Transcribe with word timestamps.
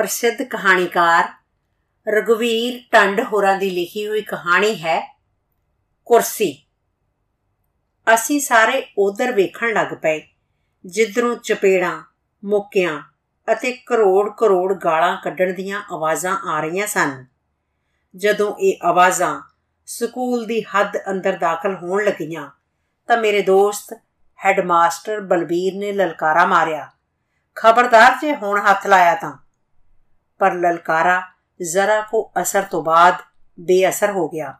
ਪ੍ਰਸਿੱਧ 0.00 0.42
ਕਹਾਣੀਕਾਰ 0.42 1.24
ਰਗਵੀਰ 2.06 2.78
ਟੰਡ 2.92 3.20
ਹੋਰਾਂ 3.22 3.56
ਦੀ 3.58 3.68
ਲਿਖੀ 3.70 4.06
ਹੋਈ 4.06 4.20
ਕਹਾਣੀ 4.22 4.74
ਹੈ 4.74 5.00
ਕੁਰਸੀ। 6.04 6.52
ਅਸੀਂ 8.06 8.38
ਸਾਰੇ 8.40 8.82
ਉਧਰ 8.98 9.32
ਵੇਖਣ 9.32 9.72
ਲੱਗ 9.72 9.92
ਪਏ, 9.94 10.22
ਜਿੱਧਰੋਂ 10.84 11.34
ਚਪੇੜਾਂ, 11.36 12.02
ਮੁੱਕਿਆਂ 12.42 13.02
ਅਤੇ 13.48 13.72
ਕਰੋੜ 13.86 14.30
ਕਰੋੜ 14.38 14.72
ਗਾਲਾਂ 14.74 15.16
ਕੱਢਣ 15.16 15.52
ਦੀਆਂ 15.52 15.82
ਆਵਾਜ਼ਾਂ 15.92 16.36
ਆ 16.46 16.60
ਰਹੀਆਂ 16.60 16.86
ਸਨ। 16.86 17.24
ਜਦੋਂ 18.14 18.54
ਇਹ 18.60 18.86
ਆਵਾਜ਼ਾਂ 18.86 19.40
ਸਕੂਲ 19.88 20.46
ਦੀ 20.46 20.60
ਹੱਦ 20.62 20.96
ਅੰਦਰ 21.10 21.36
ਦਾਖਲ 21.38 21.74
ਹੋਣ 21.74 22.04
ਲੱਗੀਆਂ, 22.04 22.48
ਤਾਂ 23.08 23.16
ਮੇਰੇ 23.16 23.42
ਦੋਸਤ 23.42 23.94
ਹੈਡਮਾਸਟਰ 24.38 25.20
ਬਲਬੀਰ 25.20 25.74
ਨੇ 25.74 25.92
ਲਲਕਾਰਾ 25.92 26.46
ਮਾਰਿਆ, 26.46 26.90
ਖਬਰਦਾਰ 27.56 28.18
ਜੇ 28.22 28.34
ਹੁਣ 28.34 28.60
ਹੱਥ 28.60 28.86
ਲਾਇਆ 28.86 29.14
ਤਾਂ। 29.14 29.36
ਪਰ 30.40 30.54
ਲਲਕਾਰਾ 30.54 31.20
ਜ਼ਰਾ 31.60 32.00
ਕੋ 32.00 32.30
ਅਸਰ 32.42 32.62
ਤੋਂ 32.62 32.82
ਬਾਅਦ 32.82 33.14
ਬੇਅਸਰ 33.58 34.10
ਹੋ 34.10 34.28
ਗਿਆ। 34.28 34.54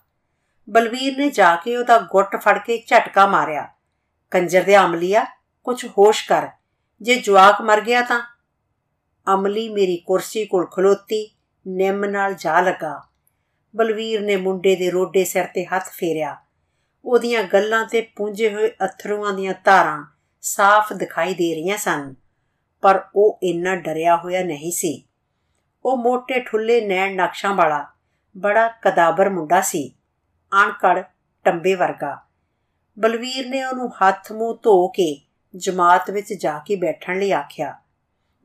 ਬਲਬੀਰ 0.69 1.16
ਨੇ 1.19 1.29
ਜਾ 1.30 1.55
ਕੇ 1.56 1.77
ਉਹਦਾ 1.77 1.98
ਗੁੱਟ 2.11 2.37
ਫੜ 2.37 2.59
ਕੇ 2.59 2.83
ਝਟਕਾ 2.87 3.27
ਮਾਰਿਆ। 3.27 3.69
ਕੰਜਰ 4.33 4.62
ਦੇ 4.62 4.77
ਅਮਲੀਆ 4.77 5.25
ਕੁਝ 5.66 5.84
ਹੋਸ਼ 5.89 6.27
ਕਰ, 6.29 6.48
ਜੇ 7.01 7.15
ਜਵਾਕ 7.16 7.61
ਮਰ 7.62 7.80
ਗਿਆ 7.80 8.03
ਤਾਂ? 8.03 8.20
ਅਮਲੀ 9.27 9.69
ਮੇਰੀ 9.69 9.97
ਕੁਰਸੀ 9.97 10.45
ਕੋਲ 10.45 10.66
ਖਲੋਤੀ, 10.66 11.27
ਨਿੰਮ 11.66 12.05
ਨਾਲ 12.05 12.34
ਜਾ 12.34 12.61
ਲਗਾ। 12.61 13.01
ਬਲਵੀਰ 13.75 14.20
ਨੇ 14.20 14.37
ਮੁੰਡੇ 14.37 14.77
ਦੇ 14.77 14.91
ਰੋਡੇ 14.91 15.25
ਸਿਰ 15.25 15.45
ਤੇ 15.45 15.65
ਹੱਥ 15.65 15.89
ਫੇਰਿਆ। 15.89 16.37
ਉਹਦੀਆਂ 17.05 17.42
ਗੱਲਾਂ 17.42 17.84
ਤੇ 17.84 18.01
ਪੁੰਝੇ 18.17 18.53
ਹੋਏ 18.55 18.70
ਅਥਰੂਆਂ 18.84 19.33
ਦੀਆਂ 19.33 19.55
ਧਾਰਾਂ 19.65 20.05
ਸਾਫ਼ 20.42 20.92
ਦਿਖਾਈ 20.92 21.34
ਦੇ 21.34 21.55
ਰਹੀਆਂ 21.55 21.77
ਸਨ, 21.78 22.15
ਪਰ 22.83 23.05
ਉਹ 23.17 23.39
ਇੰਨਾ 23.42 23.75
ਡਰਿਆ 23.77 24.17
ਹੋਇਆ 24.17 24.42
ਨਹੀਂ 24.45 24.73
ਸੀ। 24.73 25.03
ਉਹ 25.84 25.97
ਮੋٹے 25.97 26.45
ਠੁੱਲੇ 26.47 26.80
ਨੈਣ 26.87 27.15
ਨਕਸ਼ਾਂ 27.16 27.55
ਵਾਲਾ, 27.55 27.86
ਬੜਾ 28.39 28.69
ਕਦਾਬਰ 28.69 29.31
ਮੁੰਡਾ 29.31 29.61
ਸੀ 29.61 29.95
ਅਣਕੜ 30.53 31.03
ਟੰਬੇ 31.45 31.75
ਵਰਗਾ। 31.75 32.20
ਬਲਵੀਰ 32.98 33.48
ਨੇ 33.48 33.64
ਉਹਨੂੰ 33.64 33.91
ਹੱਥ 33.91 34.33
ਮੂੰਹ 34.33 34.59
ਧੋ 34.62 34.89
ਕੇ 34.89 35.20
ਜਮਾਤ 35.56 36.11
ਵਿੱਚ 36.11 36.33
ਜਾ 36.33 36.59
ਕੇ 36.59 36.77
ਬੈਠਣ 36.77 37.19
ਲਈ 37.19 37.33
ਆਖਿਆ, 37.33 37.78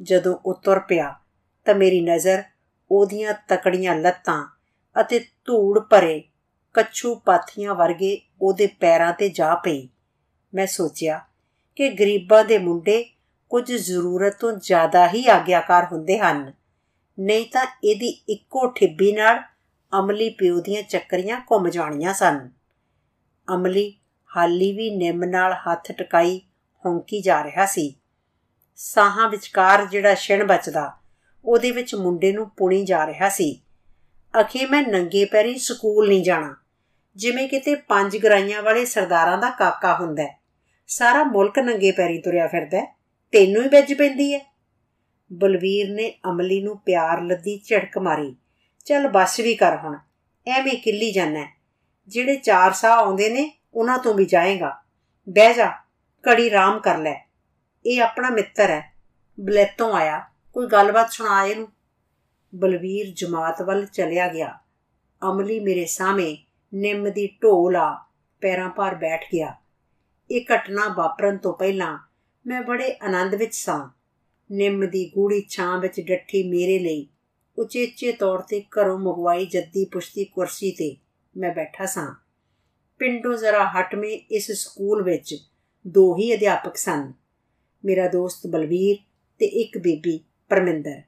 ਜਦੋਂ 0.02 0.38
ਉਹ 0.45 0.53
ਤੁਰ 0.53 0.80
ਪਿਆ, 0.80 1.16
ਤਾਂ 1.66 1.75
ਮੇਰੀ 1.75 2.02
ਨਜ਼ਰ 2.02 2.44
ਉਹਦੀਆਂ 2.92 3.33
ਤਕੜੀਆਂ 3.47 3.95
ਲੱਤਾਂ 3.95 4.58
ਅਤੇ 5.02 5.20
ਧੂੜ 5.20 5.80
ਭਰੇ 5.80 6.23
ਕੱਛੂ 6.73 7.16
ਪਾਥੀਆਂ 7.16 7.75
ਵਰਗੇ 7.75 8.22
ਉਹਦੇ 8.42 8.67
ਪੈਰਾਂ 8.67 9.14
ਤੇ 9.14 9.30
ਜਾ 9.30 9.55
ਪਈ। 9.55 9.89
ਮੈਂ 10.53 10.67
ਸੋਚਿਆ 10.67 11.22
ਕਿ 11.75 11.89
ਗਰੀਬਾਂ 11.89 12.45
ਦੇ 12.45 12.58
ਮੁੰਡੇ 12.58 13.05
ਕੁਝ 13.49 13.72
ਜ਼ਰੂਰਤ 13.72 14.36
ਤੋਂ 14.39 14.52
ਜ਼ਿਆਦਾ 14.52 15.08
ਹੀ 15.08 15.27
ਆਗਿਆਕਾਰ 15.27 15.88
ਹੁੰਦੇ 15.92 16.20
ਹਨ। 16.20 16.53
ਨਹੀਂ 17.19 17.45
ਤਾਂ 17.45 17.66
ਇਹਦੀ 17.83 18.08
ਇੱਕੋ 18.30 18.71
ਠਿੱਬੀ 18.71 19.11
ਨਾਲ 19.11 19.39
ਅਮਲੀ 19.99 20.30
ਪਿਓ 20.30 20.59
ਦੀਆਂ 20.61 20.83
ਚੱਕਰੀਆਂ 20.83 21.41
ਘੁੰਮ 21.52 21.69
ਜਾਣੀਆਂ 21.69 22.13
ਸਨ। 22.13 22.49
ਅਮਲੀ 23.55 23.94
ਹਾਲੀ 24.38 24.71
ਵੀ 24.71 24.89
ਨਿੰਮ 24.95 25.23
ਨਾਲ 25.23 25.53
ਹੱਥ 25.53 25.91
ਟਿਕਾਈ 25.91 26.41
ਹੌਂਕੀ 26.86 27.21
ਜਾ 27.21 27.43
ਰਿਹਾ 27.43 27.66
ਸੀ। 27.66 27.95
ਸਾਹਾਂ 28.75 29.30
ਵਿਚਕਾਰ 29.30 29.86
ਜਿਹੜਾ 29.86 30.16
ਛਿਣ 30.16 30.43
ਬਚਦਾ, 30.47 30.97
ਉਹਦੇ 31.45 31.71
ਵਿੱਚ 31.71 31.95
ਮੁੰਡੇ 31.95 32.31
ਨੂੰ 32.31 32.49
ਪੁਣੀ 32.49 32.86
ਜਾ 32.86 33.05
ਰਿਹਾ 33.05 33.30
ਸੀ। 33.30 33.61
ਅਖੇ 34.41 34.66
ਮੈਂ 34.66 34.81
ਨੰਗੇ 34.83 35.25
ਪੈਰੀ 35.25 35.58
ਸਕੂਲ 35.58 36.08
ਨਹੀਂ 36.08 36.23
ਜਾਣਾ। 36.23 36.55
ਜਿਵੇਂ 37.16 37.47
ਕਿਤੇ 37.49 37.75
ਪੰਜ 37.75 38.17
ਗਰਾਈਆਂ 38.17 38.63
ਵਾਲੇ 38.63 38.86
ਸਰਦਾਰਾਂ 38.86 39.38
ਦਾ 39.38 39.49
ਕਾਕਾ 39.49 39.95
ਹੁੰਦਾ 39.95 40.27
ਸਾਰਾ 40.88 41.23
ਮੁਲਕ 41.23 41.59
ਨੰਗੇ 41.59 41.91
ਪੈਰੀ 41.91 42.21
ਤੁਰਿਆ 42.21 42.47
ਫਿਰਦਾ 42.47 42.86
ਤੈਨੂੰ 43.31 43.63
ਹੀ 43.63 43.67
ਵੱਜ 43.67 43.93
ਪੈਂਦੀ 43.93 44.33
ਹੈ। 44.33 44.55
ਬਲਵੀਰ 45.33 45.89
ਨੇ 45.89 46.19
ਅਮਲੀ 46.29 46.61
ਨੂੰ 46.61 46.77
ਪਿਆਰ 46.77 47.21
ਲੱਦੀ 47.21 47.57
ਝੜਕ 47.57 47.97
ਮਾਰੀ। 47.97 48.35
ਚੱਲ 48.85 49.07
ਬਸ 49.07 49.39
ਵੀ 49.39 49.55
ਕਰ 49.55 49.77
ਹੁਣ, 49.77 49.97
ਐਵੇਂ 50.47 50.75
ਕਿੱਲੀ 50.75 51.11
ਜਾਣਾ 51.11 51.47
ਜਿਹੜੇ 52.07 52.35
ਚਾਰ 52.35 52.73
ਸਾਹ 52.73 52.91
ਆਉਂਦੇ 52.91 53.30
ਨੇ, 53.30 53.58
ਉਹਨਾਂ 53.73 53.99
ਤੋਂ 53.99 54.14
ਵੀ 54.14 54.25
ਜਾਏਗਾ। 54.25 54.81
ਬਹਿ 55.30 55.53
ਜਾ 55.53 55.71
ਕੜੀ 56.23 56.49
ਰਾਮ 56.49 56.80
ਕਰ 56.80 56.97
ਲੈ। 56.97 57.30
ਇਹ 57.85 58.02
ਆਪਣਾ 58.02 58.30
ਮਿੱਤਰ 58.30 58.69
ਹੈ। 58.69 58.93
ਬਲੇਤੋਂ 59.39 59.93
ਆਇਆ। 59.93 60.25
ਕੋਈ 60.53 60.67
ਗੱਲਬਾਤ 60.67 61.11
ਸੁਣਾ 61.11 61.45
ਇਹਨੂੰ? 61.45 61.67
ਬਲਵੀਰ 62.55 63.08
ਜਮਾਤ 63.15 63.61
ਵੱਲ 63.61 63.85
ਚਲਿਆ 63.85 64.27
ਗਿਆ। 64.27 64.59
ਅਮਲੀ 65.31 65.59
ਮੇਰੇ 65.59 65.85
ਸਾਹਮਣੇ 65.85 66.37
ਨਿੰਮ 66.73 67.09
ਦੀ 67.09 67.27
ਢੋਲਾ 67.27 68.05
ਪੈਰਾਂ 68.41 68.69
ਪਰ 68.69 68.95
ਬੈਠ 68.95 69.25
ਗਿਆ। 69.33 69.55
ਇਹ 70.31 70.45
ਘਟਨਾ 70.55 70.93
ਵਾਪਰਨ 70.97 71.37
ਤੋਂ 71.37 71.53
ਪਹਿਲਾਂ 71.53 71.99
ਮੈਂ 72.47 72.61
ਬੜੇ 72.61 72.95
ਆਨੰਦ 73.03 73.35
ਵਿੱਚ 73.35 73.55
ਸਾਂ। 73.55 73.89
ਨਿੰਮ 74.52 74.86
ਦੀ 74.86 75.11
ਗੂੜੀ 75.16 75.45
ਛਾਂ 75.50 75.80
ਵਿੱਚ 75.80 76.02
ਡੱਠੀ 76.02 76.44
ਮੇਰੇ 76.50 76.80
ਲਈ। 76.80 77.08
ਉਚੇਚੇ 77.58 78.11
ਤੌਰ 78.11 78.42
ਤੇ 78.42 78.61
ਘਰੋਂ 78.61 79.00
ਮੰਗਵਾਈ 79.00 79.45
ਜੱਦੀ 79.45 79.86
ਪੁਸ਼ਤੀ 79.86 80.26
ਕੁਰਸੀ 80.26 80.72
ਤੇ 80.72 80.98
ਮੈਂ 81.38 81.54
ਬੈਠਾ 81.54 81.86
ਸਾਂ। 81.86 82.16
ਪਿੰਡੋਂ 83.00 83.38
ਜ਼ਰਾ 83.38 83.66
ਹਟਵੇਂ 83.66 84.17
ਇਸ 84.32 84.52
ਸਕੂਲ 84.52 85.04
ਵਿੱਚ 85.04 85.36
ਦੋ 85.88 86.17
ਹੀ 86.17 86.33
ਅਧਿਆਪਕ 86.36 86.78
ਸਨ। 86.78 87.14
ਮੇਰਾ 87.86 88.08
ਦੋਸਤ 88.08 88.48
ਬਲਵੀਰ 88.48 88.98
ਤੇ 89.39 89.45
ਇੱਕ 89.45 89.78
ਬੀਬੀ 89.78 90.20
ਪਰਮਿੰਦਰ। 90.50 91.02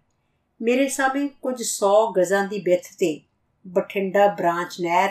ਮੇਰੇ 0.61 0.87
ਸਾਹਮਣੇ 0.87 1.29
ਕੁਝ 1.41 1.61
100 1.61 2.11
ਗਜ਼ਾਂ 2.11 2.47
ਦੀ 2.47 2.59
ਵਿੱਥ 2.59 2.83
ਤੇ 2.99 3.21
ਬਠਿੰਡਾ 3.67 4.27
ਬ੍ਰਾਂਚ 4.27 4.81
ਨਹਿਰ 4.81 5.09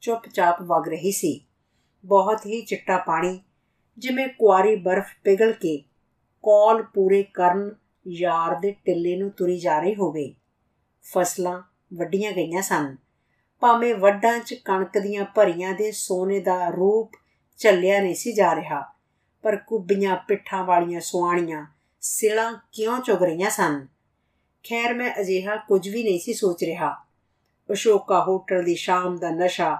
ਚੁੱਪਚਾਪ 0.00 0.62
ਵਗ 0.62 0.88
ਰਹੀ 0.88 1.12
ਸੀ। 1.12 1.40
ਬਹੁਤ 2.04 2.46
ਹੀ 2.46 2.60
ਚਿੱਟਾ 2.62 2.96
ਪਾਣੀ, 2.96 3.40
ਜਿਵੇਂ 3.98 4.28
ਕੁਆਰੀ 4.28 4.76
ਬਰਫ਼ 4.76 5.08
ਪਿਘਲ 5.24 5.52
ਕੇ 5.52 5.84
ਕੌਲ 6.48 6.82
ਪੂਰੇ 6.82 7.22
ਕਰਨ 7.22 7.74
ਯਾਰ 8.08 8.54
ਦੇ 8.60 8.70
ਟਿੱਲੇ 8.84 9.16
ਨੂੰ 9.16 9.30
ਤੁਰੀ 9.30 9.58
ਜਾ 9.58 9.80
ਰਹੀ 9.80 9.94
ਹੋਵੇ। 9.94 10.34
ਫਸਲਾਂ 11.04 11.62
ਵੱਡੀਆਂ 11.94 12.32
ਗਈਆਂ 12.32 12.62
ਸਨ। 12.62 12.96
ਭਾਵੇਂ 13.60 13.94
ਵੱਡਾਂ 13.94 14.38
'ਚ 14.38 14.54
ਕਣਕ 14.54 14.98
ਦੀਆਂ 14.98 15.24
ਭਰੀਆਂ 15.24 15.72
ਦੇ 15.72 15.90
ਸੋਨੇ 15.92 16.40
ਦਾ 16.40 16.68
ਰੂਪ 16.68 17.12
ਚੱਲਿਆ 17.56 18.00
ਨਹੀਂ 18.00 18.14
ਸੀ 18.14 18.32
ਜਾ 18.32 18.54
ਰਿਹਾ, 18.54 18.80
ਪਰ 19.42 19.56
ਕੁੱਬੀਆਂ 19.56 20.16
ਪਿੱਠਾਂ 20.16 20.64
ਵਾਲੀਆਂ 20.64 21.00
ਸੁਆਣੀਆਂ 21.00 21.66
ਸਿਲਾਂ 22.00 22.52
ਕਿਉਂ 22.72 22.98
ਚੁਗ 23.00 23.22
ਰਹੀਆਂ 23.22 23.50
ਸਨ? 23.50 23.86
ਖੈਰ, 24.64 24.94
ਮੈਂ 24.94 25.14
ਅਜਿਹਾ 25.20 25.56
ਕੁਝ 25.56 25.88
ਵੀ 25.88 26.02
ਨਹੀਂ 26.02 26.18
ਸੀ 26.18 26.34
ਸੋਚ 26.34 26.64
ਰਿਹਾ। 26.64 26.96
ਅਸ਼ੋਕਾ 27.72 28.24
ਹੋਟਲ 28.24 28.64
ਦੀ 28.64 28.74
ਸ਼ਾਮ 28.74 29.18
ਦਾ 29.18 29.30
ਨਸ਼ਾ 29.30 29.76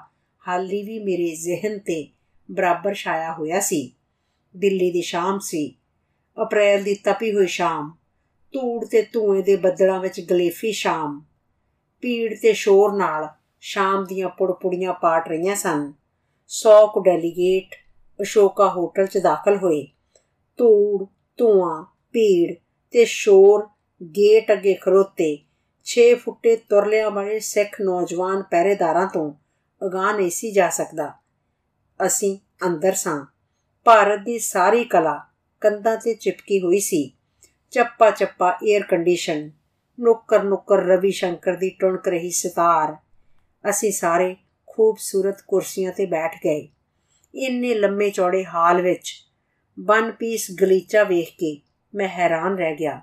ਹਾਲੀ 0.49 0.83
ਵੀ 0.83 0.99
ਮੇਰੇ 0.99 1.35
ਜ਼ਿਹਨ 1.37 1.79
ਤੇ 1.79 2.09
ਬਰਾਬਰ 2.51 2.95
ਛਾਇਆ 2.95 3.33
ਹੋਇਆ 3.33 3.61
ਸੀ। 3.61 3.93
ਦਿੱਲੀ 4.57 4.91
ਦੀ 4.91 5.03
ਸ਼ਾਮ 5.03 5.39
ਸੀ। 5.39 5.78
ਅਪ੍ਰੈਲ 6.43 6.83
ਦੀ 6.83 6.95
ਤਪੀ 6.95 7.35
ਹੋਈ 7.35 7.47
ਸ਼ਾਮ। 7.47 7.97
ਧੂੜ 8.53 8.85
ਤੇ 8.85 9.03
ਧੂਏ 9.03 9.43
ਦੇ 9.43 9.57
ਬੱਦਲਾਂ 9.57 10.01
ਵਿੱਚ 10.01 10.21
ਗਲੇਫੀ 10.21 10.73
ਸ਼ਾਮ। 10.73 11.23
ਪੀੜ 12.01 12.35
ਤੇ 12.43 12.53
ਸ਼ੋਰ 12.53 12.93
ਨਾਲ 12.97 13.29
ਸ਼ਾਮ 13.61 14.05
ਦੀਆਂ 14.05 14.29
ਪੁੜਪੁੜੀਆਂ 14.29 14.93
ਪਾਟ 14.93 15.29
ਰਹੀਆਂ 15.29 15.57
ਸਨ। 15.57 15.93
100 16.49 16.87
ਕੁ 16.87 17.01
ਡੈਲੀਗੇਟ 17.01 17.75
ਅਸ਼ੋਕਾ 18.23 18.69
ਹੋਟਲ 18.69 19.07
'ਚ 19.07 19.19
ਦਾਖਲ 19.19 19.57
ਹੋਏ। 19.57 19.89
ਧੂੜ, 20.57 21.07
ਧੂਆਂ, 21.37 21.85
ਭੀੜ 22.13 22.55
ਤੇ 22.91 23.05
ਸ਼ੋਰ 23.05 23.69
ਗੇਟ 24.03 24.53
ਅੱਗੇ 24.53 24.75
ਖਰੋਤੇ 24.75 25.39
6 25.85 26.15
ਫੁੱਟੇ 26.15 26.57
ਤੁਰਲਿਆਂ 26.57 27.11
ਵਾਲੇ 27.11 27.41
ਸਿੱਖ 27.41 27.81
ਨੌਜਵਾਨ 27.81 28.43
ਪਹਿਰੇਦਾਰਾਂ 28.43 29.07
ਤੋਂ 29.07 29.33
ਅਗਾਹ 29.87 30.15
ਨਹੀਂ 30.15 30.31
ਸੀ 30.31 30.53
ਜਾ 30.53 30.69
ਸਕਦਾ। 30.69 31.13
ਅਸੀਂ 32.07 32.39
ਅੰਦਰ 32.67 32.93
ਸਾਂ। 32.93 33.27
ਭਾਰਤ 33.85 34.21
ਦੀ 34.21 34.39
ਸਾਰੀ 34.39 34.85
ਕਲਾ 34.85 35.28
ਕੰਧਾਂ 35.61 35.97
ਤੇ 35.97 36.15
ਚਿਪਕੀ 36.15 36.61
ਹੋਈ 36.61 36.81
ਸੀ। 36.81 37.13
ਚੱਪਾ 37.71 38.11
ਚੱਪਾ 38.11 38.59
에ਅਰ 38.73 38.83
ਕੰਡੀਸ਼ਨ 38.83 39.51
ਨੁੱਕਰ 40.01 40.43
ਨੁੱਕਰ 40.43 40.77
ਰਵੀ 40.77 41.11
ਸ਼ੰਕਰ 41.11 41.57
ਦੀ 41.57 41.71
ਟੁਣਕ 41.71 42.09
ਰਹੀ 42.09 42.31
ਸਿਤਾਰ। 42.31 42.97
ਅਸੀਂ 43.71 43.93
ਸਾਰੇ 43.93 44.37
ਖੂਬਸੂਰਤ 44.67 45.43
ਕੁਰਸੀਆਂ 45.47 45.93
ਤੇ 45.93 46.07
ਬੈਠ 46.07 46.37
ਗਏ। 46.37 46.69
ਇੰਨੇ 47.35 47.75
ਲੰਮੇ 47.75 48.11
ਚੌੜੇ 48.11 48.45
ਹਾਲ 48.45 48.83
ਵਿੱਚ 48.83 49.15
ਵਨ 49.81 50.13
ਪੀਸ 50.13 50.51
ਗਲੀਚਾ 50.61 51.05
ਵੇਖ 51.05 51.31
ਕੇ 51.31 51.61
ਮੈਂ 51.95 52.09
ਹੈਰਾਨ 52.09 52.59
ਰਹਿ 52.59 52.75
ਗਿਆ। 52.75 53.03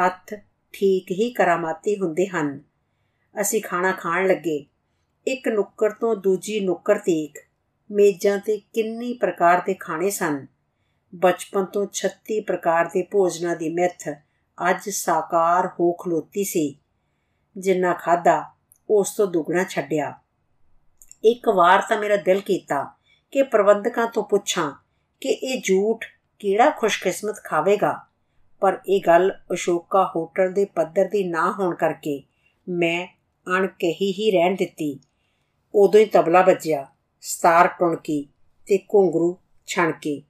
ਹੱਥ 0.00 0.34
ਠੀਕ 0.72 1.10
ਹੀ 1.10 1.32
ਕਰਾਮਾਤੀ 1.32 1.98
ਹੁੰਦੇ 1.98 2.26
ਹਨ। 2.26 2.62
ਅਸੀਂ 3.40 3.62
ਖਾਣਾ 3.62 3.92
ਖਾਣ 3.92 4.26
ਲੱਗੇ। 4.26 4.66
ਇੱਕ 5.26 5.48
ਨੁੱਕਰ 5.48 5.90
ਤੋਂ 5.90 6.16
ਦੂਜੀ 6.16 6.60
ਨੁੱਕਰ 6.60 6.98
ਤੀਕ 6.98 7.38
ਮੇਜ਼ਾਂ 7.90 8.38
ਤੇ 8.38 8.56
ਕਿੰਨੀ 8.56 9.12
ਪ੍ਰਕਾਰ 9.12 9.62
ਦੇ 9.66 9.74
ਖਾਣੇ 9.74 10.10
ਸਨ। 10.10 10.46
ਬਚਪਨ 11.14 11.64
ਤੋਂ 11.64 11.86
36 11.92 12.40
ਪ੍ਰਕਾਰ 12.40 12.84
ਦੇ 12.84 13.02
ਭੋਜਨਾਂ 13.02 13.56
ਦੀ 13.56 13.68
ਮਿੱਥ 13.68 14.08
ਅੱਜ 14.70 14.88
ਸਾਕਾਰ 14.88 15.66
ਹੋ 15.66 15.92
ਖਲੋਤੀ 15.92 16.44
ਸੀ। 16.44 16.78
ਜਿੰਨਾ 17.58 17.92
ਖਾਦਾ 17.92 18.44
ਉਸ 18.90 19.16
ਤੋਂ 19.16 19.26
ਦੁੱਗਣਾ 19.26 19.64
ਛੱਡਿਆ। 19.64 20.18
ਇੱਕ 21.24 21.48
ਵਾਰ 21.48 21.82
ਤਾਂ 21.88 22.00
ਮੇਰਾ 22.00 22.16
ਦਿਲ 22.16 22.40
ਕੀਤਾ 22.40 22.84
ਕਿ 23.30 23.42
ਪ੍ਰਬੰਧਕਾਂ 23.42 24.06
ਤੋਂ 24.06 24.24
ਪੁੱਛਾਂ 24.24 24.72
ਕਿ 25.20 25.28
ਇਹ 25.28 25.60
ਝੂਠ 25.64 26.04
ਕਿਹੜਾ 26.38 26.70
ਖੁਸ਼ਕਿਸਮਤ 26.70 27.36
ਖਾਵੇਗਾ। 27.44 28.06
ਪਰ 28.60 28.80
ਇਹ 28.88 29.00
ਗੱਲ 29.06 29.32
ਅਸ਼ੋਕਾ 29.52 30.12
ਹੋਟਲ 30.16 30.52
ਦੇ 30.52 30.64
ਪੱਧਰ 30.64 31.04
ਦੀ 31.04 31.28
ਨਾ 31.28 31.54
ਹੋਣ 31.58 31.74
ਕਰਕੇ 31.74 32.22
ਮੈਂ 32.68 33.06
ਅਣ 33.56 33.66
ਕਹੀ 33.66 34.12
ਹੀ 34.12 34.30
ਰਹਿਣ 34.30 34.56
ਦਿੱਤੀ। 34.56 35.00
ਉਦੋਂ 35.74 36.00
ਹੀ 36.00 36.04
ਤਬਲਾ 36.04 36.42
ਵੱਜਿਆ, 36.42 36.86
ਸਤਾਰ 37.20 37.68
ਟੁਣਕੀ 37.68 38.28
ਤੇ 38.66 38.78
ਘੁੰਗਰੂ 38.78 39.38
ਛਣਕੇ। 39.66 40.22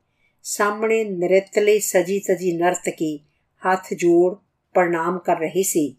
ਸਾਹਮਣੇ 0.46 1.04
ਨ੍ਰਿਤ 1.04 1.58
ਲਈ 1.58 1.78
ਸਜੀ 1.80 2.20
ਤਜੀ 2.20 2.56
ਨਰਤਕੀ 2.56 3.20
ਹੱਥ 3.62 3.94
ਜੋੜ 3.94 4.34
ਪ੍ਰਣਾਮ 4.74 5.18
ਕਰ 5.18 5.36
ਰਹੀ 5.36 5.62
ਸੀ। 5.62 5.96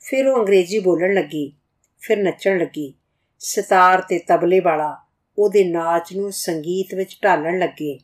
ਫਿਰ 0.00 0.26
ਉਹ 0.26 0.40
ਅੰਗਰੇਜ਼ੀ 0.40 0.78
ਬੋਲਣ 0.78 1.14
ਲੱਗੀ, 1.14 1.52
ਫਿਰ 2.00 2.18
ਨੱਚਣ 2.18 2.58
ਲੱਗੀ। 2.58 2.94
ਸਿਤਾਰ 3.38 4.00
ਤੇ 4.00 4.18
ਤਬਲੇ 4.18 4.60
ਵਾਲਾ 4.60 5.02
ਉਹਦੇ 5.38 5.64
ਨਾਚ 5.64 6.12
ਨੂੰ 6.12 6.32
ਸੰਗੀਤ 6.32 6.94
ਵਿੱਚ 6.94 7.18
ਢਾਲਣ 7.24 7.58
ਲੱਗੇ। 7.58 7.98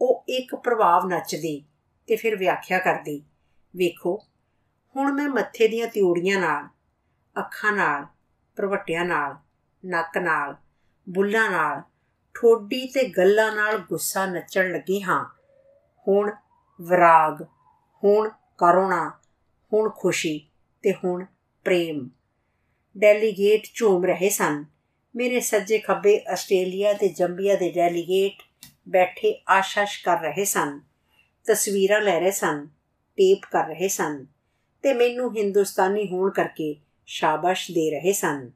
ਉਹ 0.00 0.24
ਇੱਕ 0.28 0.54
ਪ੍ਰਭਾਵ 0.54 1.08
ਨੱਚਦੀ 1.08 1.64
ਤੇ 2.06 2.16
ਫਿਰ 2.16 2.36
ਵਿਆਖਿਆ 2.36 2.78
ਕਰਦੀ। 2.78 3.22
ਵੇਖੋ, 3.76 4.22
ਹੁਣ 4.96 5.12
ਮੈਂ 5.12 5.28
ਮੱਥੇ 5.28 5.68
ਦੀਆਂ 5.68 5.88
ਤਿਉੜੀਆਂ 5.88 6.40
ਨਾਲ, 6.40 6.64
ਅੱਖਾਂ 7.38 7.72
ਨਾਲ, 7.72 8.06
ਪ੍ਰਵਟਿਆਂ 8.56 9.04
ਨਾਲ, 9.04 9.36
ਨੱਕ 9.84 10.18
ਨਾਲ, 10.18 10.56
ਬੁੱਲਾਂ 11.08 11.50
ਨਾਲ 11.50 11.82
ਠੋਡੀ 12.40 12.86
ਤੇ 12.86 13.08
ਗੱਲਾਂ 13.08 13.56
ਨਾਲ 13.56 13.78
ਗੁੱਸਾ 13.78 14.26
ਨੱਚਣ 14.26 14.72
ਲੱਗੀ 14.72 15.02
ਹਾਂ। 15.02 15.24
ਹੁਣ 16.08 16.30
ਵਿਰਾਗ, 16.80 17.42
ਹੁਣ 18.04 18.28
ਕਰੁਣਾ 18.58 19.18
ਹੁਣ 19.72 19.90
ਖੁਸ਼ੀ 19.90 20.48
ਤੇ 20.82 20.92
ਹੁਣ 20.92 21.24
ਪ੍ਰੇਮ। 21.64 22.10
ਡੈਲੀਗੇਟ 22.98 23.62
ਝੂਮ 23.74 24.04
ਰਹੇ 24.04 24.28
ਸਨ। 24.28 24.64
ਮੇਰੇ 25.16 25.40
ਸੱਜੇ 25.40 25.78
ਖੱਬੇ 25.78 26.24
ਆਸਟ੍ਰੇਲੀਆ 26.28 26.92
ਤੇ 26.92 27.08
ਜੰਬੀਆ 27.08 27.56
ਦੇ 27.56 27.72
ਡੈਲੀਗੇਟ 27.72 28.42
ਬੈਠੇ 28.88 29.42
ਆਸ਼ਾਸ਼ 29.48 30.04
ਕਰ 30.04 30.20
ਰਹੇ 30.20 30.44
ਸਨ। 30.44 30.80
ਤਸਵੀਰਾਂ 31.46 32.00
ਲੈ 32.00 32.20
ਰਹੇ 32.20 32.30
ਸਨ, 32.30 32.66
ਟੇਪ 33.16 33.42
ਕਰ 33.52 33.66
ਰਹੇ 33.66 33.88
ਸਨ 33.88 34.26
ਤੇ 34.82 34.94
ਮੈਨੂੰ 34.94 35.36
ਹਿੰਦੁਸਤਾਨੀ 35.36 36.08
ਹੋਣ 36.08 36.30
ਕਰਕੇ 36.30 36.76
ਸ਼ਾਬਾਸ਼ 37.06 37.70
ਦੇ 37.70 37.90
ਰਹੇ 37.90 38.12
ਸਨ। 38.12 38.50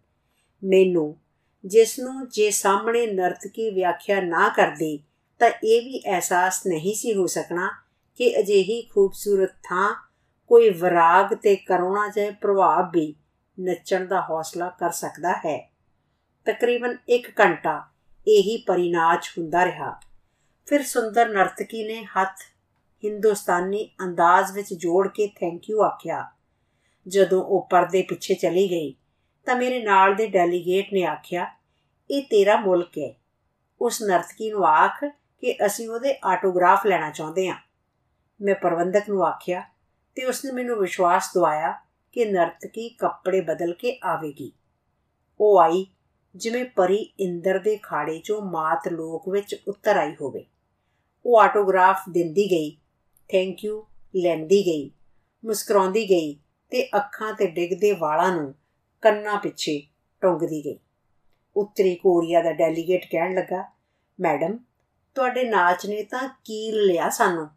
ਮੈਨੂੰ 0.65 1.17
ਜਿਸ 1.65 1.99
ਨੂੰ 1.99 2.29
ਜੇ 2.29 2.51
ਸਾਹਮਣੇ 2.51 3.07
ਨਰਤਕੀ 3.07 3.71
ਵਿਆਖਿਆ 3.71 4.21
ਨਾ 4.21 4.49
ਕਰਦੀ, 4.49 5.05
ਤਾਂ 5.39 5.51
ਇਹ 5.65 5.83
ਵੀ 5.83 6.03
ਅਹਿਸਾਸ 6.07 6.67
ਨਹੀਂ 6.67 6.95
ਸੀ 6.95 7.15
ਹੋ 7.15 7.27
ਸਕਣਾ 7.27 7.71
ਕਿ 8.17 8.41
ਅਜਿਹੀ 8.41 8.83
ਖੂਬਸੂਰਤ 8.83 9.51
ਥਾਂ 9.63 9.95
ਕੋਈ 10.47 10.71
ਵਿਰਾਗ 10.71 11.35
ਤੇ 11.35 11.57
ਕਰੁਣਾ 11.57 12.09
ਜਿਹੇ 12.09 12.31
ਪ੍ਰਭਾਵ 12.31 12.91
ਵੀ 12.93 13.15
ਨੱਚਣ 13.61 14.07
ਦਾ 14.07 14.21
ਹੌਸਲਾ 14.21 14.69
ਕਰ 14.69 14.91
ਸਕਦਾ 14.91 15.33
ਹੈ। 15.33 15.73
ਤਕਰੀਬਨ 16.45 16.97
1 17.11 17.33
ਘੰਟਾ 17.41 17.89
ਇਹੀ 18.29 18.65
ਪਰਿਨਾਚ 18.67 19.31
ਹੁੰਦਾ 19.39 19.65
ਰਿਹਾ। 19.65 20.01
ਫਿਰ 20.67 20.83
ਸੁੰਦਰ 20.83 21.29
ਨਰਤਕੀ 21.29 21.87
ਨੇ 21.87 22.05
ਹੱਥ 22.05 22.37
ਹਿੰਦੁਸਤਾਨੀ 23.05 23.91
ਅੰਦਾਜ਼ 24.05 24.53
ਵਿੱਚ 24.53 24.75
ਜੋੜ 24.75 25.09
ਕੇ 25.09 25.27
ਥੈਂਕ 25.27 25.71
ਯੂ 25.71 25.83
ਆਖਿਆ। 25.83 26.31
ਜਦੋਂ 27.09 27.45
ਉਹ 27.45 27.69
ਪਰਦੇ 27.71 28.03
ਪਿੱਛੇ 28.03 28.35
ਚਲੀ 28.35 28.71
ਗਈ 28.71 28.95
ਤਾਂ 29.45 29.57
ਮੇਰੇ 29.57 29.83
ਨਾਲ 29.83 30.15
ਦੇ 30.15 30.27
ਡੈਲੀਗੇਟ 30.27 30.93
ਨੇ 30.93 31.05
ਆਖਿਆ, 31.05 31.47
ਇਹ 32.11 32.23
ਤੇਰਾ 32.23 32.57
ਮੁਲਕ 32.57 32.99
ਹੈ। 32.99 33.15
ਉਸ 33.81 34.03
ਨਰਤਕੀ 34.03 34.51
ਨੂੰ 34.51 34.67
ਆਖ 34.67 35.05
ਕਿ 35.41 35.57
ਅਸੀਂ 35.67 35.89
ਉਹਦੇ 35.89 36.19
ਆਟੋਗ੍ਰਾਫ 36.25 36.87
ਲੈਣਾ 36.87 37.11
ਚਾਹੁੰਦੇ 37.11 37.49
ਹਾਂ। 37.49 37.57
ਮੈਂ 38.41 38.55
ਪ੍ਰਬੰਧਕ 38.55 39.03
ਨੂੰ 39.09 39.27
ਆਖਿਆ 39.27 39.61
ਤੇ 40.15 40.25
ਉਸਨੇ 40.25 40.53
ਮੈਨੂੰ 40.53 40.77
ਵਿਸ਼ਵਾਸ 40.77 41.31
ਦਿਵਾਇਆ 41.35 41.73
ਕਿ 42.13 42.25
ਨਰਤਕੀ 42.25 42.89
ਕੱਪੜੇ 42.89 43.41
ਬਦਲ 43.41 43.75
ਕੇ 43.75 43.99
ਆਵੇਗੀ। 44.05 44.53
ਉਹ 45.41 45.61
ਆਈ 45.61 45.87
ਜਿਵੇਂ 46.37 46.65
ਪਰੀ 46.65 46.97
ਇੰਦਰ 47.21 47.59
ਦੇ 47.59 47.77
ਖਾੜੇ 47.77 48.17
'ਚੋਂ 48.19 48.43
ਮਾਤ 48.43 48.89
ਲੋਕ 48.89 49.29
ਵਿੱਚ 49.29 49.63
ਉਤਰ 49.69 49.97
ਆਈ 49.97 50.15
ਹੋਵੇ। 50.21 50.45
ਉਹ 51.27 51.41
ਆਟੋਗ੍ਰਾਫ 51.41 52.03
ਦਿੰਦੀ 52.11 52.51
ਗਈ 52.51 52.71
ਥੈਂਕ 53.29 53.65
ਯੂ 53.65 53.87
ਲੈਂਦੀ 54.17 54.63
ਗਈ, 54.67 54.91
ਮੁਸਕਰਾਉਂਦੀ 55.45 56.11
ਗਈ 56.11 56.35
ਤੇ 56.71 56.89
ਅੱਖਾਂ 56.97 57.33
ਤੇ 57.33 57.47
ਡਿੱਗਦੇ 57.47 57.93
ਵਾਲਾਂ 57.93 58.37
ਨੂੰ 58.37 58.55
ਕੰਨਾਂ 59.03 59.39
ਪਿੱਛੇ 59.39 59.83
ਟੰਗਦੀ 60.21 60.65
ਗਈ। 60.65 60.79
ਉੱਤਰੀ 61.57 61.95
ਕੋਰੀਆ 61.95 62.43
ਦਾ 62.43 62.53
ਡੈਲੀਗੇਟ 62.53 63.07
ਕਹਿਣ 63.11 63.35
ਲੱਗਾ, 63.35 63.65
ਮੈਡਮ, 64.21 64.59
ਤੁਹਾਡੇ 65.15 65.45
ਨਾਚ 65.45 65.87
ਨੇ 65.87 66.03
ਤਾਂ 66.03 66.29
ਕੀਲ 66.45 66.87
ਲਿਆ 66.87 67.11
ਸਾਨੂੰ। 67.11 67.49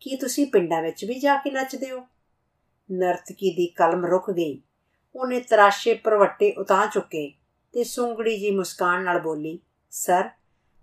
ਕੀ 0.00 0.16
ਤੁਸੀਂ 0.16 0.46
ਪਿੰਡਾਂ 0.46 0.82
ਵਿੱਚ 0.82 1.04
ਵੀ 1.04 1.20
ਜਾ 1.20 1.36
ਕੇ 1.36 1.50
ਨੱਚਦੇ 1.50 1.90
ਹੋ? 1.90 2.06
ਨਰਤਕੀ 2.92 3.50
ਦੀ 3.54 3.66
ਕਲਮ 3.66 4.06
ਰੁਕ 4.06 4.30
ਗਈ। 4.30 4.62
ਉਹਨੇ 5.14 5.40
ਤਰਾਸ਼ੇ 5.40 5.94
ਪਰਵੱਟੇ 5.94 6.52
ਉਤਾਂ 6.52 6.86
ਚੁੱਕੇ 6.86 7.32
ਤੇ 7.72 7.84
ਸੁੰਗੜੀ 7.84 8.38
ਜੀ 8.40 8.50
ਮੁਸਕਾਨ 8.50 9.04
ਨਾਲ 9.04 9.20
ਬੋਲੀ, 9.20 9.58
ਸਰ, 9.90 10.30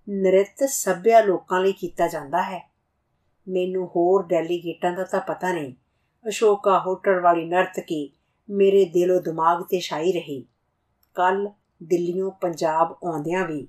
ਨ੍ਰਿਤ 0.10 0.64
ਸਭਿਆ 0.64 1.22
ਲੋਕਾਂ 1.22 1.62
ਲਈ 1.62 1.72
ਕੀਤਾ 1.72 2.08
ਜਾਂਦਾ 2.08 2.42
ਹੈ। 2.42 2.72
ਮੈਨੂੰ 3.48 3.88
ਹੋਰ 3.88 4.24
ਡੈਲੀਗੇਟਾਂ 4.24 4.92
ਦਾ 4.92 5.04
ਤਾਂ 5.04 5.20
ਪਤਾ 5.20 5.54
ਨਹੀਂ। 5.54 5.74
ਅਸ਼ੋਕਾ 6.28 6.80
ਹੋਟਲ 6.80 7.20
ਵਾਲੀ 7.20 7.46
ਨਰਤਕੀ 7.46 8.19
ਮੇਰੇ 8.50 8.86
ਦਿਲੋਂ 8.86 9.22
ਦਿਮਾਗ 9.22 9.64
ਤੇ 9.64 9.80
ਛਾਈ 9.80 10.12
ਰਹੀ। 10.12 10.46
ਕੱਲ 11.16 11.50
ਦਿੱਲੀੋਂ 11.84 12.32
ਪੰਜਾਬ 12.32 12.92
ਆਉਂਦਿਆਂ 13.04 13.48
ਵੀ 13.48 13.68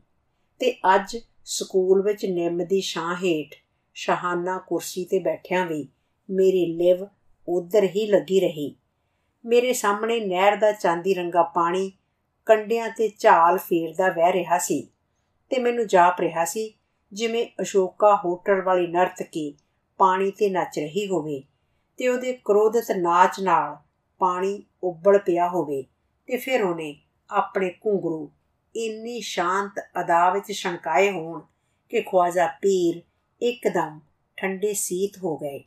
ਤੇ 0.59 0.73
ਅੱਜ 0.95 1.17
ਸਕੂਲ 1.45 2.03
ਵਿੱਚ 2.03 2.27
ਨਿੰਮ 2.27 2.65
ਦੀ 2.65 2.81
ਛਾਂ 2.81 3.17
ਹੇਠ 3.17 3.55
ਸ਼ਾਹਾਨਾ 3.95 4.59
ਕੁਰਸੀ 4.59 5.05
ਤੇ 5.05 5.19
ਬੈਠਿਆਂ 5.19 5.67
ਵੀ 5.67 5.89
ਮੇਰੀ 6.31 6.67
ਲਿਵ 6.75 7.07
ਉਧਰ 7.49 7.85
ਹੀ 7.85 8.07
ਲੱਗੀ 8.07 8.41
ਰਹੀ। 8.41 8.75
ਮੇਰੇ 9.45 9.73
ਸਾਹਮਣੇ 9.73 10.21
ਨਹਿਰ 10.21 10.57
ਦਾ 10.57 10.73
ਚਾਂਦੀ 10.73 11.15
ਰੰਗਾ 11.15 11.43
ਪਾਣੀ 11.43 11.93
ਕੰਡਿਆਂ 12.47 12.89
ਤੇ 12.89 13.11
ਝਾਲ 13.19 13.59
ਫੇਰਦਾ 13.59 14.09
ਵਹਿ 14.09 14.33
ਰਿਹਾ 14.33 14.59
ਸੀ 14.59 14.89
ਤੇ 15.51 15.59
ਮੈਨੂੰ 15.59 15.87
ਜਾਪ 15.87 16.21
ਰਿਹਾ 16.21 16.45
ਸੀ 16.45 16.73
ਜਿਵੇਂ 17.13 17.47
ਅਸ਼ੋਕਾ 17.63 18.15
ਹੋਟਲ 18.25 18.63
ਵਾਲੀ 18.63 18.87
ਨਰਤਕੀ 18.87 19.55
ਪਾਣੀ 19.99 20.31
ਤੇ 20.31 20.51
ਨੱਚ 20.51 20.79
ਰਹੀ 20.79 21.07
ਹੋਵੇ 21.07 21.43
ਤੇ 21.97 22.09
ਉਹਦੇ 22.09 22.33
ਕ੍ਰੋਧਿਤ 22.33 22.91
ਨਾਚ 22.91 23.41
ਨਾਲ 23.41 23.77
ਪਾਣੀ 24.21 24.63
ਉੱਬਲ 24.83 25.19
ਪਿਆ 25.19 25.49
ਹੋਵੇ 25.49 25.83
ਤੇ 26.27 26.37
ਫਿਰ 26.37 26.65
ਉਹਨੇ 26.65 26.97
ਆਪਣੇ 27.31 27.71
ਘੁੰਗਰੂ 27.71 28.31
ਇੰਨੀ 28.77 29.21
ਸ਼ਾਂਤ 29.21 29.81
ਅਦਾ 30.01 30.31
ਵਿੱਚ 30.31 30.53
ਸ਼ੰਕਾਏ 30.53 31.11
ਹੋਣ 31.11 31.41
ਕਿ 31.89 32.01
ਖਵਾਜਾ 32.01 32.47
ਪੀਰ 32.47 33.03
ਇੱਕਦਮ 33.43 34.01
ਠੰਡੇ 34.37 34.75
ਸੀਤ 34.75 35.19
ਹੋ 35.19 35.37
ਗਏ। 35.37 35.65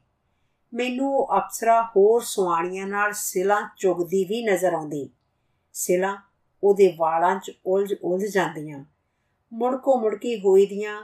ਮੈਨੂੰ 0.73 1.15
ਉਹ 1.15 1.38
ਅਪਸਰਾ 1.38 1.81
ਹੋਰ 1.95 2.21
ਸੁਆਣੀਆਂ 2.21 2.88
ਨਾਲ 2.88 3.13
ਸਿਲਾਂ 3.13 3.69
ਚੁਗਦੀ 3.77 4.23
ਵੀ 4.23 4.45
ਨਜ਼ਰ 4.45 4.73
ਆਉਂਦੀ। 4.73 5.09
ਸਿਲਾਂ 5.73 6.17
ਉਹਦੇ 6.63 6.94
ਵਾਲਾਂ 6.97 7.39
'ਚ 7.39 7.51
ਉਲਝ 7.65 7.94
ਉਲਝ 8.03 8.25
ਜਾਂਦੀਆਂ। 8.25 8.85
ਮੁੜਕੋ 9.53 10.00
ਮੁੜਕੀ 10.00 10.39
ਹੋਈ 10.39 10.65
ਦੀਆਂ 10.65 11.01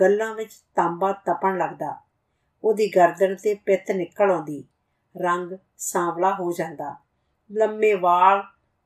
ਗੱਲਾਂ 0.00 0.34
ਵਿੱਚ 0.34 0.52
ਤਾਂਬਾ 0.74 1.12
ਤਪਣ 1.12 1.58
ਲੱਗਦਾ। 1.58 1.96
ਉਹਦੀ 2.64 2.90
ਗਰਦਨ 2.96 3.34
ਤੇ 3.34 3.54
ਪਿੱਤ 3.54 3.90
ਨਿਕਲ 3.90 4.30
ਆਉਂਦੀ। 4.30 4.64
ਰੰਗ 5.22 5.52
ਸਾਂਵਲਾ 5.78 6.34
ਹੋ 6.34 6.52
ਜਾਂਦਾ। 6.52 6.96
ਲੰਮੇ 7.52 7.94
ਵਾਲ 7.94 8.42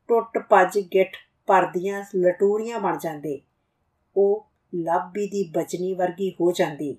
ਟੁੱਟ 0.08 0.38
ਭੱਜ 0.38 0.78
ਗਿੱਠ 0.78 1.16
ਪਰਦੀਆਂ 1.46 2.04
ਲਟੂਰੀਆਂ 2.16 2.80
ਬਣ 2.80 2.98
ਜਾਂਦੇ। 2.98 3.40
ਉਹ 4.16 4.46
ਲਾਬੀ 4.74 5.26
ਦੀ 5.26 5.52
ਬਚਨੀ 5.54 5.94
ਵਰਗੀ 5.94 6.30
ਹੋ 6.30 6.52
ਜਾਂਦੀ। 6.52 6.96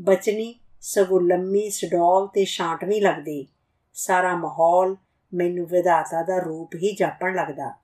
ਬਚਨੀ 0.00 0.54
ਸਗੋਂ 0.80 1.20
ਲੰਮੀ 1.20 1.70
ਸਡੋਲ 1.70 2.26
ਤੇ 2.26 2.44
ਛਾਂਟਵੀਂ 2.44 3.02
ਲੱਗਦੀ। 3.02 3.46
ਸਾਰਾ 3.92 4.36
ਮਾਹੌਲ 4.36 4.96
ਮੈਨੂੰ 5.34 5.66
ਵਿਧਾਤਾ 5.66 6.22
ਦਾ 6.22 6.38
ਰੂਪ 6.38 6.74
ਹੀ 6.74 6.96
ਜਾਪਣ 6.96 7.34
ਲੱਗਦਾ। 7.34 7.74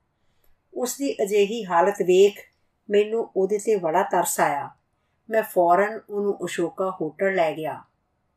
ਉਸ 0.75 0.99
ਦੀ 0.99 1.14
ਅਜਿਹੀ 1.23 1.64
ਹਾਲਤ 1.64 2.02
ਵੇਖ 2.02 2.41
ਮੈਨੂੰ 2.91 3.31
ਉਹਦੇ 3.37 3.59
ਤੇ 3.59 3.76
ਬੜਾ 3.76 4.02
ਤਰਸ 4.02 4.41
ਆਇਆ। 4.41 4.71
ਮੈਂ 5.31 5.43
ਫੌਰਨ 5.43 6.00
ਉਹਨੂੰ 6.11 6.45
ਅਸ਼ੋਕਾ 6.45 6.97
ਹੋਟਲ 7.00 7.35
ਲੈ 7.35 7.57
ਗਿਆ। 7.57 7.83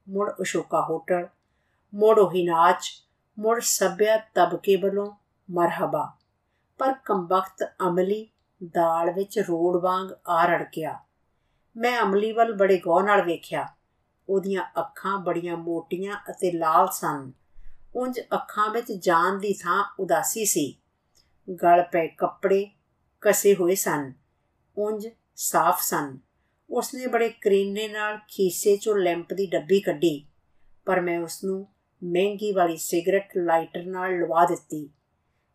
ਮੁੜ 0.10 0.32
ਅਸ਼ੋਕਾ 0.32 0.82
ਹੋਟਲ 0.89 1.27
ਮੁੜ 1.93 2.19
ਉਹੀ 2.19 2.43
ਨਾਚ, 2.43 2.91
ਮੁੜ 3.39 3.60
ਸਭਿਆ 3.62 4.17
ਤਬਕੇ 4.17 4.75
ਵੱਲੋਂ 4.75 5.12
ਮਰਹਬਾ। 5.51 6.17
ਪਰ 6.77 6.93
ਕੰਬਖਤ 7.05 7.74
ਅਮਲੀ 7.88 8.29
ਦਾਲ 8.63 9.12
ਵਿੱਚ 9.12 9.39
ਰੋੜ 9.39 9.81
ਵਾਂਗ 9.81 10.07
ਆ 10.27 10.45
ਰੜਕਿਆ। 10.45 11.00
ਮੈਂ 11.77 12.01
ਅਮਲੀ 12.01 12.31
ਵੱਲ 12.31 12.53
ਬੜੇ 12.53 12.77
ਗੌਰ 12.77 13.03
ਨਾਲ 13.03 13.21
ਵੇਖਿਆ। 13.21 13.69
ਉਹਦੀਆਂ 14.29 14.71
ਅੱਖਾਂ 14.79 15.17
ਬੜੀਆਂ 15.17 15.57
ਮੋਟੀਆਂ 15.57 16.15
ਅਤੇ 16.29 16.51
ਲਾਲ 16.51 16.88
ਸਨ। 16.91 17.31
ਉੰਜ 17.95 18.19
ਅੱਖਾਂ 18.19 18.69
ਵਿੱਚ 18.69 18.91
ਜਾਨ 18.91 19.39
ਦੀ 19.39 19.53
ਥਾਂ 19.53 19.95
ਉਦਾਸੀ 20.00 20.45
ਸੀ। 20.45 20.77
ਗਲ 21.63 21.83
ਪੈ 21.83 22.07
ਕੱਪੜੇ 22.07 22.71
ਕਸੇ 23.21 23.55
ਹੋਏ 23.55 23.75
ਸਨ। 23.75 24.13
ਉੰਜ 24.77 25.07
ਸਾਫ਼ 25.36 25.81
ਸਨ। 25.81 26.19
ਉਸਨੇ 26.69 27.07
ਬੜੇ 27.07 27.29
ਕਰੀਨੇ 27.29 27.88
ਨਾਲ 27.88 28.17
ਖੀਸੇ 28.17 28.77
ਚੋਂ 28.77 28.95
ਲੈਂਪ 28.95 29.33
ਦੀ 29.33 29.45
ਡੱਬੀ 29.45 29.79
ਕੱਢੀ। 29.79 30.27
ਪਰ 30.86 31.01
ਮੈਂ 31.01 31.19
ਉਸ 31.19 31.43
ਨੂੰ 31.43 31.67
ਮਹਿੰਗੀ 32.03 32.51
ਵਾਲੀ 32.51 32.77
ਸਿਗਰਟ 32.77 33.29
ਲਾਈਟਰ 33.38 33.84
ਨਾਲ 33.84 34.20
ਲਵਾ 34.20 34.46
ਦਿੱਤੀ। 34.46 34.89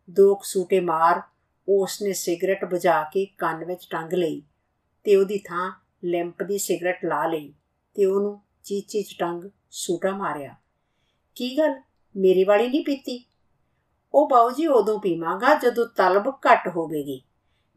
ਦੋ 0.09 0.39
ਸੂਟੇ 0.43 0.79
ਮਾਰ 0.79 1.21
ਉਸਨੇ 1.69 2.13
ਸਿਗਰਟ 2.13 2.65
ਬੁਝਾ 2.65 3.03
ਕੇ 3.03 3.25
ਕੰਨ 3.25 3.65
ਵਿੱਚ 3.65 3.87
ਟੰਗ 3.89 4.13
ਲਈ 4.13 4.41
ਤੇ 5.03 5.15
ਉਹਦੀ 5.15 5.37
ਥਾਂ 5.37 5.83
ਲੈਂਪ 6.05 6.43
ਦੀ 6.43 6.57
ਸਿਗਰਟ 6.57 7.05
ਲਾ 7.05 7.27
ਲਈ 7.27 7.53
ਤੇ 7.93 8.05
ਉਹਨੂੰ 8.05 8.41
ਚੀਚੀ 8.63 9.03
ਚ 9.03 9.15
ਟੰਗ 9.19 9.49
ਸੂਟਾ 9.71 10.11
ਮਾਰਿਆ। 10.11 10.55
ਕੀ 11.35 11.57
ਗੱਲ? 11.57 11.81
ਮੇਰੀ 12.15 12.43
ਵਾਲੀ 12.43 12.67
ਨਹੀਂ 12.67 12.83
ਪੀਤੀ? 12.85 13.25
ਉਹ 14.13 14.29
ਬਾਉ 14.29 14.51
ਜੀ 14.51 14.67
ਉਦੋਂ 14.67 14.99
ਪੀਵਾਂਗਾ 14.99 15.55
ਜਦੋਂ 15.55 15.87
ਤਲਬ 15.87 16.27
ਘਟ 16.29 16.67
ਹੋਵੇਗੀ। 16.67 17.21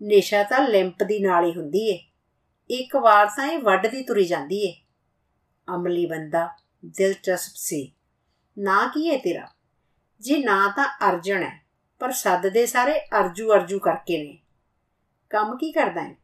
ਨੇਸ਼ਾ 0.02 0.42
ਤਾਂ 0.42 0.68
ਲੈਂਪ 0.68 1.02
ਦੀ 1.02 1.18
ਨਾਲ 1.18 1.44
ਹੀ 1.44 1.52
ਹੁੰਦੀ 1.56 1.90
ਏ। 1.90 2.04
ਇੱਕ 2.70 2.96
ਵਾਰ 2.96 3.26
ਤਾਂ 3.26 3.52
ਇਹ 3.52 3.58
ਵੱਢਦੀ 3.58 4.02
ਤੁਰੀ 4.02 4.24
ਜਾਂਦੀ 4.24 4.66
ਏ। 4.66 4.74
ਅਮਲੀ 5.74 6.06
ਬੰਦਾ 6.06 6.48
ਦਿਲਚਸਪ 6.84 7.52
ਸੀ। 7.54 7.92
ਨਾ 8.57 8.87
ਕੀ 8.87 9.09
ਹੈ 9.11 9.16
ਤੇਰਾ? 9.19 9.47
ਜੀ 10.21 10.37
ਨਾ 10.38 10.73
ਤਾਂ 10.76 10.87
ਅਰਜਣ 11.09 11.42
ਹੈ, 11.42 11.61
ਪਰ 12.00 12.12
ਸੱਦਦੇ 12.12 12.64
ਸਾਰੇ 12.66 12.99
ਅਰਜੂ 13.19 13.52
ਅਰਜੂ 13.54 13.78
ਕਰਕੇ 13.78 14.23
ਨੇ। 14.25 14.38
ਕੰਮ 15.30 15.57
ਕੀ 15.57 15.71
ਕਰਦਾ 15.73 16.02
ਹੈ 16.02 16.14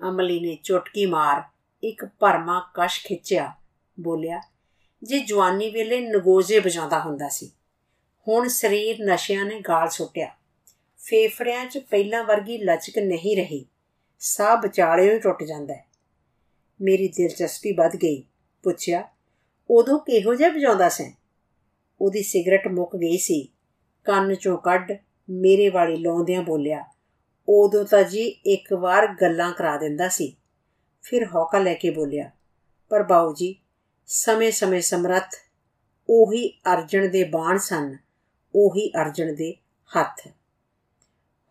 ਅਮਲੀ 0.00 0.38
ਨੇ 0.40 0.56
ਚੁਟਕੀ 0.64 1.06
ਮਾਰ, 1.06 1.42
ਇੱਕ 1.82 2.04
ਭਰਮਾ 2.20 2.60
ਕਸ਼ 2.74 3.00
ਖਿੱਚਿਆ, 3.04 3.52
ਬੋਲਿਆ, 3.96 4.40
ਜੇ 5.02 5.18
ਜਵਾਨੀ 5.18 5.70
ਵੇਲੇ 5.70 6.00
ਨਗੋਜ਼ੇ 6.00 6.58
ਵਜਾਉਂਦਾ 6.58 7.00
ਹੁੰਦਾ 7.00 7.28
ਸੀ, 7.28 7.50
ਹੁਣ 8.26 8.48
ਸਰੀਰ 8.48 9.02
ਨਸ਼ਿਆਂ 9.02 9.44
ਨੇ 9.44 9.60
ਗਾਲ 9.60 9.88
ਸੁੱਟਿਆ। 9.88 10.30
ਫੇਫੜਿਆਂ 11.00 11.66
'ਚ 11.66 11.78
ਪਹਿਲਾਂ 11.80 12.22
ਵਰਗੀ 12.24 12.58
ਲਚਕ 12.58 12.98
ਨਹੀਂ 12.98 13.36
ਰਹੀ, 13.36 13.64
ਸਾਹ 14.20 14.56
ਵਿਚਾਲਿਓ 14.56 15.12
ਹੀ 15.14 15.18
ਟੁੱਟ 15.18 15.42
ਜਾਂਦਾ 15.42 15.74
ਹੈ। 15.74 15.84
ਮੇਰੀ 16.80 17.08
ਦਿਲਚਸਪੀ 17.08 17.72
ਵੱਧ 17.72 17.96
ਗਈ, 17.96 18.22
ਪੁੱਛਿਆ 18.64 19.08
ਉਦੋਂ 19.70 19.98
ਕਿਹੋ 19.98 20.34
ਜਿਹਾ 20.34 20.48
ਵਜਾਉਂਦਾ 20.48 20.88
ਸੈਂ? 20.88 21.12
ਉਹਦੀ 22.00 22.22
ਸਿਗਰਟ 22.22 22.68
ਮੁੱਕ 22.68 22.96
ਗਈ 22.96 23.18
ਸੀ। 23.18 23.48
ਕੰਨ 24.04 24.34
ਚੋਂ 24.34 24.58
ਕੱਢ 24.58 24.92
ਮੇਰੇ 25.30 25.68
ਵਾਲੀ 25.68 25.96
ਲਾਉਂਦਿਆਂ 25.96 26.42
ਬੋਲਿਆ, 26.42 26.84
ਉਦੋਂ 27.48 27.84
ਤਾਂ 27.84 28.02
ਜੀ 28.02 28.24
ਇੱਕ 28.24 28.72
ਵਾਰ 28.72 29.06
ਗੱਲਾਂ 29.22 29.52
ਕਰਾ 29.52 29.76
ਦਿੰਦਾ 29.76 30.08
ਸੀ। 30.08 30.36
ਫਿਰ 31.02 31.26
ਹੌਕਾ 31.34 31.58
ਲੈ 31.58 31.74
ਕੇ 31.74 31.90
ਬੋਲਿਆ, 31.90 32.30
ਪਰ 32.88 33.02
ਬਾਊ 33.02 33.34
ਜੀ 33.34 33.54
ਸਮੇਂ-ਸਮੇਂ 34.06 34.80
ਸਮਰੱਥ 34.80 35.34
ਉਹੀ 36.08 36.48
ਅਰਜਨ 36.72 37.10
ਦੇ 37.10 37.24
ਬਾਣ 37.24 37.58
ਸਨ, 37.58 37.96
ਉਹੀ 38.54 38.90
ਅਰਜਨ 38.90 39.34
ਦੇ 39.34 39.54
ਹੱਥ। 39.90 40.28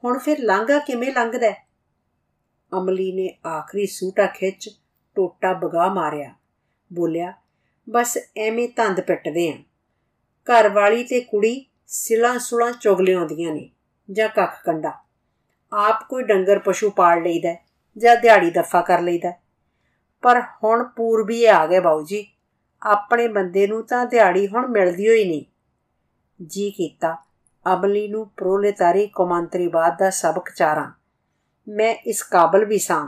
ਹੁਣ 0.03 0.19
ਫਿਰ 0.19 0.39
ਲਾਂਗਾ 0.39 0.79
ਕਿਵੇਂ 0.79 1.13
ਲੰਘਦਾ 1.13 1.53
ਅਮਲੀ 2.71 3.11
ਨੇ 3.11 3.37
ਆਖਰੀ 3.47 3.85
ਸੂਟਾ 3.85 4.25
ਖਿੱਚ 4.25 4.69
ਟੋਟਾ 5.15 5.53
ਬਗਾ 5.53 5.93
ਮਾਰਿਆ, 5.93 6.35
ਬੋਲਿਆ 6.93 7.33
ਬਸ 7.89 8.17
ਐਵੇਂ 8.37 8.67
ਤੰਦ 8.69 9.01
ਪਿੱਟਦੇ 9.01 9.49
ਆਂ। 9.49 9.57
ਘਰ 10.47 10.69
ਵਾਲੀ 10.69 11.03
ਤੇ 11.03 11.19
ਕੁੜੀ 11.21 11.65
ਸਿਲਾਂ 11.87 12.39
ਸੁਲਾਂ 12.39 12.71
ਚੁਗ 12.71 13.01
ਲਿਆਉਂਦੀਆਂ 13.01 13.53
ਨੇ, 13.53 13.69
ਜਾਂ 14.11 14.29
ਕੱਖ 14.29 14.63
ਕੰਡਾ। 14.63 14.91
ਆਪ 15.73 16.03
ਕੋਈ 16.09 16.23
ਡੰਗਰ 16.23 16.59
ਪਸ਼ੂ 16.59 16.89
ਪਾਲ 16.89 17.21
ਲਈਦਾ 17.21 17.55
ਜਾਂ 17.97 18.15
ਦਿਹਾੜੀ 18.15 18.51
ਦਫਾ 18.51 18.81
ਕਰ 18.81 19.01
ਲਈਦਾ 19.01 19.31
ਪਰ 20.21 20.41
ਹੁਣ 20.63 20.83
ਪੂਰਬੀ 20.83 21.45
ਆ 21.45 21.65
ਗਏ 21.67 21.79
ਬਾਊ 21.79 22.03
ਜੀ। 22.03 22.25
ਆਪਣੇ 22.81 23.27
ਬੰਦੇ 23.27 23.67
ਨੂੰ 23.67 23.85
ਤਾਂ 23.85 24.05
ਦਿਹਾੜੀ 24.05 24.47
ਹੁਣ 24.47 24.67
ਮਿਲਦੀ 24.67 25.07
ਹੋਈ 25.07 25.25
ਨਹੀਂ। 25.25 25.43
ਜੀ 26.45 26.69
ਕੀਤਾ 26.71 27.15
ਅਬਲੀ 27.73 28.07
ਨੂੰ 28.07 28.27
ਪ੍ਰੋਲੇਤਾਰੀ 28.27 29.07
ਕੌਮਾਂਤਰੀਵਾਦ 29.07 29.97
ਦਾ 29.97 30.09
ਸਬਕ 30.09 30.49
ਚਾਰਾਂ। 30.49 30.91
ਮੈਂ 31.67 31.95
ਇਸ 32.05 32.23
ਕਾਬਲ 32.23 32.65
ਵੀ 32.65 32.77
ਸਾਂ, 32.77 33.07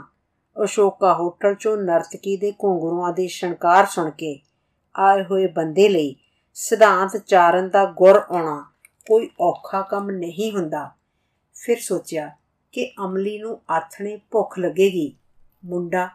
ਅਸ਼ੋਕਾ 0.64 1.14
ਹੋਟਲ 1.14 1.54
ਚੋਂ 1.54 1.76
ਨਰਤਕੀ 1.76 2.36
ਦੇ 2.36 2.52
ਘੁੰਗਰੂਆਂ 2.52 3.12
ਦੇ 3.12 3.26
ਸ਼ਣਕਾਰ 3.26 3.86
ਸੁਣ 3.86 4.10
ਕੇ। 4.10 4.40
ਆਏ 4.98 5.24
ਹੋਏ 5.24 5.46
ਬੰਦੇ 5.46 5.88
ਲਈ 5.88 6.16
ਸਿਧਾਂਤ 6.54 7.16
ਚਾਰਨ 7.16 7.68
ਦਾ 7.68 7.84
ਗੁਰ 7.84 8.16
ਆਉਣਾ 8.16 8.72
ਕੋਈ 9.08 9.30
ਔਖਾ 9.40 9.82
ਕੰਮ 9.82 10.10
ਨਹੀਂ 10.10 10.52
ਹੁੰਦਾ। 10.52 10.90
ਫਿਰ 11.54 11.78
ਸੋਚਿਆ 11.80 12.36
ਕਿ 12.72 12.92
ਅਮਲੀ 13.04 13.38
ਨੂੰ 13.38 13.60
ਆਥਣੇ 13.70 14.20
ਭੁੱਖ 14.30 14.58
ਲੱਗੇਗੀ। 14.58 15.16
ਮੁੰਡਾ 15.64 16.08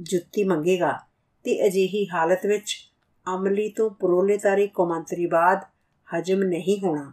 ਜੁੱਤੀ 0.00 0.44
ਮੰਗੇਗਾ 0.44 0.92
ਤੇ 1.44 1.66
ਅਜਿਹੀ 1.66 2.08
ਹਾਲਤ 2.08 2.46
ਵਿੱਚ 2.46 2.90
ਅਮਲੀ 3.34 3.68
ਤੋਂ 3.68 3.90
ਪ੍ਰੋਲੇਤਾਰੀ 3.90 4.66
ਕੌਮਾਂਤਰੀਵਾਦ 4.66 5.60
ਹਜਮ 6.16 6.42
ਨਹੀਂ 6.42 6.80
ਹੋਣਾ। 6.80 7.12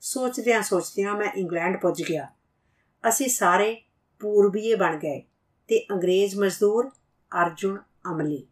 ਸੋਚਦਿਆਂ 0.00 0.62
ਸੋਚਦਿਆਂ 0.62 1.14
ਮੈਂ 1.14 1.32
ਇੰਗਲੈਂਡ 1.36 1.80
ਪੁੱਜ 1.80 2.02
ਗਿਆ। 2.02 2.28
ਅਸੀਂ 3.08 3.28
ਸਾਰੇ 3.28 3.82
ਪੂਰਬੀਏ 4.20 4.74
ਬਣ 4.74 4.96
ਗਏ 4.96 5.20
ਤੇ 5.68 5.86
ਅੰਗਰੇਜ਼ 5.90 6.36
ਮਜ਼ਦੂਰ 6.36 6.88
ਅਰਜੁਨ 7.42 7.78
ਅਮਲੀ 8.10 8.46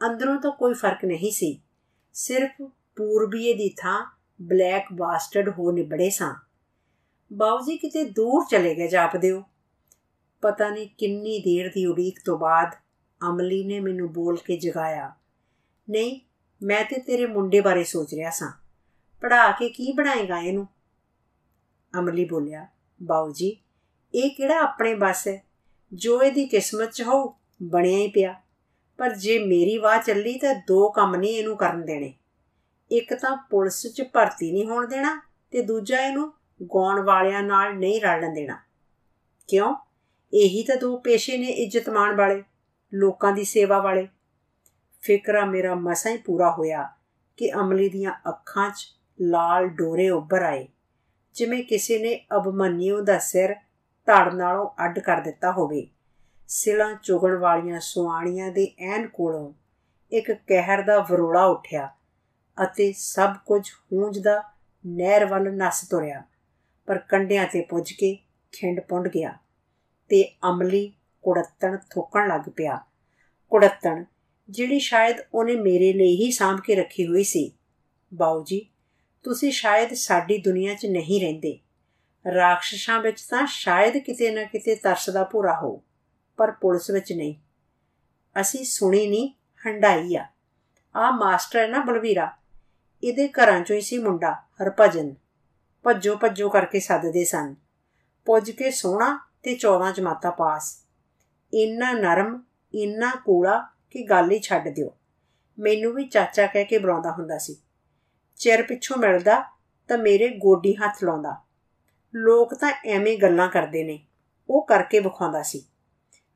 ਅੰਦਰੋਂ 0.00 0.40
ਤਾਂ 0.40 0.50
ਕੋਈ 0.50 0.74
ਫ਼ਰਕ 0.74 1.04
ਨਹੀਂ 1.04 1.30
ਸੀ। 1.30 1.58
ਸਿਰਫ 2.14 2.62
ਪੂਰਬੀਏ 2.96 3.52
ਦੀ 3.54 3.68
ਥਾਂ 3.78 4.04
ਬਲੈਕ 4.40 4.92
ਬਾਸਟਰਡ 4.92 5.48
ਹੋ 5.48 5.70
ਨਿਬੜੇ 5.72 6.08
ਸਾਂ। 6.10 6.34
ਬਾਊਜੀ 7.30 7.76
ਕਿਤੇ 7.76 8.04
ਦੂਰ 8.04 8.44
ਚਲੇ 8.50 8.74
ਗਏ 8.74 8.88
ਜਾਪਦੇ 8.88 9.30
ਹੋ 9.30 9.42
ਪਤਾ 10.42 10.68
ਨਹੀਂ 10.70 10.88
ਕਿੰਨੀ 10.98 11.38
ਦੇਰ 11.38 11.68
ਦੀ 11.68 11.84
ਉਡੀਕ 11.86 12.18
ਤੋਂ 12.24 12.38
ਬਾਅਦ 12.38 12.74
ਅਮਲੀ 13.20 13.62
ਨੇ 13.64 13.80
ਮੈਨੂੰ 13.80 14.12
ਬੋਲ 14.12 14.36
ਕੇ 14.36 14.56
ਜਗਾਇਆ, 14.56 15.12
ਨਹੀਂ, 15.88 16.20
ਮੈਂ 16.60 16.84
ਤੇ 16.84 17.00
ਤੇਰੇ 17.00 17.26
ਮੁੰਡੇ 17.26 17.60
ਬਾਰੇ 17.60 17.84
ਸੋਚ 17.84 18.14
ਰਿਹਾ 18.14 18.30
ਸਾਂ। 18.30 18.50
ਪੜਾ 19.22 19.50
ਕੇ 19.52 19.68
ਕੀ 19.68 19.92
ਬਣਾਏਗਾ 19.92 20.38
ਇਹਨੂੰ? 20.38 20.66
ਅਮਲੀ 21.94 22.24
ਬੋਲਿਆ, 22.24 22.66
ਬਾਊ 23.00 23.32
ਜੀ, 23.32 23.56
ਇਹ 24.14 24.30
ਕਿਹੜਾ 24.30 24.58
ਆਪਣੇ 24.58 24.94
ਬਸ 24.94 25.26
ਹੈ? 25.28 25.42
ਜੋ 25.92 26.22
ਇਹਦੀ 26.22 26.46
ਕਿਸਮਤ 26.46 26.90
'ਚ 26.90 27.02
ਹੋ 27.02 27.22
ਬਣਿਆ 27.62 27.98
ਹੀ 27.98 28.08
ਪਿਆ। 28.08 28.34
ਪਰ 29.00 29.14
ਜੇ 29.14 29.38
ਮੇਰੀ 29.38 29.76
ਵਾਹ 29.78 29.98
ਚੱਲੀ 29.98 30.38
ਤਾਂ 30.38 30.54
ਦੋ 30.68 30.88
ਕੰਮ 30.90 31.14
ਨਹੀਂ 31.16 31.30
ਇਹਨੂੰ 31.30 31.56
ਕਰਨ 31.56 31.84
ਦੇਣੇ। 31.84 32.12
ਇੱਕ 32.90 33.14
ਤਾਂ 33.14 33.36
ਪੁਲਿਸ 33.50 33.86
'ਚ 33.86 34.02
ਭਰਤੀ 34.12 34.50
ਨਹੀਂ 34.52 34.66
ਹੋਣ 34.66 34.86
ਦੇਣਾ 34.86 35.20
ਤੇ 35.52 35.62
ਦੂਜਾ 35.62 36.00
ਇਹਨੂੰ 36.00 36.32
ਗਾਉਣ 36.64 37.00
ਵਾਲਿਆਂ 37.00 37.42
ਨਾਲ 37.42 37.76
ਨਹੀਂ 37.76 38.00
ਰਲਣ 38.00 38.34
ਦੇਣਾ। 38.34 38.56
ਕਿਉਂ? 39.48 39.74
ਇਹੀ 40.32 40.62
ਤਾਂ 40.62 40.76
ਦੋ 40.76 40.96
ਪੇਸ਼ੇ 40.96 41.36
ਨੇ 41.38 41.46
ਇੱਜ਼ਤ 41.46 41.88
ਮਾਣ 41.88 42.16
ਵਾਲੇ, 42.16 42.42
ਲੋਕਾਂ 42.92 43.32
ਦੀ 43.32 43.44
ਸੇਵਾ 43.44 43.78
ਵਾਲੇ। 43.78 44.06
ਫਿਕਰਾ 45.02 45.44
ਮੇਰਾ 45.44 45.74
ਮਸਾਂ 45.74 46.12
ਹੀ 46.12 46.16
ਪੂਰਾ 46.16 46.50
ਹੋਇਆ 46.50 46.88
ਕਿ 47.36 47.52
ਅਮਲੀ 47.52 47.88
ਦੀਆਂ 47.88 48.12
ਅੱਖਾਂ 48.28 48.70
'ਚ 48.70 48.86
ਲਾਲ 49.20 49.68
ਡੋਰੇ 49.68 50.10
ਉੱਭਰ 50.10 50.42
ਆਏ, 50.42 50.68
ਜਿਵੇਂ 51.34 51.62
ਕਿਸੇ 51.64 51.98
ਨੇ 51.98 52.14
ਅਬਮਨਿਉ 52.36 53.00
ਦਾ 53.00 53.18
ਸਿਰ 53.18 53.54
ਧੜ 54.08 54.34
ਨਾਲੋਂ 54.34 54.68
ਅੱਡ 54.84 54.98
ਕਰ 54.98 55.20
ਦਿੱਤਾ 55.20 55.52
ਹੋਵੇ। 55.52 55.86
ਸਿਲਾਂ 56.50 56.94
ਚੁਗਣ 57.02 57.36
ਵਾਲੀਆਂ 57.36 57.80
ਸੁਆਣੀਆਂ 57.80 58.50
ਦੇ 58.52 58.66
ਐਨ 58.78 59.06
ਕੋਲੋਂ 59.08 59.52
ਇੱਕ 60.12 60.30
ਕਹਿਰ 60.32 60.82
ਦਾ 60.82 60.98
ਵਰੋੜਾ 60.98 61.44
ਉੱਠਿਆ 61.44 61.88
ਅਤੇ 62.58 62.92
ਸਭ 62.92 63.34
ਕੁਝ 63.46 63.60
ਹੂੰਜਦਾ 63.92 64.42
ਨਹਿਰ 64.84 65.24
ਵੱਲ 65.26 65.50
ਨਸ 65.56 65.86
ਤੁਰਿਆ, 65.88 66.22
ਪਰ 66.86 66.98
ਕੰਡਿਆਂ 66.98 67.46
ਤੇ 67.46 67.60
ਪੁੱਜ 67.60 67.92
ਕੇ 67.92 68.14
ਖਿੰਡ 68.52 68.80
ਪੁੰਡ 68.80 69.08
ਗਿਆ 69.08 69.32
ਤੇ 70.10 70.22
ਅਮਲੀ 70.50 70.92
ਕੁੜੱਤਣ 71.22 71.76
ਥੁੱਕਣ 71.90 72.28
ਲੱਗ 72.28 72.48
ਪਿਆ। 72.56 72.78
ਕੁੜੱਤਣ, 73.52 74.04
ਜਿਹੜੀ 74.48 74.78
ਸ਼ਾਇਦ 74.78 75.16
ਉਹਨੇ 75.34 75.54
ਮੇਰੇ 75.56 75.92
ਲਈ 75.92 76.16
ਹੀ 76.16 76.30
ਸਾਂਭ 76.30 76.60
ਕੇ 76.60 76.74
ਰੱਖੀ 76.74 77.06
ਹੋਈ 77.06 77.24
ਸੀ। 77.24 77.50
ਬਾਊ 78.14 78.42
ਜੀ, 78.44 78.66
ਤੁਸੀਂ 79.24 79.52
ਸ਼ਾਇਦ 79.52 79.94
ਸਾਡੀ 79.94 80.38
ਦੁਨੀਆ 80.38 80.74
'ਚ 80.74 80.86
ਨਹੀਂ 80.86 81.20
ਰਹਿੰਦੇ। 81.20 81.58
ਰਾਖਸ਼ਾਂ 82.24 83.00
ਵਿੱਚ 83.00 83.22
ਤਾਂ 83.22 83.46
ਸ਼ਾਇਦ 83.46 83.96
ਕਿਤੇ 83.96 84.30
ਨਾ 84.30 84.44
ਕਿਤੇ 84.44 84.74
ਤਰਸ 84.74 85.10
ਦਾ 85.10 85.24
ਭੂਰਾ 85.24 85.54
ਹੋ। 85.62 85.82
ਪਰ 86.40 86.50
ਪੁਲਿਸ 86.50 86.90
ਵਿੱਚ 86.90 87.12
ਨਹੀਂ। 87.12 87.34
ਅਸੀਂ 88.40 88.64
ਸੁਣੀ 88.64 89.06
ਨਹੀਂ 89.06 89.30
ਹੰਡਾਈ 89.66 90.16
ਆ। 90.16 90.26
ਆ 90.96 91.10
ਮਾਸਟਰ 91.10 91.58
ਹੈ 91.58 91.66
ਨਾ 91.66 91.78
ਬਲਵੀਰਾ। 91.78 92.36
ਇਹਦੇ 93.04 93.28
ਘਰਾਂ 93.28 93.60
'ਚੋਂ 93.60 93.76
ਹੀ 93.76 93.80
ਸੀ 93.80 93.98
ਮੁੰਡਾ, 93.98 94.32
ਹਰਭਜਨ। 94.32 95.14
ਭੱਜੋ 95.82 96.16
ਭੱਜੋ 96.16 96.48
ਕਰਕੇ 96.48 96.80
ਸੱਦਦੇ 96.80 97.24
ਸਨ। 97.24 97.54
ਪੁੱਜ 98.24 98.50
ਕੇ 98.50 98.70
ਸੋਹਣਾ 98.70 99.20
ਤੇ 99.42 99.54
14 99.54 99.90
ਜਮਾਤਾ 99.90 100.30
ਪਾਸ। 100.30 100.84
ਇੰਨਾ 101.54 101.92
ਨਰਮ, 101.92 102.42
ਇੰਨਾ 102.74 103.12
ਕੂੜਾ 103.24 103.68
ਕਿ 103.90 104.02
ਗੱਲ 104.02 104.30
ਹੀ 104.30 104.40
ਛੱਡ 104.40 104.68
ਦਿਓ। 104.68 104.96
ਮੈਨੂੰ 105.58 105.94
ਵੀ 105.94 106.08
ਚਾਚਾ 106.08 106.46
ਕਹਿ 106.46 106.64
ਕੇ 106.64 106.78
ਬੁਲਾਉਂਦਾ 106.78 107.12
ਹੁੰਦਾ 107.12 107.38
ਸੀ। 107.38 107.56
ਚਿਰ 108.36 108.62
ਪਿੱਛੋਂ 108.62 108.96
ਮਿਲਦਾ 108.96 109.44
ਤਾਂ 109.88 109.98
ਮੇਰੇ 109.98 110.28
ਗੋਡੀ 110.28 110.76
ਹੱਥ 110.76 111.04
ਲਾਉਂਦਾ। 111.04 111.36
ਲੋਕ 112.14 112.54
ਤਾਂ 112.54 112.72
ਐਵੇਂ 112.84 113.18
ਗੱਲਾਂ 113.18 113.48
ਕਰਦੇ 113.48 113.84
ਨੇ। 113.84 114.06
ਉਹ 114.50 114.66
ਕਰਕੇ 114.66 115.00
ਵਿਖਾਉਂਦਾ 115.00 115.42
ਸੀ। 115.42 115.64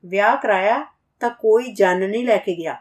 ਵਿਆਹ 0.03 0.37
ਕਰਾਇਆ 0.37 0.85
ਤਾਂ 1.21 1.29
ਕੋਈ 1.31 1.71
ਜਨ 1.73 2.09
ਨਹੀਂ 2.09 2.25
ਲੈ 2.25 2.37
ਕੇ 2.37 2.55
ਗਿਆ। 2.55 2.75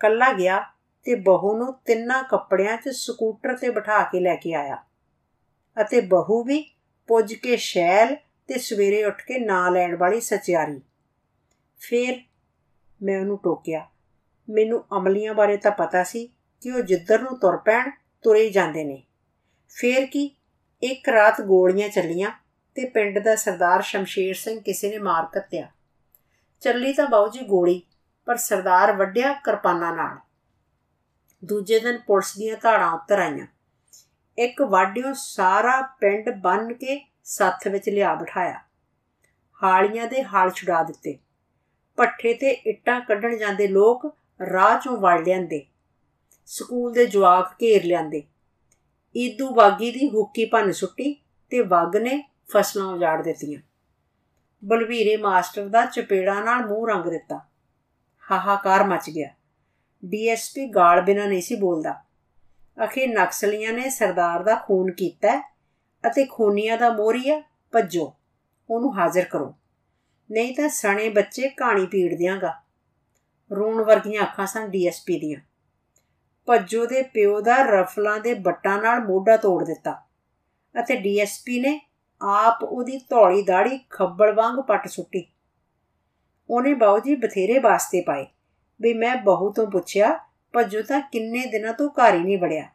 ਕੱਲਾ 0.00 0.32
ਗਿਆ 0.32 0.60
ਤੇ 1.06 1.14
ਬਹੂ 1.14 1.56
ਨੂੰ 1.56 1.72
ਤਿੰਨਾਂ 1.84 2.22
ਕੱਪੜਿਆਂ 2.22 2.76
'ਚ 2.76 2.88
ਸਕੂਟਰ 2.88 3.56
ਤੇ 3.56 3.70
ਬਿਠਾ 3.70 4.02
ਕੇ 4.02 4.20
ਲੈ 4.20 4.34
ਕੇ 4.36 4.54
ਆਇਆ 4.54 4.76
ਅਤੇ 5.76 6.00
ਬਹੂ 6.00 6.42
ਵੀ 6.44 6.62
ਪੁੱਜ 7.08 7.34
ਕੇ 7.34 7.56
ਸ਼ੈਲ 7.56 8.16
ਤੇ 8.48 8.58
ਸਵੇਰੇ 8.58 9.04
ਉੱਠ 9.04 9.22
ਕੇ 9.22 9.38
ਨਾਂ 9.38 9.70
ਲੈਣ 9.70 9.96
ਵਾਲੀ 9.96 10.20
ਸਚਿਆਰੀ। 10.20 10.80
ਫਿਰ 11.80 12.18
ਮੈਂ 13.00 13.18
ਉਹਨੂੰ 13.20 13.38
ਟੋਕਿਆ, 13.38 13.86
ਮੈਨੂੰ 14.48 14.84
ਅਮਲੀਆਂ 14.96 15.34
ਬਾਰੇ 15.34 15.56
ਤਾਂ 15.56 15.70
ਪਤਾ 15.70 16.02
ਸੀ 16.04 16.26
ਕਿ 16.62 16.70
ਉਹ 16.70 16.80
ਜਿੱਧਰ 16.80 17.20
ਨੂੰ 17.22 17.38
ਤੁਰ 17.38 17.56
ਪੈਣ, 17.56 17.90
ਤੁਰੇ 18.24 18.48
ਜਾਂਦੇ 18.50 18.84
ਨੇ। 18.84 19.02
ਫੇਰ 19.70 20.06
ਕੀ, 20.06 20.24
ਇੱਕ 20.82 21.08
ਰਾਤ 21.08 21.40
ਗੋਲੀਆਂ 21.40 21.88
ਚੱਲੀਆਂ 21.88 22.30
ਤੇ 22.76 22.84
ਪਿੰਡ 22.84 23.18
ਦਾ 23.18 23.36
ਸਰਦਾਰ 23.36 23.82
ਸ਼ਮਸ਼ੀਰ 23.82 24.34
ਸਿੰਘ 24.34 24.60
ਕਿਸੇ 24.60 24.90
ਨੇ 24.90 24.98
ਮਾਰ 24.98 25.26
ਕੱਤਿਆ 25.32 25.68
ਚੱਲੀ 26.60 26.92
ਤਾਂ 26.92 27.06
ਬਾਉ 27.06 27.28
ਜੀ 27.28 27.40
ਗੋਲੀ, 27.40 27.82
ਪਰ 28.26 28.36
ਸਰਦਾਰ 28.36 28.92
ਵੱਡਿਆ 28.92 29.32
ਕਿਰਪਾਨਾਂ 29.32 29.96
ਨਾਲ। 29.96 30.16
ਦੂਜੇ 31.44 31.80
ਦਿਨ 31.80 31.98
ਪੁਲਿਸ 31.98 32.36
ਦੀਆਂ 32.38 32.56
ਧਾੜਾਂ 32.62 32.92
ਉੱਤਰ 32.92 33.18
ਆਈਆਂ। 33.18 33.46
ਇੱਕ 34.38 34.62
ਵਾਢਿਓ 34.62 35.12
ਸਾਰਾ 35.14 35.80
ਪਿੰਡ 36.00 36.30
ਬੰਨ 36.30 36.72
ਕੇ 36.72 37.06
ਸੱਥ 37.24 37.68
ਵਿੱਚ 37.68 37.88
ਲਿਆ 37.88 38.14
ਬਿਠਾਇਆ। 38.14 38.60
ਹਾਲੀਆਂ 39.62 40.06
ਦੇ 40.06 40.24
ਹਾਲ 40.24 40.50
ਛੁਡਾ 40.50 40.82
ਦਿੱਤੇ। 40.82 41.18
ਪੱਠੇ 41.96 42.34
ਤੇ 42.34 42.50
ਇੱਟਾਂ 42.50 43.00
ਕੱਢਣ 43.00 43.36
ਜਾਂਦੇ 43.36 43.68
ਲੋਕ 43.68 44.16
ਰਾਹ 44.52 44.80
ਚੋਂ 44.80 44.96
ਵੜ 44.96 45.24
ਲਿਆਂਦੇ। 45.24 45.66
ਸਕੂਲ 46.46 46.92
ਦੇ 46.92 47.06
ਜਵਾਕ 47.06 47.52
ਘੇਰ 47.62 47.84
ਲਿਆਂਦੇ। 47.84 48.22
ਈਦੂ 49.16 49.54
ਬਾਗੀ 49.54 49.90
ਦੀ 49.90 50.08
ਹੁੱਕੀ 50.08 50.44
ਭੰਨ 50.44 50.72
ਸੁੱਟੀ 50.72 51.12
ਤੇ 51.50 51.60
ਵਗ 51.60 51.96
ਨੇ 51.96 52.28
ਫਸਲਾਂ 52.52 52.86
ਉਜਾੜ 52.86 53.22
ਦਿੱਤੀਆਂ। 53.22 53.60
ਬਲਵੀਰੇ 54.64 55.16
ਮਾਸਟਰ 55.16 55.68
ਦਾ 55.68 55.84
ਚਪੇੜਾ 55.86 56.40
ਨਾਲ 56.40 56.66
ਮੂੰਹ 56.66 56.88
ਰੰਗ 56.88 57.04
ਦਿੱਤਾ। 57.04 57.40
ਹਾਹਾਕਾਰ 58.30 58.84
ਮਚ 58.84 59.10
ਗਿਆ। 59.10 59.28
ਡੀਐਸਪੀ 60.04 60.66
ਗਾਲ 60.66 61.00
ਬਿਨਾ 61.00 61.26
ਨਹੀਂ 61.26 61.42
ਸੀ 61.42 61.54
ਬੋਲਦਾ। 61.54 61.92
ਅਖੇ 62.84 63.06
ਨਕਸਲੀਆਂ 63.06 63.72
ਨੇ 63.72 63.88
ਸਰਦਾਰ 63.90 64.42
ਦਾ 64.42 64.54
ਖੂਨ 64.54 64.92
ਕੀਤਾ 64.92 65.38
ਅਤੇ 66.04 66.24
ਖੂਨੀਆਂ 66.24 66.78
ਦਾ 66.78 66.90
ਮੋਰੀਆ 66.90 67.42
ਭੱਜੋ, 67.72 68.14
ਉਹਨੂੰ 68.70 68.98
ਹਾਜ਼ਰ 68.98 69.24
ਕਰੋ। 69.24 69.54
ਨਹੀਂ 70.30 70.54
ਤਾਂ 70.54 70.68
ਸਣੇ 70.68 71.08
ਬੱਚੇ 71.08 71.48
ਕਹਾਣੀ 71.48 71.86
ਪੀੜ 71.86 72.14
ਦਿਆਂਗਾ। 72.14 72.52
ਰੋਣ 73.50 73.84
ਵਰਗੀਆਂ 73.84 74.22
ਅੱਖਾਂ 74.22 74.46
ਸਨ 74.46 74.70
ਡੀਐਸਪੀ 74.70 75.18
ਦੀਆਂ। 75.18 75.40
ਭੱਜੋ 76.46 76.86
ਦੇ 76.86 77.02
ਪਿਓ 77.02 77.40
ਦਾ 77.40 77.56
ਰਫਲਾਂ 77.62 78.18
ਦੇ 78.20 78.34
ਬੱਟਾਂ 78.34 78.82
ਨਾਲ 78.82 79.00
ਮੋਢਾ 79.00 79.36
ਤੋੜ 79.36 79.64
ਦਿੱਤਾ 79.64 79.92
ਅਤੇ 80.80 80.96
ਡੀਐਸਪੀ 80.96 81.60
ਨੇ 81.60 81.80
ਆਪ 82.22 82.58
ਉਹਦੀ 82.62 82.98
ਧੌਲੀ 82.98 83.42
ਦਾੜੀ 83.42 83.80
ਖੱਬਲ 83.90 84.32
ਵਾਂਗ 84.32 84.58
ਪੱਟ 84.58 84.88
ਸੁੱਟੀ। 84.88 85.26
ਉਹਨੇ 86.50 86.74
ਬਾਊ 86.74 86.98
ਜੀ 86.98 87.14
ਬਥੇਰੇ 87.14 87.58
ਵਾਸਤੇ 87.58 88.00
ਪਾਏ। 88.00 88.26
ਵੀ 88.80 88.94
ਮੈਂ 88.94 89.16
ਬਹੂ 89.16 89.52
ਤੋਂ 89.52 89.66
ਪੁੱਛਿਆ, 89.66 90.20
ਭੱਜੋ 90.52 90.82
ਤਾਂ 90.82 91.00
ਕਿੰਨੇ 91.00 91.46
ਦਿਨਾਂ 91.46 91.72
ਤੋਂ 91.72 91.90
ਘਰ 91.90 92.14
ਹੀ 92.14 92.20
ਨਹੀਂ 92.20 92.38
ਵੜਿਆ। 92.38 92.68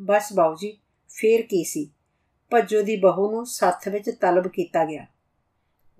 ਬਸ 0.00 0.32
ਬਾਊ 0.32 0.54
ਜੀ 0.54 0.78
ਫੇਰ 1.08 1.42
ਕੀ 1.42 1.64
ਸੀ? 1.64 1.90
ਭੱਜੋ 2.50 2.82
ਦੀ 2.82 2.96
ਬਹੂ 2.96 3.30
ਨੂੰ 3.30 3.46
ਸੱਥ 3.46 3.88
ਵਿੱਚ 3.88 4.10
ਤਲਬ 4.10 4.48
ਕੀਤਾ 4.48 4.84
ਗਿਆ। 4.84 5.06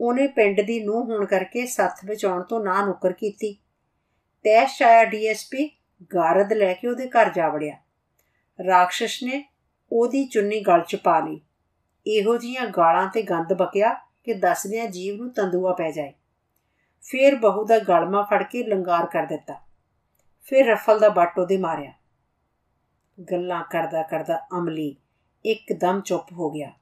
ਉਹਨੇ 0.00 0.26
ਪਿੰਡ 0.26 0.60
ਦੀ 0.60 0.84
ਨੂੰਹ 0.84 1.04
ਹੋਣ 1.04 1.26
ਕਰਕੇ 1.26 1.66
ਸੱਥ 1.66 2.04
ਵਿੱਚ 2.04 2.26
ਆਉਣ 2.26 2.42
ਤੋਂ 2.42 2.64
ਨਾ 2.64 2.86
ਨੁਕਰ 2.86 3.12
ਕੀਤੀ। 3.12 3.52
ਤੈਸ਼ 4.44 4.82
ਆਇਆ 4.82 5.04
ਡੀਐਸਪੀ 5.04 5.78
ਗਾਰਦ 6.14 6.52
ਲੈ 6.52 6.74
ਕੇ 6.74 6.88
ਉਹਦੇ 6.88 7.08
ਘਰ 7.08 7.32
ਜਾ 7.32 7.48
ਵੜਿਆ। 7.48 7.76
ਰਾਖਸ਼ 8.66 9.24
ਨੇ 9.24 9.44
ਉਹਦੀ 9.92 10.24
ਚੁੰਨੀ 10.24 10.60
ਗਲ 10.60 10.80
'ਚ 10.80 10.96
ਪਾ 10.96 11.20
ਲਈ। 11.20 11.40
ਇਹੋ 12.06 12.36
ਜੀਆਂ 12.36 12.66
ਗਾਲਾਂ 12.66 13.08
ਤੇ 13.08 13.22
ਗੰਦ 13.22 13.52
ਬਕਿਆ 13.52 13.92
ਕਿ 14.24 14.34
ਦੱਸਦਿਆਂ 14.34 14.86
ਜੀਵ 14.86 15.16
ਨੂੰ 15.16 15.32
ਤੰਦੂਆ 15.32 15.72
ਪੈ 15.72 15.90
ਜਾਏ। 15.90 16.12
ਫੇਰ 17.02 17.36
ਬਹੂ 17.36 17.64
ਦਾ 17.64 17.78
ਗਲਮਾ 17.78 18.22
ਫੜ 18.22 18.42
ਕੇ 18.42 18.62
ਲੰਗਾਰ 18.62 19.06
ਕਰ 19.06 19.26
ਦਿੱਤਾ। 19.26 19.60
ਫਿਰ 20.42 20.66
ਰਫਲ 20.66 20.98
ਦਾ 20.98 21.08
ਬੱਟ 21.08 21.38
ਉਹਦੇ 21.38 21.56
ਮਾਰਿਆ। 21.56 21.92
ਗੱਲਾਂ 23.32 23.64
ਕਰਦਾ 23.70 24.02
ਕਰਦਾ 24.02 24.46
ਅਮਲੀ 24.58 24.96
ਇੱਕਦਮ 25.44 26.00
ਚੁੱਪ 26.00 26.32
ਹੋ 26.32 26.50
ਗਿਆ। 26.50 26.72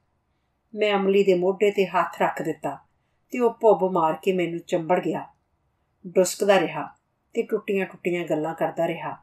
ਮੈਂ 0.75 0.95
ਅਮਲੀ 0.95 1.23
ਦੇ 1.23 1.33
ਮੋਢੇ 1.33 1.71
ਤੇ 1.71 1.85
ਹੱਥ 1.85 2.21
ਰੱਖ 2.21 2.41
ਦਿੱਤਾ 2.41 2.77
ਤੇ 3.31 3.39
ਉਹ 3.39 3.53
ਭੁੱਬ 3.53 3.91
ਮਾਰ 3.91 4.13
ਕੇ 4.23 4.33
ਮੈਨੂੰ 4.33 4.59
ਚੰਬੜ 4.59 4.99
ਗਿਆ। 4.99 5.25
ਡੁਸਕਦਾ 6.07 6.59
ਰਿਹਾ 6.59 6.89
ਤੇ 7.33 7.41
ਟੁੱਟੀਆਂ 7.41 7.85
ਟੁੱਟੀਆਂ 7.85 8.25
ਗੱਲਾਂ 8.25 8.55
ਕਰਦਾ 8.55 8.87
ਰਿਹਾ। 8.87 9.17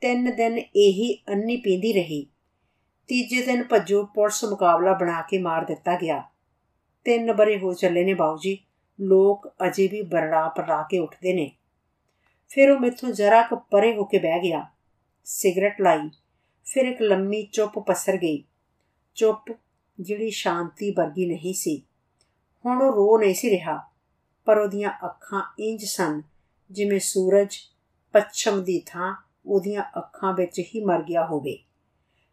ਤਿੰਨ 0.00 0.36
ਦਿਨ 0.36 0.58
ਇਹੀ 0.58 1.22
ਅੰਨੀ 1.28 1.56
ਪੀਂਦੀ 1.56 1.92
ਰਹੀ। 1.92 2.29
ਤੀਜੇ 3.10 3.42
ਦਿਨ 3.42 3.64
ਭੱਜੋ 3.64 4.06
ਪੁਲਿਸ 4.06 4.44
ਮੁਕਾਬਲਾ 4.44 4.92
ਬਣਾ 4.92 5.22
ਕੇ 5.22 5.38
ਮਾਰ 5.38 5.64
ਦਿੱਤਾ 5.64 5.96
ਗਿਆ। 5.96 6.22
ਤਿੰਨ 7.04 7.32
ਬਰੇ 7.32 7.58
ਹੋ 7.58 7.72
ਚੱਲੇ 7.72 8.04
ਨੇ 8.04 8.14
ਬਾਊ 8.14 8.38
ਜੀ 8.38 8.58
ਲੋਕ 9.00 9.52
ਅਜੇ 9.66 9.88
ਵੀ 9.88 10.02
ਬਰੜਾ 10.02 10.48
ਪਰਾ 10.48 10.82
ਕੇ 10.82 10.98
ਉੱਠਦੇ 10.98 11.34
ਨੇ। 11.34 11.52
ਫਿਰ 12.48 12.70
ਉਹ 12.70 12.80
ਮੈਥੋਂ 12.80 13.10
ਜਰਾ 13.10 13.42
ਕੁ 13.42 13.56
ਪਰੇ 13.56 13.96
ਹੋ 13.96 14.04
ਕੇ 14.04 14.18
ਬਹਿ 14.18 14.40
ਗਿਆ। 14.40 14.66
ਸਿਗਰਟ 15.24 15.80
ਲਾਈ। 15.80 16.10
ਫਿਰ 16.64 16.84
ਇੱਕ 16.84 17.02
ਲੰਮੀ 17.02 17.42
ਚੁੱਪ 17.42 17.78
ਪਸਰ 17.78 18.16
ਗਈ। 18.16 18.44
ਚੁੱਪ 19.14 19.58
ਜਿਹੜੀ 20.00 20.30
ਸ਼ਾਂਤੀ 20.30 20.90
ਵਰਗੀ 20.90 21.26
ਨਹੀਂ 21.26 21.54
ਸੀ। 21.54 21.82
ਹੁਣ 22.66 22.82
ਉਹ 22.82 22.92
ਰੋ 22.92 23.18
ਨਹੀਂ 23.18 23.34
ਸੀ 23.34 23.50
ਰਿਹਾ। 23.50 23.82
ਪਰ 24.44 24.58
ਉਹਦੀਆਂ 24.58 24.90
ਅੱਖਾਂ 25.04 25.54
ਇੰਜ 25.58 25.84
ਸਨ 25.84 26.22
ਜਿਵੇਂ 26.70 27.00
ਸੂਰਜ 27.00 27.56
ਪੱਛਮ 28.12 28.64
ਦੀ 28.64 28.82
ਥਾਂ 28.86 29.16
ਉਹਦੀਆਂ 29.46 29.82
ਅੱਖਾਂ 29.98 30.32
ਵਿੱਚ 30.32 30.58
ਹੀ 30.58 30.84
ਮਰ 30.84 31.02
ਗਿਆ 31.02 31.26
ਹੋਵੇ। 31.26 31.58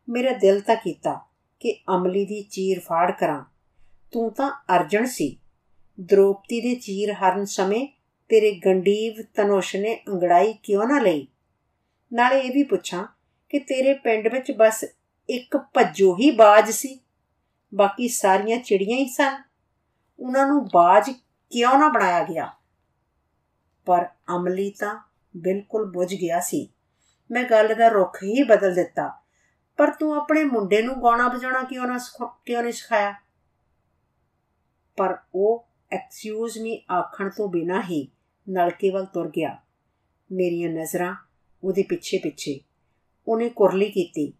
ਮੇਰਾ 0.09 0.31
ਦਿਲ 0.31 0.61
ਤਾਂ 0.61 0.75
ਕੀਤਾ 0.75 1.21
ਕਿ 1.59 1.83
ਅਮਲੀ 1.95 2.25
ਦੀ 2.25 2.41
ਚੀਰ 2.41 2.79
ਫਾੜ 2.79 3.11
ਕਰਾਂ। 3.11 3.45
ਤੂੰ 4.11 4.33
ਤਾਂ 4.33 4.51
ਅਰਜਣ 4.75 5.05
ਸੀ। 5.05 5.39
ਦ੍ਰੋਪਤੀ 5.99 6.61
ਦੇ 6.61 6.75
ਚੀਰ 6.75 7.11
ਹਰਨ 7.11 7.45
ਸਮੇਂ 7.45 7.87
ਤੇਰੇ 8.29 8.59
ਗੰਡੀਵ 8.65 9.23
ਤਨੋਸ਼ 9.35 9.75
ਨੇ 9.75 10.03
ਅੰਗੜਾਈ 10.07 10.53
ਕਿਉਂ 10.53 10.87
ਨਾ 10.87 10.99
ਲਈ? 10.99 11.27
ਨਾਲੇ 12.13 12.39
ਇਹ 12.39 12.51
ਵੀ 12.51 12.63
ਪੁੱਛਾਂ 12.63 13.07
ਕਿ 13.49 13.59
ਤੇਰੇ 13.59 13.93
ਪਿੰਡ 13.93 14.33
ਵਿੱਚ 14.33 14.51
ਬਸ 14.51 14.85
ਇੱਕ 15.29 15.57
ਭੱਜੋ 15.57 16.15
ਹੀ 16.15 16.31
ਬਾਜ 16.31 16.71
ਸੀ। 16.71 16.99
ਬਾਕੀ 17.75 18.07
ਸਾਰੀਆਂ 18.07 18.57
ਚਿੜੀਆਂ 18.57 18.97
ਹੀ 18.97 19.09
ਸਨ। 19.09 19.43
ਉਹਨਾਂ 20.19 20.47
ਨੂੰ 20.47 20.67
ਬਾਜ 20.73 21.11
ਕਿਉਂ 21.49 21.79
ਨਾ 21.79 21.89
ਬਣਾਇਆ 21.89 22.23
ਗਿਆ? 22.23 22.53
ਪਰ 23.85 24.09
ਅਮਲੀ 24.35 24.69
ਤਾਂ 24.69 25.09
ਬਿਲਕੁਲ 25.37 25.91
ਬੁੱਝ 25.91 26.15
ਗਿਆ 26.15 26.39
ਸੀ। 26.39 26.69
ਮੈਂ 27.31 27.43
ਗੱਲ 27.43 27.75
ਦਾ 27.75 27.87
ਰੁਖ 27.87 28.17
ਹੀ 28.23 28.43
ਬਦਲ 28.43 28.75
ਦਿੱਤਾ। 28.75 29.21
ਪਰ 29.77 29.91
ਤੂੰ 29.91 30.15
ਆਪਣੇ 30.15 30.43
ਮੁੰਡੇ 30.43 30.81
ਨੂੰ 30.81 31.03
ਗਾਣਾ 31.03 31.27
ਵਜਾਉਣਾ 31.27 31.63
ਕਿਉਂ 31.63 31.87
ਨਾ 31.87 31.99
ਕਿਉਂ 32.45 32.63
ਨਹੀਂ 32.63 32.73
ਸਿਖਾਇਆ? 32.73 33.15
ਪਰ 34.97 35.17
ਉਹ 35.35 35.67
ਐਕਸਕਿਊਜ਼ 35.91 36.57
ਮੀ 36.57 36.81
ਆਖਣ 36.91 37.29
ਤੋਂ 37.29 37.49
ਬਿਨਾ 37.49 37.81
ਹੀ 37.81 38.07
ਨਲਕੇ 38.49 38.89
ਵੱਲ 38.89 39.05
ਤੁਰ 39.05 39.29
ਗਿਆ। 39.29 39.61
ਮੇਰੀਆਂ 40.31 40.69
ਨਜ਼ਰਾਂ 40.69 41.15
ਉਹਦੇ 41.63 41.83
ਪਿੱਛੇ 41.83 42.17
ਪਿੱਛੇ 42.17 42.59
ਉਹਨੇ 43.27 43.49
ਕੁਰਲੀ 43.49 43.91
ਕੀਤੀ, 43.91 44.33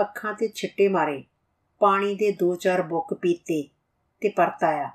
ਅੱਖਾਂ 0.00 0.34
ਤੇ 0.34 0.48
ਛਿੱਟੇ 0.48 0.88
ਮਾਰੇ। 0.88 1.24
ਪਾਣੀ 1.78 2.14
ਦੇ 2.14 2.32
ਦੋ 2.32 2.54
ਚਾਰ 2.56 2.82
ਬੁੱਕ 2.82 3.14
ਪੀਤੇ 3.14 3.68
ਤੇ 4.20 4.28
ਪਰਤ 4.28 4.64
ਆਇਆ। 4.64 4.90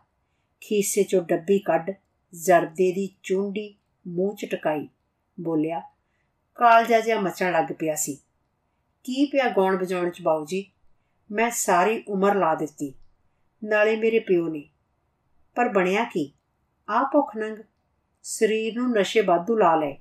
ਖੀਸੇ 0.62 1.04
ਚੋਂ 1.04 1.22
ਡੱਬੀ 1.22 1.60
ਕੱਢ, 1.60 1.92
ਜ਼ਰਦੇ 2.34 2.92
ਦੀ 2.92 3.10
ਚੁੰਡੀ 3.24 3.76
ਮੂੰਹ 4.08 4.36
ਚ 4.36 4.46
ਟਕਾਈ। 4.46 4.88
ਬੋਲਿਆ, 5.40 5.82
ਕਾਲਜਾ 6.56 7.00
ਜਿਹਾ 7.00 7.20
ਮਚਣ 7.20 7.52
ਲੱਗ 7.52 7.66
ਪਿਆ 7.80 7.96
ਸੀ। 7.96 8.18
ਕੀ 9.04 9.26
ਪਿਆ 9.26 9.50
ਗਾਉਣ 9.50 9.78
ਵਜਾਉਣ 9.78 10.10
ਚ 10.10 10.22
ਬਾਊ 10.22 10.46
ਜੀ? 10.46 10.72
ਮੈਂ 11.32 11.50
ਸਾਰੀ 11.52 12.04
ਉਮਰ 12.08 12.36
ਲਾ 12.36 12.56
ਦਿੱਤੀ, 12.56 12.94
ਨਾਲੇ 13.64 13.96
ਮੇਰੇ 13.96 14.20
ਪਿਓ 14.20 14.48
ਨੇ। 14.48 14.70
ਪਰ 15.56 15.70
ਬਣਿਆ 15.70 16.04
ਕੀ? 16.04 16.34
ਆ 16.90 17.04
ਭੁੱਖ 17.14 17.38
ਨੰਗ। 17.38 17.58
ਸਰੀਰ 18.24 18.76
ਨੂੰ 18.76 18.92
ਨਸ਼ੇ 18.92 19.22
ਵਾਧੂ 19.22 19.58
ਲਾ 19.58 19.76
ਲਏ। 19.76 19.98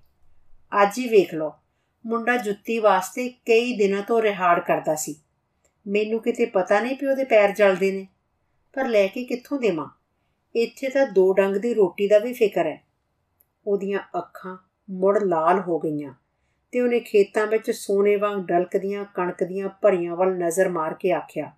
ਅੱਜ 0.83 0.99
ਹੀ 0.99 1.09
ਵੇਖ 1.09 1.35
ਲਓ, 1.35 1.53
ਮੁੰਡਾ 2.07 2.37
ਜੁੱਤੀ 2.37 2.79
ਵਾਸਤੇ 2.79 3.29
ਕਈ 3.29 3.77
ਦਿਨਾਂ 3.77 4.03
ਤੋਂ 4.03 4.23
ਰਿਹਾੜ 4.23 4.61
ਕਰਦਾ 4.61 4.95
ਸੀ। 4.95 5.17
ਮੈਨੂੰ 5.87 6.21
ਕਿਤੇ 6.21 6.47
ਪਤਾ 6.47 6.81
ਨਹੀਂ 6.81 6.97
ਪਿਓ 6.97 7.15
ਦੇ 7.15 7.25
ਪੈਰ 7.25 7.51
ਜਲਦੇ 7.51 7.93
ਨੇ। 7.93 8.09
ਪਰ 8.73 8.89
ਲੈ 8.89 9.07
ਕੇ 9.07 9.25
ਕਿੱਥੋਂ 9.25 9.59
ਦੇਵਾਂ? 9.59 9.89
ਇੱਥੇ 10.57 10.89
ਤਾਂ 10.89 11.07
ਦੋ 11.07 11.33
ਡੰਗ 11.33 11.57
ਦੀ 11.57 11.75
ਰੋਟੀ 11.75 12.09
ਦਾ 12.09 12.19
ਵੀ 12.19 12.33
ਫਿਕਰ 12.33 12.67
ਹੈ। 12.67 12.83
ਉਹਦੀਆਂ 13.67 14.01
ਅੱਖਾਂ 14.19 14.57
ਮੁੜ 14.91 15.23
ਲਾਲ 15.25 15.61
ਹੋ 15.61 15.79
ਗਈਆਂ। 15.79 16.15
ਤੇ 16.73 16.81
ਉਹਨੇ 16.81 17.01
ਖੇਤਾਂ 17.01 17.47
ਵਿੱਚ 17.47 17.71
ਸੋਨੇ 17.71 18.17
ਵਾਂਗ 18.17 18.41
ਡਲਕਦੀਆਂ 18.41 19.05
ਕਣਕ 19.05 19.45
ਦੀਆਂ 19.45 19.69
ਭਰੀਆਂ 19.69 20.17
ਵੱਲ 20.17 20.39
ਨਜ਼ਰ 20.39 20.69
ਮਾਰ 20.69 20.95
ਕੇ 20.95 21.13
ਆਖਿਆ 21.13 21.53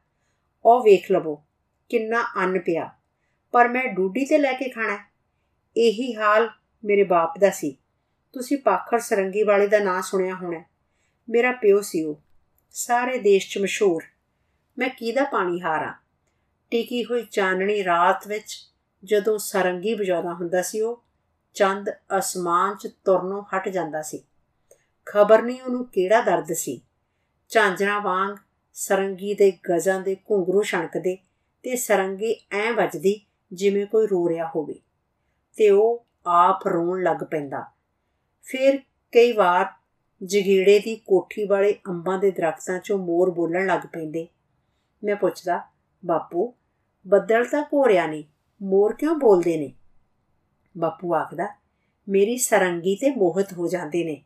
ਉਹ 0.65 0.83
ਵੇਖ 0.83 1.13
ਲਵੋ, 1.13 1.43
ਕਿੰਨਾ 1.89 2.23
ਅੰਨ 2.37 2.59
ਪਿਆ। 2.59 2.91
ਪਰ 3.53 3.69
ਮੈਂ 3.69 3.85
ਡੂਡੀ 3.85 4.25
ਤੇ 4.25 4.39
ਲੈ 4.39 4.53
ਕੇ 4.53 4.69
ਖਾਣਾ 4.69 4.99
ਇਹੀ 5.77 6.15
ਹਾਲ 6.15 6.51
ਮੇਰੇ 6.85 7.05
ਬਾਪ 7.05 7.39
ਦਾ 7.39 7.51
ਸੀ। 7.51 7.77
ਤੁਸੀਂ 8.33 8.59
ਪਾਖਰ 8.59 8.99
ਸਰੰਗੀ 8.99 9.43
ਵਾਲੇ 9.43 9.67
ਦਾ 9.67 9.79
ਨਾਂ 9.79 10.03
ਸੁਣਿਆ 10.03 10.35
ਹੋਣਾ 10.35 10.65
ਮੇਰਾ 11.29 11.53
ਪਿਓ 11.53 11.81
ਸੀ 11.81 12.05
ਉਹ। 12.05 12.21
ਸਾਰੇ 12.71 13.19
ਦੇਸ਼ 13.19 13.55
'ਚ 13.55 13.59
ਮਸ਼ਹੂਰ। 13.59 14.03
ਮੈਂ 14.79 14.89
ਕਿਹਦਾ 14.89 15.25
ਪਾਣੀ 15.25 15.61
ਹਾਰਾਂ 15.61 15.93
ਟਿਕੀ 16.71 17.05
ਹੋਈ 17.05 17.25
ਚਾਨਣੀ 17.25 17.85
ਰਾਤ 17.85 18.29
ਵਿੱਚ 18.29 18.71
ਜਦੋਂ 19.05 19.39
ਸਰੰਗੀ 19.39 19.95
ਵਜਾਉਂਦਾ 19.95 20.35
ਹੁੰਦਾ 20.35 20.63
ਸੀ 20.63 20.81
ਉਹ, 20.81 21.05
ਚੰਦ 21.55 21.91
ਅਸਮਾਨ 22.19 22.77
'ਚ 22.77 22.87
ਤੁਰਨੋਂ 23.05 23.43
ਹਟ 23.43 23.69
ਜਾਂਦਾ 23.69 24.03
ਸੀ। 24.03 24.23
ਖਬਰ 25.07 25.43
ਨਹੀਂ 25.43 25.63
ਉਹਨੂੰ 25.63 25.87
ਕਿਹੜਾ 25.87 26.21
ਦਰਦ 26.21 26.53
ਸੀ। 26.53 26.81
ਝਾਂਜਰਾਂ 27.49 28.01
ਵਾਂਗ 28.01 28.37
ਸਰੰਗੀ 28.75 29.35
ਦੇ 29.35 29.53
ਗਜ਼ਾਂ 29.71 30.01
ਦੇ 30.01 30.15
ਘੁੰਗਰੂ 30.15 30.63
ਛਣਕਦੇ 30.63 31.17
ਤੇ 31.63 31.77
ਸਰੰਗੀ 31.77 32.47
ਐ 32.53 32.73
ਵੱਜਦੀ 32.73 33.21
ਜਿਵੇਂ 33.53 33.87
ਕੋਈ 33.87 34.07
ਰੋ 34.07 34.29
ਰਿਹਾ 34.29 34.51
ਹੋਵੇ। 34.57 34.75
ਤੇ 35.57 35.71
ਉਹ 35.71 36.07
ਆਪ 36.27 36.69
ਰੋਣ 36.69 37.03
ਲੱਗ 37.03 37.17
ਪੈਂਦਾ। 37.17 37.65
ਫਿਰ 38.43 38.79
ਕਈ 39.13 39.33
ਵਾਰ 39.33 39.67
ਜਗੀੜੇ 40.25 40.79
ਦੀ 40.79 40.97
ਕੋਠੀ 40.97 41.45
ਵਾਲੇ 41.45 41.79
ਅੰਬਾਂ 41.89 42.19
ਦੇ 42.19 42.31
ਦਰਖਤਾਂ 42.31 42.77
'ਚੋਂ 42.77 42.99
ਮੋਰ 42.99 43.31
ਬੋਲਣ 43.31 43.67
ਲੱਗ 43.67 43.81
ਪੈਂਦੇ। 43.81 44.29
ਮੈਂ 45.05 45.17
ਪੁੱਛਦਾ, 45.17 45.63
ਬਾਪੂ, 46.07 46.55
ਬੱਦਲ 47.07 47.45
ਤਾਂ 47.45 47.63
ਘੋਰਿਆ 47.63 48.07
ਨਹੀਂ 48.07 48.25
ਮੋਰ 48.63 48.93
ਕਿਉਂ 48.93 49.17
ਬੋਲਦੇ 49.17 49.57
ਨੇ? 49.57 49.73
ਬਾਪੂ 50.79 51.15
ਆਖਦਾ, 51.15 51.49
ਮੇਰੀ 52.09 52.39
ਸਰੰਗੀ 52.39 52.97
ਤੇ 52.97 53.11
ਮੋਹਤ 53.11 53.53
ਹੋ 53.53 53.69
ਜਾਂਦੇ 53.69 54.05
ਨੇ। 54.05 54.24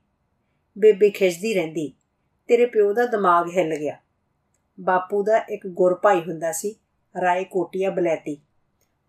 ਬੇਬੇ 0.79 1.11
ਖਿੱਚਦੀ 1.11 1.55
ਰਹਿੰਦੀ। 1.55 1.93
ਤੇਰੇ 2.49 2.67
ਪਿਓ 2.67 2.93
ਦਾ 2.93 3.07
ਦਿਮਾਗ 3.07 3.51
ਹਿੱਲ 3.51 3.77
ਗਿਆ। 3.77 3.97
ਬਾਪੂ 4.81 5.23
ਦਾ 5.23 5.39
ਇੱਕ 5.39 5.67
ਗੁਰ 5.67 5.95
ਭਾਈ 5.95 6.21
ਹੁੰਦਾ 6.21 6.53
ਸੀ, 6.53 6.75
ਰਾਏ 7.21 7.45
ਕੋਟੀਆ 7.45 7.91
ਬਲੈਤੀ। 7.91 8.37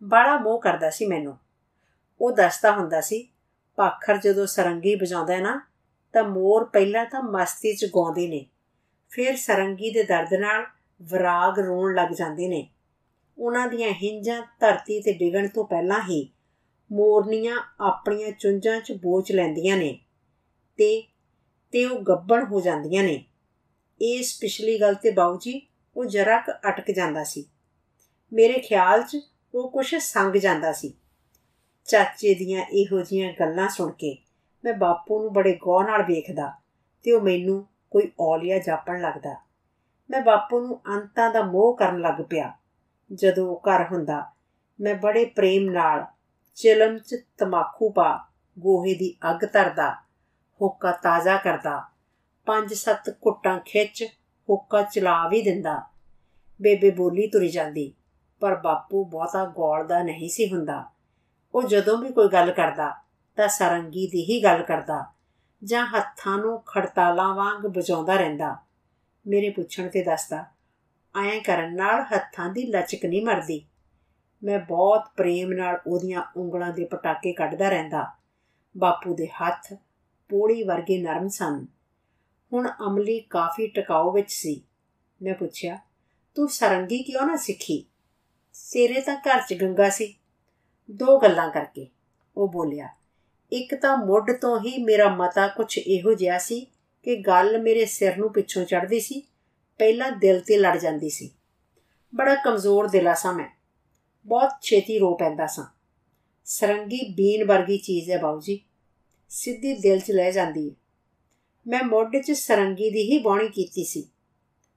ਬੜਾ 0.04 0.38
ਮੋਹ 0.38 0.62
ਕਰਦਾ 0.62 0.90
ਸੀ 0.90 1.06
ਮੈਨੂੰ। 1.06 1.38
ਉਹ 2.22 2.32
ਦੱਸਦਾ 2.32 2.72
ਹੁੰਦਾ 2.72 3.02
ਸੀ 3.02 3.28
ਪਾਖਰ 3.76 4.18
ਜਦੋਂ 4.18 4.46
ਸਰੰਗੀ 4.46 4.96
ਵਜਾਉਂਦਾ 4.96 5.34
ਹੈ 5.34 5.42
ਨਾ, 5.42 5.62
ਤਾਂ 6.14 6.24
ਮੋਰ 6.24 6.66
ਪਹਿਲਾਂ 6.66 7.06
ਤਾਂ 7.06 7.22
ਮਸਤੀ 7.22 7.76
'ਚ 7.76 7.86
ਗਾਉਂਦੇ 7.86 8.28
ਨੇ। 8.28 8.46
ਫਿਰ 9.10 9.36
ਸਰੰਗੀ 9.36 9.92
ਦੇ 9.92 10.04
ਦਰਦ 10.04 10.34
ਨਾਲ 10.34 10.66
ਵਿਰਾਗ 11.02 11.60
ਰੋਣ 11.60 11.96
ਲੱਗ 11.96 12.10
ਜਾਂਦੇ 12.10 12.48
ਨੇ। 12.48 12.70
ਉਹਨਾਂ 13.38 13.68
ਦੀਆਂ 13.68 13.90
ਹਿੰਜਾਂ 13.90 14.42
ਧਰਤੀ 14.60 15.02
ਤੇ 15.02 15.14
ਡਿਗਣ 15.14 15.48
ਤੋਂ 15.48 15.66
ਪਹਿਲਾਂ 15.66 16.02
ਹੀ 16.02 16.30
ਮੋਰਨੀਆਂ 16.92 17.58
ਆਪਣੀਆਂ 17.80 18.32
ਚੁੰਝਾਂ 18.32 18.82
'ਚ 18.82 18.92
ਬੋਚ 18.92 19.32
ਲੈਂਦੀਆਂ 19.32 19.78
ਨੇ 19.78 20.00
ਤੇ 20.78 21.08
ਤੇ 21.72 21.86
ਉਹ 21.86 22.02
ਗੱਬਣ 22.02 22.46
ਹੋ 22.46 22.62
ਜਾਂਦੀਆਂ 22.62 23.04
ਨੇ। 23.04 23.26
ਇਸ 24.02 24.38
ਪਿਛਲੀ 24.42 24.82
ਗੱਲ 24.82 24.96
ਤੇ 24.96 25.12
ਬਾਊ 25.12 25.38
ਜੀ, 25.38 25.68
ਉਹ 25.98 26.06
ਜਰਾ 26.06 26.38
ਕ 26.40 26.60
ਅਟਕ 26.70 26.92
ਜਾਂਦਾ 26.92 27.24
ਸੀ। 27.24 27.46
ਮੇਰੇ 28.34 28.60
ਖਿਆਲ 28.60 29.04
'ਚ 29.04 29.18
ਉਹ 29.56 29.72
ਕੁਛ 29.72 29.96
ਸੰਗ 29.96 30.34
ਜਾਂਦਾ 30.34 30.72
ਸੀ। 30.72 30.94
ਚਾਚੇ 31.86 32.34
ਦੀਆਂ 32.34 32.66
ਇਹੋ 32.66 33.02
ਜੀਆਂ 33.02 33.34
ਗੱਲਾਂ 33.40 33.70
ਸੁਣ 33.70 33.92
ਕੇ 33.92 34.18
ਮੈਂ 34.66 34.74
ਬਾਪੂ 34.74 35.24
ਨੂੰ 35.24 35.34
ਬੜੇ 35.34 35.60
ਗੌਰ 35.62 35.86
ਨਾਲ 35.86 36.04
ਵੇਖਦਾ 36.04 36.54
ਤੇ 37.04 37.12
ਉਹ 37.12 37.22
ਮੈਨੂੰ 37.22 37.68
ਕੋਈ 37.92 38.12
ਔਲੀਆ 38.20 38.60
ਜਾਪਣ 38.60 39.02
ਲੱਗਦਾ। 39.02 39.36
ਮੈਂ 40.10 40.22
ਬਾਪੂ 40.22 40.60
ਨੂੰ 40.60 40.82
ਅੰਤਾਂ 40.96 41.34
ਦਾ 41.34 41.42
ਮੋਹ 41.44 41.78
ਕਰਨ 41.78 42.02
ਲੱਗ 42.02 42.22
ਪਿਆ। 42.30 42.54
ਜਦੋਂ 43.14 43.48
ਉਹ 43.48 43.62
ਘਰ 43.70 43.86
ਹੁੰਦਾ, 43.92 44.32
ਮੈਂ 44.82 44.96
ਬੜੇ 44.96 45.26
ਪ੍ਰੇਮ 45.26 45.72
ਨਾਲ 45.72 46.06
ਚਿਲਮ 46.56 46.98
'ਚ 46.98 47.16
ਤਮਾਕੂ 47.38 47.90
ਪਾ, 47.90 48.28
ਗੋਹੇ 48.60 48.94
ਦੀ 48.94 49.16
ਅੱਗ 49.32 49.46
ਧਰਦਾ 49.54 49.96
ਹੁੱਕਾ 50.62 50.92
ਤਾਜ਼ਾ 50.92 51.38
ਕਰਦਾ। 51.38 51.82
ਪੰਜ 52.46 52.74
ਸੱਤ 52.74 53.10
ਘੁੱਟਾਂ 53.26 53.60
ਖਿੱਚ 53.60 54.04
ਹੁੱਕਾ 54.50 54.82
ਚਲਾ 54.82 55.28
ਵੀ 55.28 55.42
ਦਿੰਦਾ। 55.42 55.82
ਬੇਬੇ 56.62 56.92
ਬੋਲੀ 56.92 57.28
ਤੁਰੀ 57.28 57.50
ਜਾਂਦੀ, 57.50 57.94
ਪਰ 58.40 58.56
ਬਾਪੂ 58.56 59.04
ਬਹੁਤਾ 59.06 59.46
ਗੌਲ 59.46 59.88
ਦਾ 59.88 60.02
ਨਹੀਂ 60.04 60.30
ਸੀ 60.30 60.52
ਹੁੰਦਾ। 60.54 60.84
ਉਹ 61.56 61.64
ਜਦੋਂ 61.64 61.98
ਵੀ 61.98 62.12
ਕੋਈ 62.12 62.28
ਗੱਲ 62.28 62.52
ਕਰਦਾ, 62.52 62.90
ਤਾਂ 63.38 63.48
ਸਰੰਗੀ 63.48 64.08
ਦੀ 64.08 64.24
ਹੀ 64.24 64.44
ਗੱਲ 64.44 64.64
ਕਰਦਾ, 64.64 65.06
ਜਾਂ 65.64 65.86
ਹੱਥਾਂ 65.86 66.38
ਨੂੰ 66.38 66.62
ਖੜਤਾਲਾਂ 66.62 67.34
ਵਾਂਗ 67.36 67.66
ਵਜਾਉਂਦਾ 67.66 68.16
ਰਹਿੰਦਾ। 68.16 68.56
ਮੇਰੇ 69.28 69.50
ਪੁੱਛਣ 69.50 69.88
ਤੇ 69.88 70.04
ਦੱਸਦਾ, 70.04 70.46
ਐਂ 71.16 71.42
ਕਰਨ 71.42 71.76
ਨਾਲ 71.76 72.04
ਹੱਥਾਂ 72.04 72.50
ਦੀ 72.50 72.64
ਲਚਕ 72.64 73.06
ਨਹੀਂ 73.06 73.26
ਮਰਦੀ? 73.26 73.66
ਮੈਂ 74.44 74.60
ਬਹੁਤ 74.60 75.10
ਪ੍ਰੇਮ 75.18 75.52
ਨਾਲ 75.54 75.80
ਉਹਦੀਆਂ 75.88 76.24
ਉਂਗਲਾਂ 76.38 76.72
ਦੇ 76.74 76.86
ਪਟਾਕੇ 76.86 77.34
ਕੱਢਦਾ 77.34 77.70
ਰਹਿੰਦਾ। 77.70 78.06
ਬਾਪੂ 78.78 79.16
ਦੇ 79.16 79.28
ਹੱਥ 79.28 79.74
ਪੋੜੀ 80.30 80.64
ਵਰਗੇ 80.64 81.02
ਨਰਮ 81.02 81.28
ਸਨ। 81.28 81.66
ਹੁਣ 82.54 82.70
ਅਮਲੀ 82.88 83.20
ਕਾਫੀ 83.20 83.68
ਟਿਕਾਉ 83.68 84.12
ਵਿੱਚ 84.12 84.32
ਸੀ। 84.32 84.62
ਮੈਂ 85.22 85.34
ਪੁੱਛਿਆ, 85.34 85.80
ਤੂੰ 86.36 86.50
ਸਰੰਗੀ 86.50 87.04
ਕਿਉਂ 87.04 87.26
ਨਾ 87.28 87.36
ਸਿੱਖੀ? 87.36 87.86
ਤੇਰੇ 88.74 89.02
ਤਾਂ 89.02 89.16
ਘਰ 89.16 89.42
'ਚ 89.42 89.54
ਗੰਗਾ 89.54 89.90
ਸੀ। 89.90 90.14
ਦੋ 90.92 91.20
ਗੱਲਾਂ 91.20 91.50
ਕਰਕੇ 91.52 91.88
ਉਹ 92.38 92.48
ਬੋਲਿਆ, 92.48 92.90
ਇੱਕ 93.52 93.76
ਤਾਂ 93.76 93.98
ਮੁੱਢ 93.98 94.32
ਤੋਂ 94.32 94.60
ਹੀ 94.60 94.84
ਮੇਰਾ 94.84 95.16
ਮਤਾ 95.16 95.48
ਕੁਝ 95.48 95.78
ਇਹੋ 95.78 96.14
ਜਿਹਾ 96.14 96.38
ਸੀ 96.38 96.68
ਕਿ 97.04 97.16
ਗੱਲ 97.16 97.62
ਮੇਰੇ 97.62 97.86
ਸਿਰ 97.86 98.18
ਨੂੰ 98.18 98.34
ਪਿੱਛੋਂ 98.34 98.66
ਚੜਦੀ 98.66 99.00
ਸੀ, 99.00 99.24
ਪਹਿਲਾਂ 99.78 100.12
ਦਿਲ 100.12 100.40
ਤੇ 100.40 100.58
ਲੜ 100.58 100.78
ਜਾਂਦੀ 100.78 101.10
ਸੀ। 101.10 101.30
ਬੜਾ 102.16 102.36
ਕਮਜ਼ੋਰ 102.36 102.88
ਦਿਲਾ 102.88 103.14
ਸਾਂ 103.14 103.34
ਮੈਂ। 103.34 103.50
ਬਹੁਤ 104.26 104.50
ਛੇਤੀ 104.62 105.00
ਰੋ 105.00 105.14
ਪੈਂਦਾ 105.14 105.48
ਸਾਂ। 105.48 105.66
ਸਰੰਗੀ 106.46 107.14
ਬੀਨ 107.14 107.46
ਵਰਗੀ 107.46 107.78
ਚੀਜ਼ 107.78 108.12
ਹੈ 108.12 108.18
ਬਾਉ 108.18 108.42
ਜੀ। 108.42 108.60
ਸਿੱਧੀ 109.32 109.74
ਦਿਲ 109.74 110.00
'ਚ 110.00 110.12
ਲੈ 110.12 110.30
ਜਾਂਦੀ 110.32 110.70
ਹੈ 110.70 110.76
ਮੈਂ 111.66 111.84
ਮੋਢੇ 111.84 112.22
'ਚ 112.22 112.32
ਸਰੰਗੀ 112.32 112.90
ਦੀ 112.90 113.02
ਹੀ 113.12 113.20
ਬੌਣੀ 113.20 113.48
ਕੀਤੀ 113.48 113.84
ਸੀ, 113.84 114.08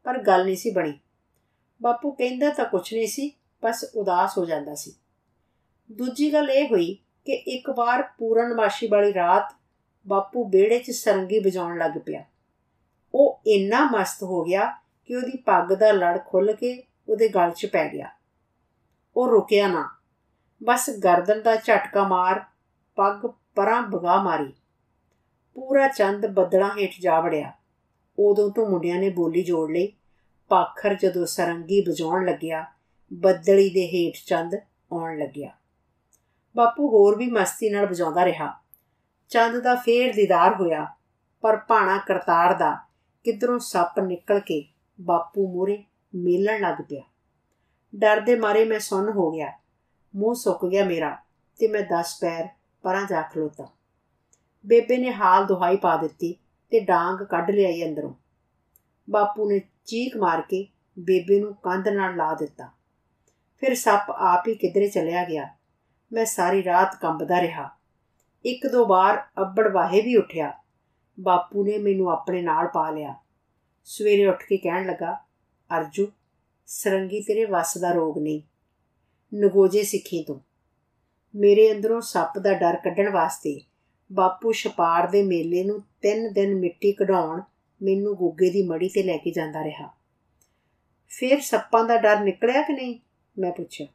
ਪਰ 0.07 0.19
ਗੱਲ 0.19 0.45
ਨਹੀਂ 0.45 0.57
ਸੀ 0.57 0.71
ਬਣੀ। 0.71 0.99
ਬਾਪੂ 1.81 2.11
ਕਹਿੰਦਾ 2.11 2.51
ਤਾਂ 2.51 2.65
ਕੁਛ 2.65 2.93
ਨਹੀਂ 2.93 3.07
ਸੀ, 3.07 3.31
ਬਸ 3.63 3.85
ਉਦਾਸ 3.95 4.37
ਹੋ 4.39 4.45
ਜਾਂਦਾ 4.45 4.75
ਸੀ। 4.75 4.95
ਦੂਜੀ 5.91 6.33
ਗੱਲ 6.33 6.51
ਇਹ 6.51 6.69
ਹੋਈ 6.69 6.95
ਕਿ 7.27 7.33
ਇੱਕ 7.33 7.71
ਵਾਰ 7.71 8.03
ਪੂਰਨਮਾਸ਼ੀ 8.19 8.87
ਵਾਲੀ 8.87 9.13
ਰਾਤ 9.15 9.55
ਬਾਪੂ 10.07 10.45
ਬੇੜੇ 10.45 10.79
'ਚ 10.79 10.91
ਸਰੰਗੀ 10.91 11.39
ਵਜਾਉਣ 11.39 11.79
ਲੱਗ 11.79 11.99
ਪਿਆ। 11.99 12.25
ਉਹ 13.15 13.41
ਇੰਨਾ 13.47 13.85
ਮਸਤ 13.93 14.23
ਹੋ 14.23 14.43
ਗਿਆ 14.45 14.67
ਕਿ 15.11 15.17
ਉਹਦੀ 15.17 15.37
ਪੱਗ 15.37 15.73
ਦਾ 15.73 15.91
ਲੜ 15.93 16.19
ਖੁੱਲ 16.27 16.53
ਕੇ 16.53 16.83
ਉਹਦੇ 17.09 17.29
ਗਲ 17.29 17.51
'ਚ 17.51 17.67
ਪੈ 17.67 17.89
ਗਿਆ। 17.89 18.09
ਉਹ 19.17 19.29
ਰੁਕਿਆ 19.29 19.67
ਨਾ। 19.69 19.89
ਬਸ 20.61 20.91
ਗਰਦਨ 21.05 21.43
ਦਾ 21.43 21.55
ਝਟਕਾ 21.57 22.09
ਮਾਰ 22.09 22.45
ਪੱਗ 22.97 23.27
ਪਰਾਂ 23.55 23.83
ਬਗਾ 23.83 24.23
ਮਾਰੀ। 24.23 24.53
ਪੂਰਾ 25.55 25.89
ਚੰਦ 25.89 26.27
ਬੱਦਲਾਂ 26.27 26.71
ਹੇਠ 26.71 26.91
ਜਾ 27.01 27.21
ਵੜਿਆ। 27.21 27.53
ਉਦੋਂ 28.19 28.51
ਤੋਂ 28.51 28.71
ਮੁੰਡਿਆਂ 28.71 28.99
ਨੇ 28.99 29.11
ਬੋਲੀ 29.11 29.43
ਜੋੜ 29.43 29.71
ਲਈ। 29.71 29.93
ਪਾਖਰ 30.49 30.95
ਜਦੋਂ 30.95 31.27
ਸਰੰਗੀ 31.27 31.81
ਵਜਾਉਣ 31.81 32.27
ਲੱਗਿਆ, 32.27 32.67
ਬੱਦਲੀ 33.13 33.71
ਦੇ 33.71 33.87
ਹੇਠ 33.87 34.15
ਚੰਦ 34.27 34.55
ਆਉਣ 34.93 35.19
ਲੱਗਿਆ। 35.19 35.51
ਬਾਪੂ 36.57 36.89
ਹੋਰ 36.89 37.19
ਵੀ 37.19 37.31
ਮਸਤੀ 37.31 37.71
ਨਾਲ 37.71 37.87
ਵਜਾਉਂਦਾ 37.87 38.25
ਰਿਹਾ। 38.25 38.61
ਚੰਦ 39.29 39.61
ਦਾ 39.61 39.75
ਫੇਰ 39.75 40.15
ਦੀਦਾਰ 40.15 40.55
ਹੋਇਆ, 40.55 40.87
ਪਰ 41.41 41.57
ਭਾਣਾ 41.57 41.99
ਕਰਤਾਰ 42.07 42.55
ਦਾ 42.55 42.77
ਕਿਧਰੋਂ 43.25 43.59
ਸੱਪ 43.59 44.01
ਨਿਕਲ 44.01 44.41
ਕੇ 44.41 44.65
ਬਾਪੂ 45.01 45.53
ਮੂਰੇ 45.53 45.85
ਮੇਲਣ 46.15 46.61
ਲੱਗ 46.61 46.75
ਪਿਆ। 46.83 47.03
ਡਰ 47.97 48.21
ਦੇ 48.21 48.39
ਮਾਰੇ 48.39 48.65
ਮੈਂ 48.65 48.79
ਸੁੰਨ 48.79 49.09
ਹੋ 49.09 49.31
ਗਿਆ। 49.31 49.59
ਮੂੰਹ 50.17 50.35
ਸੁੱਕ 50.35 50.67
ਗਿਆ 50.67 50.85
ਮੇਰਾ 50.85 51.19
ਤੇ 51.59 51.69
ਮੈਂ 51.69 51.83
10 51.83 52.19
ਪੈਰ 52.21 52.49
ਪਰਾਂ 52.83 53.07
ਜਾ 53.07 53.23
ਖਲੋਤਾ 53.23 53.69
ਬੇਬੇ 54.67 54.97
ਨੇ 54.97 55.13
ਹਾਲ 55.13 55.47
ਦੁਹਾਈ 55.47 55.77
ਪਾ 55.77 55.97
ਦਿੱਤੀ 55.97 56.33
ਤੇ 56.71 56.81
ਡਾਂਗ 56.81 57.25
ਕੱਢ 57.25 57.51
ਲਿਆਈ 57.51 57.85
ਅੰਦਰੋਂ। 57.85 58.15
ਬਾਪੂ 59.11 59.51
ਨੇ 59.51 59.59
ਚੀਕ 59.59 60.17
ਮਾਰ 60.17 60.41
ਕੇ 60.41 60.69
ਬੇਬੇ 60.99 61.41
ਨੂੰ 61.41 61.55
ਕੰਧ 61.55 61.89
ਨਾਲ 61.89 62.17
ਲਾ 62.17 62.35
ਦਿੱਤਾ। 62.35 62.71
ਫਿਰ 63.61 63.75
ਸੱਪ 63.75 64.11
ਆਪ 64.11 64.49
ਹੀ 64.49 64.55
ਕਿਧਰੇ 64.55 64.89
ਚਲਿਆ 64.89 65.25
ਗਿਆ। 65.25 65.49
ਮੈਂ 66.13 66.25
ਸਾਰੀ 66.25 66.65
ਰਾਤ 66.65 66.97
ਕੰਬਦਾ 67.01 67.41
ਰਿਹਾ। 67.41 67.71
ਇੱਕ 68.45 68.67
ਦੋ 68.67 68.87
ਵਾਰ 68.87 69.27
ਅੱਬੜ 69.41 69.73
ਵਾਹੇ 69.73 70.01
ਵੀ 70.01 70.17
ਉੱਠਿਆ। 70.17 70.59
ਬਾਪੂ 71.21 71.65
ਨੇ 71.65 71.79
ਮੈਨੂੰ 71.79 72.11
ਆਪਣੇ 72.11 72.43
ਨਾਲ 72.43 72.69
ਪਾ 72.69 72.91
ਲਿਆ। 72.91 73.15
ਸਵੇਰੇ 73.85 74.27
ਉੱਠ 74.27 74.43
ਕੇ 74.43 74.57
ਕਹਿਣ 74.57 74.87
ਲੱਗਾ, 74.87 75.15
ਅਰਜੂ, 75.79 76.07
ਸਰੰਗੀ 76.67 77.21
ਤੇਰੇ 77.21 77.45
ਵੱਸ 77.45 77.79
ਦਾ 77.79 77.93
ਰੋਗ 77.93 78.19
ਨਹੀਂ। 78.19 78.43
ਨਗੋਜੇ 79.35 79.83
ਸਿੱਖੀ 79.83 80.25
ਤੂੰ। 80.25 80.41
ਮੇਰੇ 81.35 81.73
ਅੰਦਰੋਂ 81.73 82.01
ਸੱਪ 82.01 82.39
ਦਾ 82.39 82.55
ਡਰ 82.55 82.77
ਕੱਢਣ 82.77 83.13
ਵਾਸਤੇ 83.13 83.61
ਬਾਪੂ 84.13 84.53
ਛਪਾਰ 84.53 85.07
ਦੇ 85.07 85.23
ਮੇਲੇ 85.23 85.65
ਨੂੰ 85.65 85.81
ਤਿੰਨ 85.81 86.33
ਦਿਨ 86.33 86.55
ਮਿੱਟੀ 86.55 86.93
ਕਢਾਉਣ 86.93 87.41
ਮੈਨੂੰ 87.83 88.15
ਗੁੱਗੇ 88.15 88.51
ਦੀ 88.51 88.63
ਮੜੀ 88.63 88.89
ਤੇ 88.89 89.03
ਲੈ 89.03 89.17
ਕੇ 89.17 89.31
ਜਾਂਦਾ 89.31 89.65
ਰਿਹਾ। 89.65 89.91
ਫਿਰ 91.09 91.41
ਸੱਪਾਂ 91.41 91.85
ਦਾ 91.85 91.97
ਡਰ 91.97 92.21
ਨਿਕਲਿਆ 92.21 92.63
ਕਿ 92.63 92.73
ਨਹੀਂ? 92.73 92.99
ਮੈਂ 93.39 93.53
ਪੁੱਛਿਆ। 93.53 93.87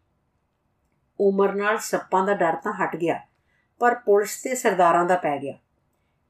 ਉਮਰ 1.19 1.53
ਨਾਲ 1.55 1.77
ਸੱਪਾਂ 1.77 2.25
ਦਾ 2.25 2.33
ਡਰ 2.33 2.55
ਤਾਂ 2.55 2.73
ਹਟ 2.73 2.95
ਗਿਆ, 2.95 3.19
ਪਰ 3.79 3.95
ਪੁਲਿਸ 3.95 4.41
ਤੇ 4.43 4.55
ਸਰਦਾਰਾਂ 4.55 5.05
ਦਾ 5.05 5.15
ਪੈ 5.15 5.37
ਗਿਆ। 5.37 5.53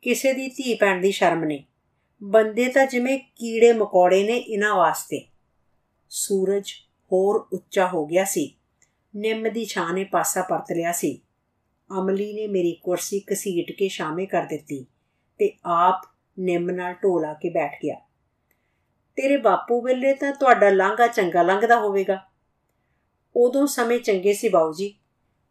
ਕਿਸੇ 0.02 0.34
ਦੀ 0.34 0.48
ਧੀ 0.48 0.74
ਪੈਣ 0.74 1.02
ਦੀ 1.02 1.12
ਸ਼ਰਮ 1.12 1.44
ਨਹੀਂ। 1.44 1.64
ਬੰਦੇ 2.24 2.68
ਤਾਂ 2.68 2.86
ਜਿਵੇਂ 2.86 3.20
ਕੀੜੇ 3.20 3.74
ਮਕੌੜੇ 3.74 4.24
ਨੇ 4.24 4.38
ਇਹਨਾਂ 4.38 4.76
ਵਾਸਤੇ। 4.76 5.28
ਸੂਰਜ 6.10 6.72
ਹੋਰ 7.12 7.48
ਉੱਚਾ 7.54 7.88
ਹੋ 7.88 8.06
ਗਿਆ 8.06 8.26
ਸੀ। 8.26 8.56
ਨਿੰਮ 9.18 9.50
ਦੀ 9.50 9.66
ਛਾਂ 9.66 9.94
ਨੇ 9.94 10.04
ਪਾਸਾ 10.04 10.42
ਪਰਤ 10.42 10.72
ਲਿਆ 10.72 10.92
ਸੀ। 10.92 11.22
ਅਮਲੀ 12.00 12.34
ਨੇ 12.34 12.48
ਮੇਰੀ 12.48 12.80
ਕੁਰਸੀ 12.84 13.26
ਘਸੀਟ 13.34 13.72
ਕੇ 13.72 13.88
ਸ਼ਾਮੇ 13.88 14.26
ਕਰ 14.26 14.44
ਦਿੱਤੀ 14.44 14.86
ਤੇ 15.40 15.58
ਆਪ 15.66 16.02
ਨਿੰਮ 16.40 16.72
ਨਾਲ 16.72 16.94
ਢੋਲਾ 16.94 17.34
ਕੇ 17.34 17.50
ਬੈਠ 17.50 17.72
ਗਿਆ। 17.84 17.96
ਤੇਰੇ 19.16 19.38
ਬਾਪੂ 19.38 19.82
ਵੇਲੇ 19.82 20.14
ਤਾਂ 20.14 20.34
ਤੁਹਾਡਾ 20.34 20.70
ਲਾਂਘਾ 20.70 21.08
ਚੰਗਾ 21.08 21.42
ਲੰਘਦਾ 21.42 21.80
ਹੋਵੇਗਾ। 21.80 22.28
ਉਦੋਂ 23.36 23.68
ਸਮੇਂ 23.68 24.00
ਚੰਗੇ 24.00 24.34
ਸੀ 24.34 24.50
ਬਾਊ 24.50 24.74
ਜੀ। 24.74 24.96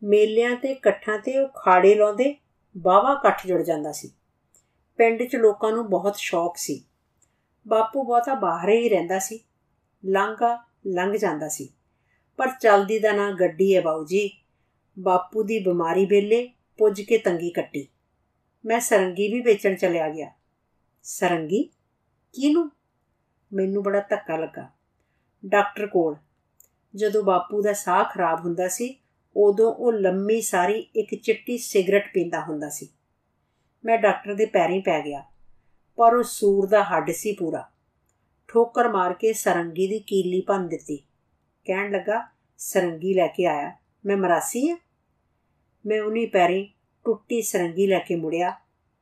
ਮੇਲਿਆਂ 0.02 0.57
ਤੇ 0.57 0.68
ਇਕੱਠਾਂ 0.68 1.18
ਤੇ 1.18 1.38
ਉਹ 1.38 1.48
ਖਾੜੇ 1.48 1.94
ਲਾਉਂਦੇ 1.94 2.35
ਬਾਵਾ 2.76 3.12
ਇਕੱਠ 3.12 3.46
ਜੁੜ 3.46 3.62
ਜਾਂਦਾ 3.62 3.92
ਸੀ। 3.92 4.11
ਪਿੰਡ 4.96 5.22
'ਚ 5.22 5.37
ਲੋਕਾਂ 5.37 5.72
ਨੂੰ 5.72 5.90
ਬਹੁਤ 5.90 6.16
ਸ਼ੌਕ 6.16 6.57
ਸੀ। 6.57 6.85
ਬਾਪੂ 7.68 8.02
ਬਹੁਤਾ 8.02 8.35
ਬਾਹਰ 8.35 8.68
ਹੀ 8.68 8.88
ਰਹਿੰਦਾ 8.88 9.18
ਸੀ। 9.18 9.40
ਲਾਂਘਾ 10.05 10.64
ਲੰਘ 10.87 11.16
ਜਾਂਦਾ 11.16 11.48
ਸੀ। 11.48 11.68
ਪਰ 12.37 12.49
ਚਲਦੀ 12.61 12.99
ਦਾ 12.99 13.12
ਨਾਂ 13.12 13.33
ਗੱਡੀ 13.33 13.77
ਹੈ 13.77 13.81
ਬਾਊ 13.81 14.05
ਜੀ। 14.05 14.31
ਬਾਪੂ 14.99 15.42
ਦੀ 15.42 15.59
ਬਿਮਾਰੀ 15.59 16.07
ਵੇਲੇ 16.07 16.53
ਪੁੱਜ 16.79 17.01
ਕੇ 17.01 17.18
ਤੰਗੀ 17.18 17.51
ਕੱਟੀ। 17.51 17.88
ਮੈਂ 18.64 18.81
ਸਰੰਗੀ 18.81 19.33
ਵੀ 19.33 19.40
ਵੇਚਣ 19.40 19.75
ਚਲਿਆ 19.75 20.09
ਗਿਆ। 20.09 20.33
ਸਰੰਗੀ? 21.03 21.62
ਕਿਹਨੂੰ? 22.33 22.70
ਮੈਨੂੰ 23.53 23.83
ਬੜਾ 23.83 24.01
ਧੱਕਾ 24.01 24.37
ਲੱਗਾ। 24.37 24.70
ਡਾਕਟਰ 25.46 25.87
ਕੋਲ। 25.87 26.16
ਜਦੋਂ 26.94 27.22
ਬਾਪੂ 27.22 27.62
ਦਾ 27.62 27.72
ਸਾਹ 27.72 28.05
ਖਰਾਬ 28.05 28.40
ਹੁੰਦਾ 28.40 28.68
ਸੀ, 28.68 28.99
ਉਦੋਂ 29.37 29.75
ਉਹ 29.75 29.92
ਲੰਮੀ 29.92 30.40
ਸਾਰੀ 30.40 30.79
ਇੱਕ 30.79 31.14
ਚਿੱਟੀ 31.14 31.59
ਸਿਗਰਟ 31.59 32.12
ਪੀਂਦਾ 32.14 32.40
ਹੁੰਦਾ 32.40 32.68
ਸੀ। 32.68 32.88
ਮੈਂ 33.85 33.99
ਡਾਕਟਰ 33.99 34.35
ਦੇ 34.35 34.46
ਪੈਰੀਂ 34.46 34.83
ਪੈ 34.83 35.01
ਗਿਆ। 35.01 35.25
ਪਰ 35.96 36.14
ਉਹ 36.14 36.22
ਸੂਰ 36.22 36.66
ਦਾ 36.66 36.83
ਹੱਡ 36.83 37.11
ਸੀ 37.11 37.33
ਪੂਰਾ। 37.33 37.70
ਠੋਕਰ 38.49 38.88
ਮਾਰ 38.88 39.12
ਕੇ 39.12 39.33
ਸਰੰਗੀ 39.33 39.87
ਦੀ 39.87 39.99
ਕੀਲੀ 39.99 40.40
ਭੰਨ 40.40 40.68
ਦਿੱਤੀ। 40.68 41.06
ਕਹਿਣ 41.66 41.90
ਲੱਗਾ, 41.90 42.29
ਸਰੰਗੀ 42.59 43.14
ਲੈ 43.14 43.26
ਕੇ 43.26 43.46
ਆਇਆ। 43.46 43.76
ਮੈਂ 44.07 44.16
ਮਰਾਸੀ 44.16 44.70
ਆ? 44.70 44.76
ਮੈਂ 45.87 46.00
ਉਨੀ 46.00 46.26
ਪੈਰੀ 46.26 46.72
ਟੁੱਟੀ 47.05 47.42
ਸਰੰਗੀ 47.42 47.87
ਲੈ 47.87 47.98
ਕੇ 47.98 48.16
ਮੁੜਿਆ, 48.16 48.52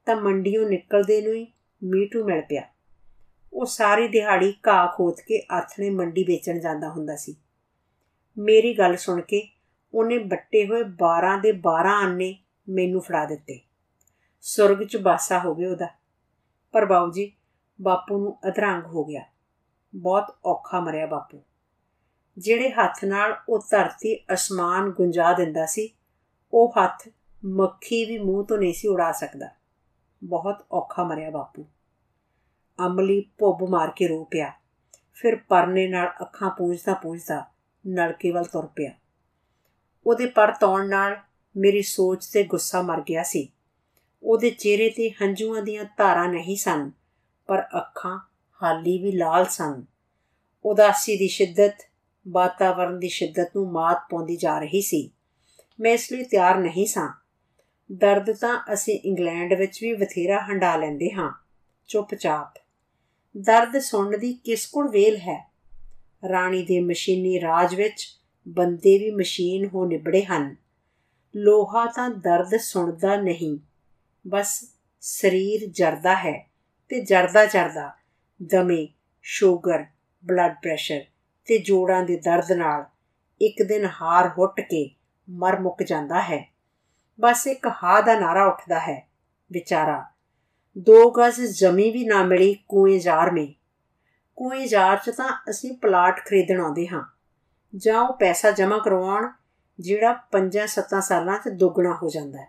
ਤਾਂ 0.07 0.17
ਮੰਡੀੋਂ 0.17 0.69
ਨਿਕਲਦੇ 0.69 1.23
ਨੂੰ 1.23 1.35
ਹੀ 1.35 1.53
ਮੀਟੂ 1.85 2.25
ਮਿਲ 2.25 2.41
ਪਿਆ। 2.41 2.63
ਉਹ 3.53 3.67
ਸਾਰੀ 3.67 4.09
ਦਿਹਾੜੀ 4.09 4.55
ਘਾਹ 4.69 4.89
ਖੋਤ 4.97 5.21
ਕੇ 5.21 5.47
ਆਥਣੇ 5.51 5.91
ਮੰਡੀ 5.91 6.25
ਵੇਚਣ 6.25 6.59
ਜਾਂਦਾ 6.59 6.89
ਹੁੰਦਾ 6.89 7.17
ਸੀ। 7.17 7.37
ਮੇਰੀ 8.39 8.79
ਗੱਲ 8.79 8.97
ਸੁਣ 8.97 9.21
ਕੇ 9.21 9.49
ਉਹਨੇ 9.95 10.19
ਬੱਟੇ 10.19 10.67
ਹੋਏ 10.67 10.83
12 10.83 11.37
ਦੇ 11.41 11.53
12 11.53 11.89
ਆਨੇ 11.89 12.39
ਮੈਨੂੰ 12.69 13.01
ਫੜਾ 13.01 13.25
ਦਿੱਤੇ। 13.25 13.61
ਸੁਰਗ 14.41 14.87
'ਚ 14.87 14.97
ਬਾਸਾ 14.97 15.39
ਹੋਵੇ 15.39 15.67
ਉਹਦਾ। 15.67 15.89
ਪਰ 16.73 16.87
ਬਾਊ 16.87 17.11
ਜੀ, 17.11 17.33
ਬਾਪੂ 17.83 18.19
ਨੂੰ 18.19 18.39
ਅਧਰੰਗ 18.49 18.85
ਹੋ 18.85 19.05
ਗਿਆ। 19.05 19.23
ਬਹੁਤ 19.95 20.37
ਔਖਾ 20.45 20.81
ਮਰਿਆ 20.81 21.07
ਬਾਪੂ। 21.07 21.43
ਜਿਹੜੇ 22.39 22.71
ਹੱਥ 22.71 23.05
ਨਾਲ 23.05 23.37
ਉਹ 23.49 23.59
ਧਰਤੀ 23.71 24.17
ਅਸਮਾਨ 24.33 24.91
ਗੁੰਜਾ 24.91 25.33
ਦਿੰਦਾ 25.33 25.67
ਸੀ, 25.67 25.89
ਉਹ 26.53 26.73
ਹੱਥ 26.73 27.09
ਮੱਖੀ 27.45 28.05
ਵੀ 28.05 28.19
ਮੂੰਹ 28.19 28.45
ਤੋਂ 28.45 28.59
ਨਹੀਂ 28.59 28.75
ਸੀ 28.75 28.89
ਉਡਾ 28.89 29.13
ਸਕਦਾ। 29.13 29.49
ਬਹੁਤ 30.25 30.67
ਔਖਾ 30.73 31.05
ਮਰਿਆ 31.05 31.31
ਬਾਪੂ। 31.31 31.67
ਅਮਲੀ 32.87 33.31
ਭੁੱਬ 33.39 33.71
ਮਾਰ 33.71 33.91
ਕੇ 33.97 34.09
ਰੋ 34.09 34.25
ਪਿਆ। 34.25 34.53
ਫਿਰ 35.15 35.37
ਪਰਨੇ 35.37 35.89
ਨਾਲ 35.89 36.09
ਅੱਖਾਂ 36.21 36.51
ਪੂੰਝਦਾ 36.51 36.95
ਪੂੰਝਦਾ 36.95 37.45
ਨਲਕੇ 37.87 38.31
ਵੱਲ 38.31 38.45
ਤੁਰ 38.45 38.67
ਪਿਆ। 38.67 38.91
ਉਹਦੇ 40.07 40.27
ਪਰ 40.27 40.53
ਤੌਣ 40.53 40.89
ਨਾਲ 40.89 41.17
ਮੇਰੀ 41.57 41.83
ਸੋਚ 41.83 42.27
ਤੇ 42.27 42.43
ਗੁੱਸਾ 42.43 42.83
ਮਰ 42.83 43.01
ਗਿਆ 43.01 43.23
ਸੀ। 43.23 43.49
ਉਹਦੇ 44.23 44.51
ਚਿਹਰੇ 44.51 44.91
ਤੇ 44.91 45.11
ਹੰਝੂਆਂ 45.11 45.63
ਦੀਆਂ 45.63 45.85
ਧਾਰਾਂ 45.85 46.29
ਨਹੀਂ 46.29 46.57
ਸਨ, 46.57 46.91
ਪਰ 47.47 47.69
ਅੱਖਾਂ 47.77 48.19
ਹਾਲੀ 48.63 48.99
ਵੀ 48.99 49.13
ਲਾਲ 49.13 49.45
ਸਨ। 49.45 49.85
ਉਦਾਸੀ 50.65 51.17
ਦੀ 51.17 51.29
ਸ਼ਿੱਦਤ 51.29 51.94
ਵਾਤਾਵਰਣ 52.29 52.99
ਦੀ 52.99 53.09
ਸ਼ਿੱਦਤ 53.09 53.51
ਨੂੰ 53.57 53.73
ਮਾਤ 53.73 53.99
ਪਾਉਂਦੀ 54.11 54.37
ਜਾ 54.37 54.59
ਰਹੀ 54.59 54.83
ਸੀ। 54.83 55.11
ਮੈਂ 55.81 55.93
ਇਸ 55.93 56.13
ਲਈ 56.13 56.25
ਤਿਆਰ 56.25 56.59
ਨਹੀਂ 56.59 56.87
ਸਾਂ। 56.87 57.23
ਦਰਦ 57.93 58.33
ਤਾਂ 58.33 58.65
ਅਸੀਂ 58.73 59.01
ਇੰਗਲੈਂਡ 59.05 59.55
ਵਿੱਚ 59.55 59.79
ਵੀ 59.83 59.95
ਬਥੇਰਾ 59.95 60.39
ਹੰਡਾ 60.39 60.77
ਲੈਂਦੇ 60.77 61.13
ਹਾਂ। 61.13 61.33
ਚੁੱਪਚਾਪ। 61.89 62.55
ਦਰਦ 63.37 63.79
ਸੁਣਨ 63.79 64.19
ਦੀ 64.19 64.33
ਕਿਸ 64.33 64.67
ਕੋਲ 64.67 64.89
ਵੇਲ 64.89 65.17
ਹੈ? 65.17 65.53
ਰਾਣੀ 66.29 66.63
ਦੇ 66.63 66.81
ਮਸ਼ੀਨੀ 66.81 67.41
ਰਾਜ 67.41 67.75
ਵਿੱਚ 67.75 68.21
ਬੰਦੇ 68.49 68.99
ਵੀ 68.99 69.11
ਮਸ਼ੀਨ 69.11 69.67
ਹੋ 69.67 69.87
ਨਿਬੜੇ 69.87 70.25
ਹਨ। 70.25 70.57
ਲੋਹਾ 71.37 71.87
ਤਾਂ 71.87 72.11
ਦਰਦ 72.11 72.57
ਸੁਣਦਾ 72.57 73.17
ਨਹੀਂ। 73.17 73.59
ਬਸ 74.27 74.71
ਸਰੀਰ 75.01 75.67
ਜਰਦਾ 75.71 76.15
ਹੈ 76.17 76.51
ਤੇ 76.89 77.01
ਜਰਦਾ 77.01 77.47
ਜਰਦਾ 77.47 77.93
ਦਮੇ, 78.43 78.89
ਸ਼ੂਗਰ, 79.23 79.85
ਬਲੱਡ 80.25 80.55
ਪ੍ਰੈਸ਼ਰ 80.63 81.05
ਤੇ 81.47 81.59
ਜੋੜਾਂ 81.59 82.03
ਦੇ 82.03 82.17
ਦਰਦ 82.17 82.53
ਨਾਲ 82.53 82.85
ਇੱਕ 83.41 83.63
ਦਿਨ 83.63 83.89
ਹਾਰ 84.03 84.29
ਹੁੱਟ 84.29 84.61
ਕੇ 84.61 84.89
ਮਰ 85.29 85.59
ਮੁੱਕ 85.61 85.83
ਜਾਂਦਾ 85.83 86.21
ਹੈ। 86.21 86.43
ਬਸ 87.19 87.47
ਇੱਕ 87.47 87.67
ਹਾ 87.67 88.01
ਦਾ 88.01 88.19
ਨਾਰਾ 88.21 88.45
ਉੱਠਦਾ 88.47 88.79
ਹੈ, 88.79 89.07
ਵਿਚਾਰਾ। 89.51 90.05
ਦੋ 90.77 91.11
ਗਜ਼ 91.11 91.41
ਜ਼ਮੀਨ 91.41 91.93
ਵੀ 91.93 92.05
ਨਾ 92.05 92.23
ਮਿਲੀ 92.23 92.55
ਕੂਏ 92.69 92.99
ਜ਼ਾਰ 92.99 93.31
ਮੇ। 93.31 93.47
ਕੂਏ 94.39 94.67
ਜ਼ਾਰ 94.67 94.97
ਚ 94.97 95.11
ਤਾਂ 95.11 95.29
ਅਸੀਂ 95.51 95.77
ਪਲਾਟ 95.79 96.25
ਖਰੀਦਣ 96.27 96.61
ਆਉਂਦੇ 96.61 96.87
ਹਾਂ, 96.89 97.03
ਜਾਂ 97.77 98.01
ਉਹ 98.01 98.17
ਪੈਸਾ 98.17 98.51
ਜਮ੍ਹਾਂ 98.51 98.81
ਕਰਵਾਉਣ 98.81 99.29
ਜਿਹੜਾ 99.79 100.13
5-7 100.33 101.01
ਸਾਲਾਂ 101.01 101.39
'ਚ 101.39 101.49
ਦੁੱਗਣਾ 101.49 101.95
ਹੋ 101.95 102.09
ਜਾਂਦਾ 102.09 102.39
ਹੈ, 102.39 102.49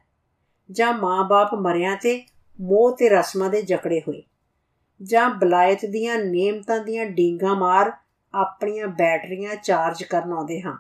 ਜਾਂ 0.71 0.93
ਮਾਂ-ਬਾਪ 0.93 1.53
ਮਰਿਆਂ 1.53 1.95
ਤੇ 1.95 2.21
ਮੋਹ 2.61 2.95
ਤੇ 2.97 3.09
ਰਸਮਾਂ 3.09 3.49
ਦੇ 3.49 3.61
ਜਕੜੇ 3.61 3.99
ਹੋਏ, 3.99 4.23
ਜਾਂ 5.01 5.29
ਬਲਾਇਤ 5.29 5.85
ਦੀਆਂ 5.85 6.17
ਨੇਮਤਾਂ 6.17 6.79
ਦੀਆਂ 6.79 7.05
ਡੀਂਗਾ 7.05 7.53
ਮਾਰ 7.53 7.91
ਆਪਣੀਆਂ 8.35 8.87
ਬੈਟਰੀਆਂ 8.87 9.55
ਚਾਰਜ 9.55 10.03
ਕਰਨ 10.03 10.33
ਆਉਂਦੇ 10.33 10.61
ਹਾਂ। 10.61 10.77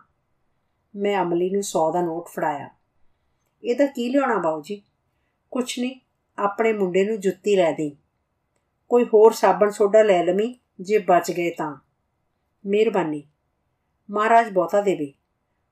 ਮੈਂ 0.95 1.21
ਅਮਲੀ 1.21 1.49
ਨੂੰ 1.49 1.63
100 1.63 1.91
ਦਾ 1.91 2.01
ਨੋਟ 2.01 2.27
ਫੜਾਇਆ। 2.27 2.69
ਇਹਦਾ 3.63 3.85
ਕੀ 3.85 4.09
ਲਿਆਉਣਾ 4.09 4.37
ਬਾਊ 4.37 4.61
ਜੀ 4.61 4.83
ਕੁਛ 5.51 5.79
ਨਹੀਂ, 5.79 5.99
ਆਪਣੇ 6.37 6.73
ਮੁੰਡੇ 6.73 7.05
ਨੂੰ 7.05 7.19
ਜੁੱਤੀ 7.19 7.55
ਲੈ 7.55 7.71
ਦੇ 7.71 7.95
ਕੋਈ 8.89 9.03
ਹੋਰ 9.03 9.31
ਸਾਬਣ 9.31 9.69
ਸੋਡਾ 9.69 10.03
ਲੈ 10.03 10.23
ਲਵੀਂ, 10.23 10.55
ਜੇ 10.81 10.97
ਬਚ 10.97 11.31
ਗਏ 11.31 11.49
ਤਾਂ। 11.49 11.77
ਮਿਹਰਬਾਨੀ। 12.65 13.23
ਮਹਾਰਾਜ 14.11 14.49
ਬਹੁਤਾ 14.49 14.81
ਦੇਵੇ। 14.81 15.13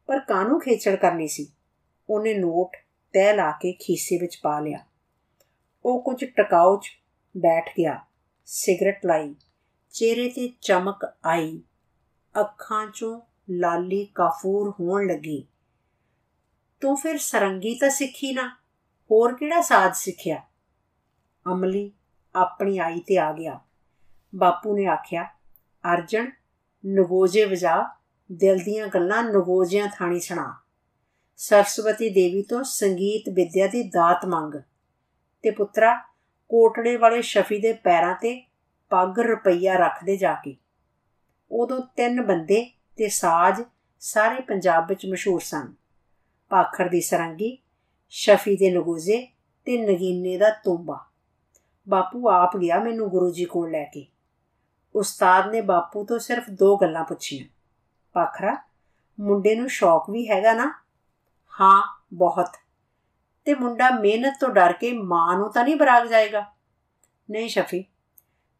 ਪਰ 0.08 0.20
ਕਾਨੂੰ 0.20 0.60
ਖੇਚੜ 0.60 0.96
ਕਰਨੀ 0.96 1.28
ਸੀ? 1.28 1.54
ਉਹਨੇ 2.10 2.34
ਨੋਟ 2.34 2.78
ਤੈ 3.14 3.34
ਲਾ 3.34 3.52
ਕੇ 3.52 3.74
ਖੀਸੇ 3.74 4.18
ਵਿੱਚ 4.18 4.40
ਪਾ 4.44 4.60
ਲਿਆ। 4.60 4.80
ਉਹ 5.86 6.04
ਕੁਝ 6.04 6.26
ਟਿਕਾਉ 6.26 6.80
'ਚ 6.80 6.88
ਬੈਠ 7.38 7.70
ਗਿਆ। 7.78 8.06
ਸਿਗਰਟ 8.46 9.06
ਲਾਈ। 9.06 9.36
ਚਿਹਰੇ 9.92 10.30
ਤੇ 10.30 10.54
ਚਮਕ 10.62 11.06
ਆਈ। 11.26 11.62
ਅੱਖਾਂ 12.40 12.88
'ਚੋਂ 12.88 13.22
ਲਾਲੀ 13.50 14.06
ਕਾਫੂਰ 14.06 14.74
ਹੋਣ 14.80 15.08
ਲੱਗੀ। 15.08 15.48
ਤੂੰ 16.82 16.98
ਫਿਰ 16.98 17.18
ਸਰੰਗੀ 17.18 17.76
ਤਾਂ 17.76 17.90
ਸਿੱਖੀ 17.90 18.34
ਨਾ, 18.34 18.58
ਹੋਰ 19.12 19.36
ਕਿਹੜਾ 19.36 19.62
ਸਾਜ਼ 19.62 19.94
ਸਿੱਖਿਆ? 19.94 20.44
ਅਮਲੀ 21.52 21.92
ਆਪਣੀ 22.36 22.78
ਆਈ 22.78 23.00
ਤੇ 23.00 23.18
ਆ 23.18 23.34
ਗਿਆ। 23.34 23.60
ਬਾਪੂ 24.36 24.76
ਨੇ 24.76 24.86
ਆਖਿਆ, 24.86 25.24
ਅਰਜਨ 25.94 26.32
ਨਗੋਜੇ 26.86 27.46
ਵਜਾ, 27.46 27.90
ਦਿਲ 28.32 28.58
ਦੀਆਂ 28.58 28.88
ਗੱਲਾਂ 28.88 29.24
ਨਗੋਜਿਆਂ 29.24 29.88
ਥਾਣੀ 29.88 30.20
ਸੁਣਾ। 30.20 30.58
ਸਰਸਵਤੀ 31.38 32.10
ਦੇਵੀ 32.10 32.42
ਤੋਂ 32.42 32.64
ਸੰਗੀਤ 32.64 33.30
ਵਿਦਿਆ 33.30 33.68
ਦੀ 33.68 33.84
ਦਾਤ 33.84 34.26
ਮੰਗ। 34.26 34.56
ਤੇ 35.42 35.52
ਪੁੱਤਰਾ, 35.52 35.96
ਕੋਟੜੇ 36.50 36.98
ਵਾਲੇ 36.98 37.22
ਸ਼ਫੀ 37.22 37.60
ਦੇ 37.60 37.74
ਪੈਰਾਂ 37.74 38.16
ਤੇ 38.16 38.48
ਪੱਗ 38.90 39.20
ਰੁਪਈਆ 39.20 39.76
ਰੱਖਦੇ 39.76 40.18
ਜਾ 40.18 40.34
ਕੇ। 40.34 40.58
ਉਦੋਂ 41.56 41.82
ਤਿੰਨ 41.96 42.22
ਬੰਦੇ 42.22 42.72
ਤੇ 42.98 43.10
ਸਾਜ਼ 43.10 43.62
ਸਾਰੇ 44.00 44.42
ਪੰਜਾਬ 44.42 44.88
ਵਿੱਚ 44.88 45.06
ਮਸ਼ਹੂਰ 45.06 45.40
ਸਨ। 45.40 45.74
ਪਾਖਰ 46.50 46.90
ਦੀ 46.90 47.02
ਸਰੰਗੀ, 47.02 47.58
ਸ਼ਫੀ 48.10 48.56
ਦੇ 48.56 48.72
ਨਗੋਜ਼ੇ 48.72 49.28
ਤੇ 49.66 49.94
ਨਗੀਨੇ 49.94 50.38
ਦਾ 50.38 50.50
ਤੁੰਬਾ। 50.50 51.06
ਬਾਪੂ 51.90 52.30
ਆਪ 52.30 52.58
ਗਿਆ 52.58 52.80
ਮੈਨੂੰ 52.80 53.10
ਗੁਰੂ 53.10 53.34
ਜੀ 53.34 53.46
ਕੋਲ 53.46 53.72
ਲੈ 53.72 53.84
ਕੇ। 53.84 54.08
ਉਸਤਾਦ 54.96 55.50
ਨੇ 55.52 55.62
ਬਾਪੂ 55.62 56.06
ਤੋਂ 56.06 56.20
ਸਿਰਫ 56.20 56.50
ਦੋ 56.50 56.78
ਗੱਲਾਂ 56.78 57.04
ਪੁੱਛੀਆਂ। 57.04 57.46
ਪਾਖਰਾ 58.14 58.58
ਮੁੰਡੇ 59.20 59.56
ਨੂੰ 59.56 59.70
ਸ਼ੌਕ 59.70 60.10
ਵੀ 60.10 60.30
ਹੈਗਾ 60.30 60.54
ਨਾ? 60.54 60.84
ਹਾਂ, 61.62 62.02
ਬਹੁਤ। 62.14 62.56
ਤੇ 63.46 63.54
ਮੁੰਡਾ 63.54 63.90
ਮਿਹਨਤ 63.90 64.38
ਤੋਂ 64.40 64.50
ਡਰ 64.50 64.74
ਕੇ 64.74 64.94
ਮਾਂ 64.94 65.38
ਨੂੰ 65.38 65.54
ਤਾਂ 65.54 65.64
ਨਹੀਂ 65.64 65.76
ਬਰਾਗ 65.76 66.08
ਜਾਏਗਾ? 66.08 66.46
ਨਹੀਂ 67.30 67.50
ਸ਼ਫੀ, 67.50 67.86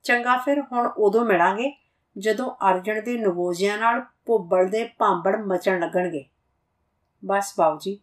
ਚੰਗਾ 0.04 0.38
ਫਿਰ 0.38 0.62
ਹੁਣ 0.62 0.88
ਉਦੋਂ 0.98 1.26
ਮਿਲਾਂਗੇ 1.26 1.83
ਜਦੋਂ 2.18 2.52
ਅਰਜਨ 2.70 3.04
ਦੇ 3.04 3.18
ਨਵੋਜਿਆਂ 3.18 3.78
ਨਾਲ 3.78 4.02
ਭੁੱਬਲ 4.26 4.68
ਦੇ 4.68 4.90
ਭਾਂਬੜ 4.98 5.36
ਮਚਣ 5.36 5.80
ਲੱਗਣਗੇ। 5.80 6.26
ਬਸ 7.26 7.54
ਬਾਉ 7.58 7.78
ਜੀ 7.78 8.00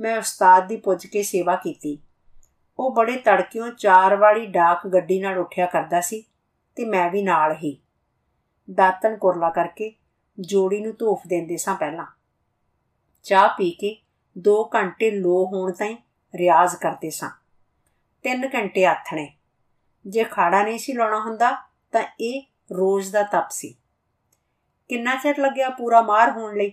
ਮੈਂ 0.00 0.18
ਉਸਤਾਦ 0.18 0.68
ਦੀ 0.68 0.76
ਪੁੱਜ 0.76 1.06
ਕੇ 1.06 1.22
ਸੇਵਾ 1.22 1.56
ਕੀਤੀ। 1.56 1.98
ਉਹ 2.78 2.94
ਬੜੇ 2.94 3.16
ਤੜਕਿਓਂ 3.16 3.70
ਚਾਰ 3.70 4.16
ਵਾਲੀ 4.16 4.46
ਡਾਕ 4.46 4.86
ਗੱਡੀ 4.86 5.20
ਨਾਲ 5.20 5.38
ਉੱਠਿਆ 5.38 5.66
ਕਰਦਾ 5.66 6.00
ਸੀ 6.00 6.24
ਤੇ 6.76 6.84
ਮੈਂ 6.84 7.10
ਵੀ 7.10 7.22
ਨਾਲ 7.22 7.56
ਹੀ। 7.56 7.78
ਦਾਤਨ 8.74 9.16
ਕੁਰਲਾ 9.16 9.50
ਕਰਕੇ 9.50 9.92
ਜੋੜੀ 10.40 10.80
ਨੂੰ 10.80 10.94
ਧੂਫ 10.98 11.22
ਦਿੰਦੇ 11.26 11.56
ਸਾਂ 11.56 11.74
ਪਹਿਲਾਂ। 11.74 12.06
ਚਾਹ 13.22 13.48
ਪੀ 13.48 13.70
ਕੇ 13.70 13.96
2 14.38 14.70
ਘੰਟੇ 14.74 15.10
ਲੋ 15.10 15.46
ਹੋਣ 15.46 15.72
ਤਾਈਂ 15.72 15.96
ਰਿਆਜ਼ 16.34 16.76
ਕਰਦੇ 16.76 17.10
ਸਾਂ। 17.10 17.30
3 18.22 18.48
ਘੰਟੇ 18.54 18.86
ਆਥਣੇ। 18.86 19.32
ਜੇ 20.06 20.24
ਖਾੜਾ 20.24 20.62
ਨਹੀਂ 20.62 20.78
ਸੀ 20.78 20.92
ਲਾਉਣਾ 20.92 21.20
ਹੁੰਦਾ 21.20 21.50
ਤਾਂ 21.92 22.02
ਇਹ 22.20 22.42
ਰੋਜ਼ 22.70 23.12
ਦਾ 23.12 23.22
ਤਪ 23.22 23.50
ਸੀ। 23.50 23.74
ਕਿੰਨਾ 24.88 25.14
ਚਿਰ 25.14 25.38
ਲੱਗਿਆ 25.38 25.70
ਪੂਰਾ 25.70 26.02
ਮਾਰ 26.02 26.30
ਹੋਣ 26.30 26.56
ਲਈ? 26.56 26.72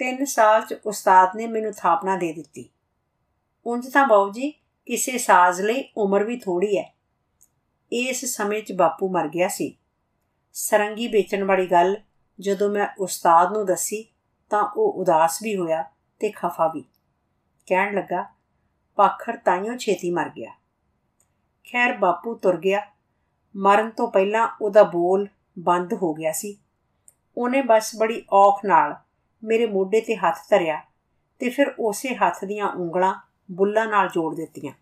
3 0.00 0.24
ਸਾਲ 0.24 0.62
ਚ 0.62 0.74
ਉਸਤਾਦ 0.86 1.36
ਨੇ 1.36 1.46
ਮੈਨੂੰ 1.46 1.72
ਥਾਪਨਾ 1.72 2.16
ਦੇ 2.16 2.32
ਦਿੱਤੀ। 2.32 2.68
ਉਂਝ 3.66 3.88
ਤਾਂ 3.88 4.06
ਬਾਉ 4.06 4.30
ਜੀ, 4.32 4.50
ਕਿਸੇ 4.86 5.18
ਸਾਜ਼ 5.18 5.60
ਲਈ 5.60 5.84
ਉਮਰ 5.96 6.24
ਵੀ 6.24 6.38
ਥੋੜੀ 6.38 6.78
ਹੈ 6.78 6.94
ਇਸ 7.92 8.24
ਸਮੇਂ 8.24 8.62
'ਚ 8.62 8.72
ਬਾਪੂ 8.72 9.08
ਮਰ 9.08 9.28
ਗਿਆ 9.28 9.48
ਸੀ। 9.48 9.76
ਸਰੰਗੀ 10.52 11.08
ਵੇਚਣ 11.08 11.44
ਵਾਲੀ 11.44 11.66
ਗੱਲ 11.66 11.96
ਜਦੋਂ 12.40 12.70
ਮੈਂ 12.70 12.88
ਉਸਤਾਦ 12.98 13.52
ਨੂੰ 13.52 13.66
ਦੱਸੀ 13.66 14.04
ਤਾਂ 14.50 14.62
ਉਹ 14.76 14.92
ਉਦਾਸ 14.92 15.42
ਵੀ 15.42 15.56
ਹੋਇਆ 15.56 15.82
ਤੇ 16.20 16.30
ਖਫਾ 16.30 16.66
ਵੀ। 16.74 16.84
ਕਹਿਣ 17.66 17.94
ਲੱਗਾ, 17.94 18.26
ਪਾਖਰ 18.96 19.36
ਤਾਈਓ 19.36 19.76
ਛੇਤੀ 19.76 20.10
ਮਰ 20.10 20.28
ਗਿਆ। 20.28 20.50
ਖੈਰ, 21.64 21.96
ਬਾਪੂ 21.96 22.34
ਤੁਰ 22.34 22.56
ਗਿਆ। 22.56 22.86
ਮਰਨ 23.56 23.90
ਤੋਂ 23.90 24.10
ਪਹਿਲਾਂ 24.10 24.48
ਉਹਦਾ 24.60 24.82
ਬੋਲ 24.82 25.28
ਬੰਦ 25.58 25.94
ਹੋ 25.94 26.14
ਗਿਆ 26.14 26.32
ਸੀ। 26.32 26.56
ਉਹਨੇ 27.36 27.62
ਬਸ 27.62 27.96
ਬੜੀ 27.96 28.22
ਔਖ 28.32 28.64
ਨਾਲ 28.64 28.94
ਮੇਰੇ 29.44 29.66
ਮੋਢੇ 29.66 30.00
ਤੇ 30.00 30.16
ਹੱਥ 30.16 30.36
ਧਰਿਆ 30.50 30.80
ਤੇ 31.38 31.50
ਫਿਰ 31.50 31.74
ਉਸੇ 31.78 32.14
ਹੱਥ 32.14 32.44
ਦੀਆਂ 32.44 32.68
ਉਂਗਲਾਂ 32.68 33.14
ਬੁੱਲਾਂ 33.50 33.86
ਨਾਲ 33.86 34.08
ਜੋੜ 34.08 34.34
ਦਿੱਤੀਆਂ। 34.34 34.72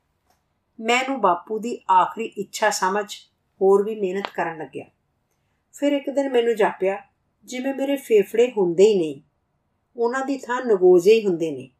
ਮੈਨੂੰ 0.81 1.21
ਬਾਪੂ 1.21 1.59
ਦੀ 1.59 1.85
ਆਖਰੀ 1.91 2.25
ਇੱਛਾ 2.25 2.71
ਸਮਝ 2.71 3.15
ਹੋਰ 3.63 3.85
ਵੀ 3.85 4.01
ਮਿਹਨਤ 4.01 4.29
ਕਰਨ 4.35 4.59
ਲੱਗਿਆ। 4.59 4.85
ਫਿਰ 5.73 5.93
ਇੱਕ 5.93 6.11
ਦਿਨ 6.11 6.29
ਮੈਨੂੰ 6.29 6.57
ਜਾਪਿਆ, 6.57 7.03
ਜਿਵੇਂ 7.45 7.75
ਮੇਰੇ 7.75 7.97
ਫੇਫੜੇ 7.97 8.53
ਹੁੰਦੇ 8.59 8.85
ਹੀ 8.85 8.99
ਨਹੀਂ, 8.99 9.21
ਉਹਨਾਂ 9.97 10.25
ਦੀ 10.27 10.39
ਥਾਂ 10.39 10.65
ਨਗੋਜੇ 10.65 11.15
ਹੀ 11.15 11.27
ਹੁੰਦੇ 11.27 11.51
ਨੇ। 11.51 11.71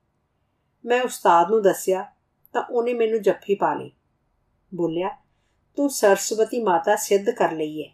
ਮੈਂ 0.85 1.03
ਉਸਤਾਦ 1.03 1.51
ਨੂੰ 1.51 1.63
ਦੱਸਿਆ 1.63 2.11
ਤਾਂ 2.53 2.63
ਉਹਨੇ 2.63 2.95
ਮੈਨੂੰ 2.95 3.23
ਜੱਫੀ 3.23 3.55
ਪਾ 3.55 3.75
ਲਈ। 3.75 3.91
ਬੋਲਿਆ 4.75 5.17
ਤੂੰ 5.79 5.91
ਸਰਸਵਤੀ 5.91 6.63
ਮਾਤਾ 6.63 6.97
ਸਿੱਧ 6.97 7.31
ਕਰ 7.31 7.53
ਲਈ 7.53 7.83
ਹੈ 7.83 7.89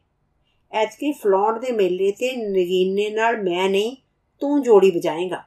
ਐਤਕੀ 0.72 1.12
ਫਲੌਂਡ 1.12 1.58
ਦੇ 1.58 1.72
ਮੇਲੇ 1.72 2.12
ਤੇ 2.12 2.36
ਨਗੀਨੇ 2.36 3.10
ਨਾਲ 3.10 3.42
ਮੈਂ 3.42 3.70
ਨਹੀਂ, 3.70 3.96
ਤੂੰ 4.40 4.62
ਜੋੜੀ 4.62 4.90
ਵਜਾਏਗਾ। 4.90 5.44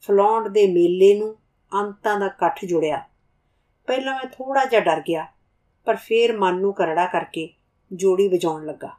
ਫਲੌਂਡ 0.00 0.48
ਦੇ 0.48 0.66
ਮੇਲੇ 0.66 1.18
ਨੂੰ 1.18 1.36
ਅੰਤਾਂ 1.80 2.20
ਦਾ 2.20 2.26
ਇਕੱਠ 2.26 2.64
ਜੁੜਿਆ। 2.64 3.04
ਪਹਿਲਾਂ 3.86 4.14
ਮੈਂ 4.14 4.24
ਥੋੜਾ 4.24 4.64
ਜਿਹਾ 4.64 4.80
ਡਰ 4.80 5.00
ਗਿਆ, 5.00 5.26
ਪਰ 5.84 5.96
ਫੇਰ 5.96 6.36
ਮਨ 6.36 6.60
ਨੂੰ 6.60 6.74
ਕਰੜਾ 6.74 7.06
ਕਰਕੇ 7.06 7.54
ਜੋੜੀ 7.92 8.28
ਵਜਾਉਣ 8.28 8.66
ਲੱਗਾ। 8.66 8.90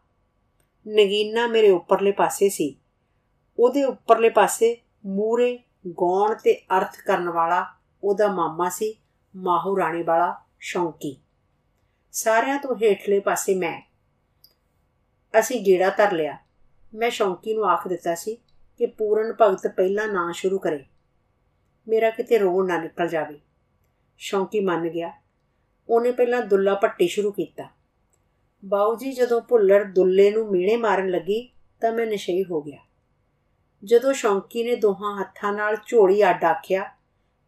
ਨਗੀਨਾ 0.88 1.48
ਮੇਰੇ 1.48 1.70
ਉੱਪਰਲੇ 1.70 2.12
ਪਾਸੇ 2.12 2.50
ਸੀ। 2.50 2.76
ਉਹਦੇ 3.60 3.84
ਉੱਪਰਲੇ 3.84 4.30
ਪਾਸੇ 4.30 4.78
ਮੂਰੇ 5.06 5.60
ਗੌਣ 5.88 6.36
ਤੇ 6.36 6.54
ਅਰਥ 6.78 6.98
ਕਰਨ 7.06 7.30
ਵਾਲਾ 7.30 7.66
ਉਹਦਾ 8.04 8.28
ਮਾਮਾ 8.28 8.70
ਸੀ, 8.70 8.96
ਮਾਹੂ 9.36 9.78
ਰਾਣੇ 9.78 10.04
ਵਾਲਾ 10.04 10.42
ਸ਼ੌਂਕੀ। 10.60 11.23
ਸਾਰਿਆਂ 12.14 12.60
ਤੋਂ 12.60 12.76
ਹੇਠਲੇ 12.76 13.20
ਪਾਸੇ 13.20 13.56
ਮੈਂ। 13.56 13.82
ਅਸੀਂ 15.40 15.66
ਗੇੜਾ 15.66 15.90
ਧਰ 15.90 16.12
ਲਿਆ। 16.12 16.38
ਮੈਂ 16.94 17.10
ਸ਼ੌਂਕੀ 17.10 17.54
ਨੂੰ 17.54 17.66
ਆਖ 17.66 17.88
ਦਿੱਤਾ 17.88 18.16
ਸੀ 18.16 18.36
ਕਿ 18.78 18.86
ਪੂਰਨ 18.86 19.34
ਭਗਤ 19.42 19.68
ਪਹਿਲਾਂ 19.68 20.08
ਨਾ 20.08 20.32
ਸ਼ੁਰੂ 20.36 20.60
ਕਰੇ। 20.60 20.86
ਮੇਰਾ 21.88 22.10
ਕਿਤੇ 22.10 22.38
ਰੋਣ 22.38 22.68
ਨਾ 22.68 22.78
ਨਿਕਲ 22.78 23.08
ਜਾਵੇ। 23.08 23.40
ਸ਼ੌਂਕੀ 24.18 24.60
ਮੰਨ 24.60 24.88
ਗਿਆ। 24.88 25.14
ਉਹਨੇ 25.90 26.12
ਪਹਿਲਾਂ 26.12 26.42
ਦੁੱਲਾ 26.42 26.76
ਪੱਟੀ 26.76 27.08
ਸ਼ੁਰੂ 27.08 27.32
ਕੀਤਾ। 27.32 27.70
ਬਾਉ 28.66 28.96
ਜੀ 28.96 29.12
ਜਦੋਂ 29.14 29.42
ਭੁੱਲਰ 29.42 29.84
ਦੁੱਲੇ 29.84 30.32
ਨੂੰ 30.32 30.52
ਮੀਣੇ 30.52 30.78
ਮਾਰਨ 30.78 31.10
ਲੱਗੀ 31.10 31.54
ਤਾਂ 31.82 31.92
ਮੈਂ 31.92 32.08
ਨਸ਼ਈ 32.08 32.44
ਹੋ 32.44 32.62
ਗਿਆ। 32.62 32.80
ਜਦੋਂ 33.84 34.14
ਸ਼ੌਂਕੀ 34.14 34.64
ਨੇ 34.64 34.76
ਦੋਹਾਂ 34.76 35.22
ਹੱਥਾਂ 35.22 35.54
ਨਾਲ 35.54 35.78
ਝੋਲੀ 35.88 36.30
ਅੱਡ 36.30 36.44
ਆਖਿਆ, 36.44 36.92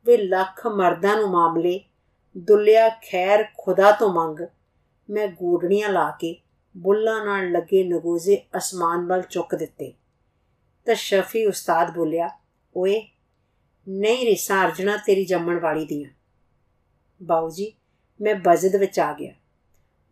ਵੇ 0.06 0.18
ਲੱਖ 0.18 0.68
ਮਰਦਾਂ 0.68 1.18
ਨੂੰ 1.18 1.32
ਮਾਮਲੇ, 1.32 1.80
ਦੁੱਲਿਆ 2.38 2.90
ਖੈਰ 2.90 3.46
ਖੁਦਾ 3.58 3.92
ਤੋਂ 3.92 4.14
ਮੰਗ 4.14 4.40
ਮੈਂ 5.10 5.28
ਗੂੜਣੀਆਂ 5.28 5.90
ਲਾ 5.90 6.12
ਕੇ 6.12 6.42
ਬੁੱਲਾਂ 6.78 7.26
ਨਾਲ 7.26 7.52
ਲੱਗੇ 7.52 7.84
ਨਗੋਜ਼ੇ 7.84 8.46
ਅਸਮਾਨ 8.58 9.08
ਵੱਲ 9.08 9.22
ਚੁੱਕ 9.22 9.56
ਦਿੱਤੇ। 9.56 9.94
ਤਾਂ 10.86 10.96
ਸ਼ਫੀ 10.96 11.46
ਉਸਤਾਦ 11.46 11.94
ਬੋਲਿਆ, 11.94 12.30
ਓਏ, 12.78 13.08
ਨਹੀਂ 13.88 14.26
ਰਿਸਾ 14.26 14.66
ਅਰਜਣਾ 14.66 14.98
ਤੇਰੀ 14.98 15.26
ਜੰਮਣ 15.26 15.60
ਵਾਲੀ 15.60 15.86
ਦੀਆਂ। 15.86 16.10
ਬਾਉ 17.24 17.50
ਜੀ, 17.50 17.74
ਮੈਂ 18.22 18.36
ਬਜਦ 18.36 18.76
ਵਿੱਚ 18.76 19.00
ਆ 19.00 19.14
ਗਿਆ। 19.14 19.34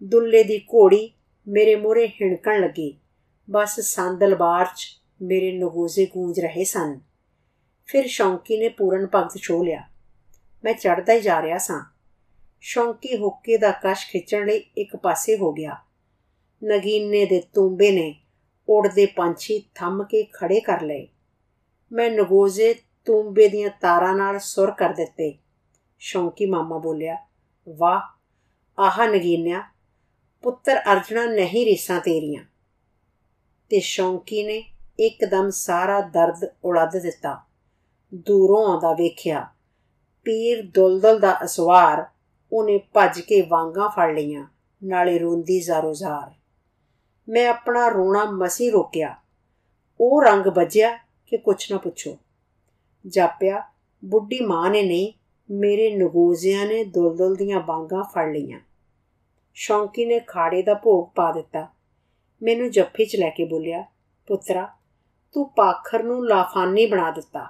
ਦੁੱਲੇ 0.03 0.43
ਦੀ 0.43 0.59
ਘੋੜੀ 0.59 1.13
ਮੇਰੇ 1.47 1.75
ਮੂਹਰੇ 1.75 2.07
ਹਿਣਕਣ 2.07 2.61
ਲੱਗੀ। 2.61 2.99
ਬਸ 3.49 3.79
ਸੰਦਲਬਾਰ 3.79 4.65
'ਚ 4.75 5.01
ਮੇਰੇ 5.21 5.57
ਨਗੋਜ਼ੇ 5.57 6.05
ਗੂੰਜ 6.05 6.39
ਰਹੇ 6.39 6.63
ਸਨ। 6.63 6.99
ਫਿਰ 7.85 8.07
ਸ਼ੌਂਕੀ 8.07 8.57
ਨੇ 8.57 8.69
ਪੂਰਨ 8.69 9.07
ਭਗਤ 9.15 9.37
ਛੋ 9.37 9.63
ਲਿਆ। 9.63 9.87
ਮੈਂ 10.63 10.73
ਚੜਦਾ 10.73 11.13
ਹੀ 11.13 11.21
ਜਾ 11.21 11.41
ਰਿਹਾ 11.41 11.57
ਸਾਂ। 11.57 11.92
ਸ਼ੌਂਕੀ 12.65 13.17
ਹੁੱਕੇ 13.17 13.57
ਦਾ 13.57 13.71
ਕਸ਼ 13.71 14.07
ਖਿੱਚਣ 14.07 14.45
ਲਈ 14.45 14.57
ਇੱਕ 14.57 14.95
ਪਾਸੇ 14.95 15.37
ਹੋ 15.37 15.53
ਗਿਆ। 15.53 15.77
ਨਗੀਨੇ 16.63 17.25
ਦੇ 17.25 17.43
ਤੁੰਬੇ 17.53 17.91
ਨੇ 17.91 18.15
ਉੜਦੇ 18.69 19.05
ਪੰਛੀ 19.05 19.63
ਥੰਮ 19.75 20.03
ਕੇ 20.03 20.23
ਖੜੇ 20.23 20.59
ਕਰ 20.59 20.81
ਲਏ। 20.81 21.07
ਮੈਂ 21.91 22.11
ਨਗੋਜ਼ੇ 22.11 22.73
ਤੁੰਬੇ 23.05 23.47
ਦੀਆਂ 23.47 23.69
ਤਾਰਾਂ 23.81 24.15
ਨਾਲ 24.15 24.39
ਸੁਰ 24.39 24.71
ਕਰ 24.71 24.89
ਦਿੱਤੇ। 24.89 25.37
ਸ਼ੌਂਕੀ 25.99 26.45
ਮਾਮਾ 26.45 26.77
ਬੋਲਿਆ, 26.77 27.17
ਵਾਹ, 27.69 28.01
ਆਹ 28.81 29.07
ਨਗੀਨਿਆ, 29.07 29.63
ਪੁੱਤਰ 30.41 30.77
ਅਰਜਣਾ 30.77 31.25
ਨਹੀਂ 31.25 31.65
ਰੀਸਾਂ 31.65 31.99
ਤੇਰੀਆਂ। 31.99 32.43
ਤੇ 33.69 33.79
ਸ਼ੌਂਕੀ 33.79 34.43
ਨੇ 34.43 34.73
ਇੱਕਦਮ 34.99 35.49
ਸਾਰਾ 35.49 36.01
ਦਰਦ 36.01 36.45
ਉਲੱਦ 36.63 36.97
ਦਿੱਤਾ। 36.97 37.41
ਦੂਰੋਂ 38.13 38.65
ਆਉਂਦਾ 38.65 38.93
ਵੇਖਿਆ, 38.93 39.47
ਪੀਰ 40.23 40.61
ਦੁਲਦਲ 40.65 41.19
ਦਾ 41.19 41.43
ਅਸਵਾਰ 41.43 42.12
ਉਹਨੇ 42.53 42.77
ਭੱਜ 42.93 43.19
ਕੇ 43.19 43.41
ਵਾਂਗਾ 43.41 43.87
ਫੜ 43.87 44.15
ਲਈਆਂ, 44.15 44.47
ਨਾਲੇ 44.83 45.19
ਰੋਂਦੀ 45.19 45.61
ਜ਼ਾਰੋ-ਜ਼ਾਰ 45.61 46.31
ਮੈਂ 47.29 47.49
ਆਪਣਾ 47.49 47.87
ਰੋਣਾ 47.87 48.25
ਮਸੀ 48.25 48.69
ਰੋਕਿਆ। 48.69 49.15
ਉਹ 49.99 50.23
ਰੰਗ 50.23 50.45
ਵੱਜਿਆ 50.45 50.97
ਕਿ 50.97 51.37
ਕੁਛ 51.37 51.71
ਨਾ 51.71 51.77
ਪੁੱਛੋ। 51.77 52.17
ਜਾਪਿਆ, 53.07 53.63
ਬੁੱਢੀ 54.05 54.39
ਮਾਂ 54.39 54.69
ਨੇ 54.69 54.83
ਨਹੀਂ, 54.83 55.13
ਮੇਰੇ 55.51 55.95
ਨਗੋਜ਼ਿਆਂ 55.95 56.65
ਨੇ 56.65 56.83
ਦੁਲਦਲ 56.83 57.35
ਦੀਆਂ 57.35 57.59
ਬਾਂਗਾਂ 57.59 58.03
ਫੜ 58.03 58.33
ਲਈਆਂ। 58.33 58.59
ਸ਼ੌਂਕੀ 59.53 60.05
ਨੇ 60.05 60.19
ਖਾੜੇ 60.19 60.61
ਦਾ 60.61 60.73
ਭੋਗ 60.73 61.07
ਪਾ 61.15 61.31
ਦਿੱਤਾ। 61.31 61.67
ਮੈਨੂੰ 62.43 62.71
ਜੱਫੀ 62.71 63.05
'ਚ 63.05 63.15
ਲੈ 63.15 63.29
ਕੇ 63.29 63.45
ਬੋਲਿਆ, 63.45 63.85
ਪੁੱਤਰਾ, 64.27 64.73
ਤੂੰ 65.33 65.49
ਪਾਖਰ 65.49 66.03
ਨੂੰ 66.03 66.27
ਲਾਫਾਨੀ 66.27 66.85
ਬਣਾ 66.85 67.11
ਦਿੱਤਾ। 67.11 67.47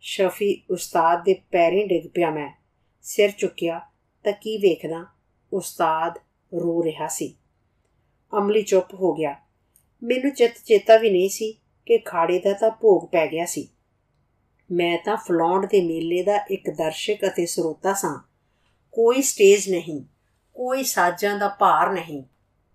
ਸ਼ਫੀ 0.00 0.62
ਉਸਤਾਦ 0.70 1.24
ਦੇ 1.24 1.34
ਪੈਰੀਂ 1.34 1.86
ਡਿੱਗ 1.86 2.10
ਪਿਆ 2.14 2.30
ਮੈਂ। 2.30 2.52
ਸਿਰ 3.02 3.30
ਚੁੱਕਿਆ 3.30 3.91
ਤਾਂ 4.24 4.32
ਕੀ 4.32 4.56
ਵੇਖਦਾ? 4.56 5.06
ਉਸਤਾਦ 5.52 6.18
ਰੋ 6.54 6.84
ਰਿਹਾ 6.84 7.08
ਸੀ। 7.08 7.36
ਅਮਲੀ 8.38 8.62
ਚੁੱਪ 8.62 8.94
ਹੋ 8.94 9.12
ਗਿਆ। 9.12 9.40
ਮੈਨੂੰ 10.02 10.34
ਚਿੱਤ 10.34 10.52
ਚੇਤਾ 10.52 10.96
ਵੀ 10.96 11.10
ਨਹੀਂ 11.10 11.28
ਸੀ 11.28 11.52
ਕਿ 11.86 11.98
ਖਾੜੇ 11.98 12.38
ਦਾ 12.38 12.52
ਤਾਂ 12.52 12.70
ਭੋਗ 12.70 13.08
ਪੈ 13.08 13.26
ਗਿਆ 13.26 13.46
ਸੀ। 13.46 13.68
ਮੈਂ 14.72 14.98
ਤਾਂ 15.04 15.16
ਫਲੌਂਡ 15.16 15.66
ਦੇ 15.66 15.82
ਮੇਲੇ 15.82 16.22
ਦਾ 16.22 16.36
ਇੱਕ 16.36 16.70
ਦਰਸ਼ਕ 16.70 17.26
ਅਤੇ 17.26 17.46
ਸਰੋਤਾ 17.46 17.92
ਸਾਂ। 17.92 18.28
ਕੋਈ 18.92 19.22
ਸਟੇਜ 19.22 19.70
ਨਹੀਂ, 19.70 20.04
ਕੋਈ 20.54 20.82
ਸਾਜ਼ਾਂ 20.82 21.38
ਦਾ 21.38 21.48
ਭਾਰ 21.48 21.92
ਨਹੀਂ 21.92 22.22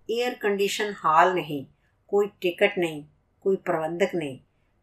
에ਅਰ 0.08 0.34
ਕੰਡੀਸ਼ਨ 0.34 0.94
ਹਾਲ 1.04 1.34
ਨਹੀਂ, 1.34 1.64
ਕੋਈ 2.08 2.26
ਟਿਕਟ 2.40 2.78
ਨਹੀਂ, 2.78 3.04
ਕੋਈ 3.40 3.56
ਪ੍ਰਬੰਧਕ 3.56 4.08
ਨਹੀਂ। 4.14 4.38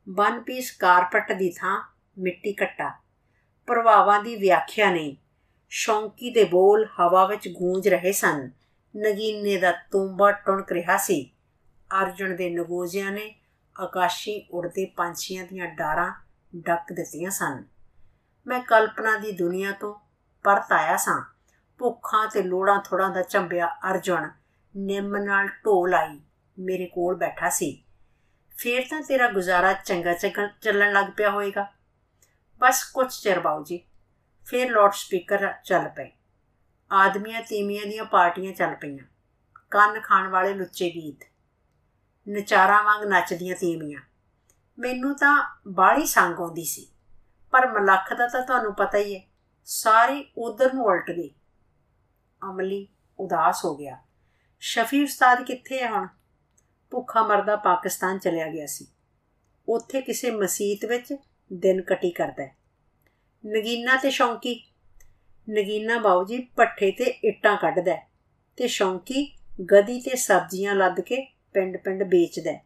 ਵਨ 0.09 0.39
ਪੀਸ 0.41 0.71
ਕਾਰਪਟ 0.71 1.31
ਦੀ 1.31 1.49
ਥਾਂ 1.49 1.95
ਮਿੱਟੀ 2.17 2.53
ਕੱਟਾ 2.53 2.93
ਪ੍ਰਭਾਵਾਂ 3.67 4.23
ਦੀ 4.23 4.35
ਵਿਆਖਿਆ 4.35 4.91
ਨਹੀਂ। 4.91 5.15
ਸ਼ੌਂਕੀ 5.77 6.29
ਦੇ 6.29 6.43
ਬੋਲ 6.43 6.87
ਹਵਾ 6.99 7.25
ਵਿੱਚ 7.25 7.47
ਗੂੰਜ 7.47 7.89
ਰਹੇ 7.89 8.11
ਸਨ। 8.11 8.51
ਨਗੀਨੇ 8.97 9.57
ਦਾ 9.57 9.71
ਤੁੰਬਾ 9.71 10.31
ਟੁਣਕ 10.31 10.71
ਰਿਹਾ 10.71 10.97
ਸੀ। 10.97 11.31
ਅਰਜੁਨ 12.01 12.35
ਦੇ 12.35 12.49
ਨਗੋਜ਼ਿਆਂ 12.49 13.11
ਨੇ 13.11 13.35
ਆਕਾਸ਼ੀ 13.79 14.47
ਉੜਦੇ 14.51 14.85
ਪੰਛੀਆਂ 14.85 15.45
ਦੀਆਂ 15.45 15.67
ਡਾਰਾਂ 15.67 16.13
ਡੱਕ 16.55 16.93
ਦਿੱਤੀਆਂ 16.93 17.31
ਸਨ। 17.31 17.63
ਮੈਂ 18.47 18.59
ਕਲਪਨਾ 18.59 19.17
ਦੀ 19.17 19.31
ਦੁਨੀਆ 19.31 19.71
ਤੋਂ 19.71 19.95
ਪਰਤ 20.43 20.71
ਆਇਆ 20.71 20.97
ਸਾਂ। 20.97 21.21
ਭੁੱਖਾਂ 21.77 22.27
ਤੇ 22.27 22.43
ਲੋੜਾਂ 22.43 22.79
ਥੋੜਾਂ 22.79 23.09
ਦਾ 23.09 23.21
ਚੰਬਿਆ 23.21 23.67
ਅਰਜੁਨ 23.67 24.29
ਨਿੰਮ 24.77 25.17
ਨਾਲ 25.17 25.47
ਢੋਲ 25.47 25.93
ਆਈ, 25.93 26.21
ਮੇਰੇ 26.59 26.85
ਕੋਲ 26.85 27.15
ਬੈਠਾ 27.15 27.49
ਸੀ। 27.49 27.83
ਫੇਰ 28.57 28.81
ਤਾਂ 28.89 29.01
ਤੇਰਾ 29.01 29.31
ਗੁਜ਼ਾਰਾ 29.31 29.73
ਚੰਗਾ 29.73 30.13
ਚੰਗਾ 30.13 30.47
ਚੱਲਣ 30.61 30.93
ਲੱਗ 30.93 31.05
ਪਿਆ 31.17 31.29
ਹੋਵੇਗਾ 31.29 31.71
ਬਸ 32.59 32.83
ਕੁਝ 32.83 33.13
ਚਿਰ 33.23 33.39
ਬਾਉ 33.39 33.63
ਜੀ। 33.63 33.83
ਫਿਰ 34.45 34.71
ਲਾਊਡ 34.71 34.91
ਸਪੀਕਰ 34.91 35.53
ਚੱਲ 35.65 35.89
ਪਏ। 35.89 36.11
ਆਦਮੀਆਂ 36.91 37.41
ਤੀਮੀਆਂ 37.41 37.85
ਦੀਆਂ 37.85 38.05
ਪਾਰਟੀਆਂ 38.05 38.53
ਚੱਲ 38.53 38.75
ਪਈਆਂ। 38.75 39.05
ਕੰਨ 39.71 40.01
ਖਾਣ 40.01 40.27
ਵਾਲੇ 40.27 40.53
ਲੁੱਚੇ 40.53 40.89
ਗੀਤ। 40.89 41.19
ਨਚਾਰਾਂ 42.29 42.83
ਵਾਂਗ 42.83 43.03
ਨੱਚਦੀਆਂ 43.03 43.55
ਤੀਮੀਆਂ 43.55 44.01
ਮੈਨੂੰ 44.79 45.15
ਤਾਂ 45.15 45.61
ਬਾੜੀ 45.67 46.05
ਸੰਗ 46.05 46.39
ਆਉਂਦੀ 46.39 46.63
ਸੀ। 46.63 46.87
ਪਰ 47.51 47.81
ਮਲੱਖ 47.81 48.13
ਦਾ 48.13 48.27
ਤਾਂ 48.27 48.41
ਤੁਹਾਨੂੰ 48.41 48.75
ਪਤਾ 48.75 48.97
ਹੀ 48.97 49.15
ਹੈ, 49.15 49.21
ਸਾਰੇ 49.65 50.31
ਉਧਰ 50.37 50.73
ਨੂੰ 50.73 50.85
ਉਲਟ 50.85 51.11
ਗਏ। 51.11 51.29
ਅਮਲੀ 52.43 52.87
ਉਦਾਸ 53.19 53.65
ਹੋ 53.65 53.75
ਗਿਆ। 53.75 54.03
ਸ਼ਫੀ 54.59 55.03
ਉਸਤਾਦ 55.03 55.43
ਕਿੱਥੇ 55.43 55.81
ਹੈ 55.81 55.91
ਹੁਣ? 55.91 56.07
ਭੁੱਖਾ 56.91 57.23
ਮਰਦਾ 57.23 57.55
ਪਾਕਿਸਤਾਨ 57.55 58.19
ਚਲਿਆ 58.19 58.47
ਗਿਆ 58.47 58.65
ਸੀ। 58.67 58.87
ਉੱਥੇ 59.69 60.01
ਕਿਸੇ 60.01 60.31
ਮਸਜਿਦ 60.31 60.85
ਵਿੱਚ 60.85 61.13
ਦਿਨ 61.53 61.81
ਕਟੀ 61.81 62.11
ਕਰਦਾ 62.11 62.64
ਨਗੀਨਾ 63.47 63.95
ਤੇ 63.95 64.09
ਸ਼ੌਂਕੀ। 64.09 64.65
ਨਗੀਨਾ 65.49 65.99
ਬਾਉ 65.99 66.25
ਜੀ 66.25 66.37
ਪੱਠੇ 66.55 66.91
ਤੇ 66.91 67.03
ਇੱਟਾਂ 67.03 67.57
ਕੱਢਦਾ 67.57 67.97
ਤੇ 68.57 68.67
ਸ਼ੌਂਕੀ 68.67 69.37
ਗਦੀ 69.61 69.99
ਤੇ 69.99 70.15
ਸਬਜ਼ੀਆਂ 70.15 70.75
ਲੱਦ 70.75 71.01
ਕੇ 71.01 71.33
ਪਿੰਡ-ਪਿੰਡ 71.53 72.03
ਵੇਚਦਾ 72.03 72.59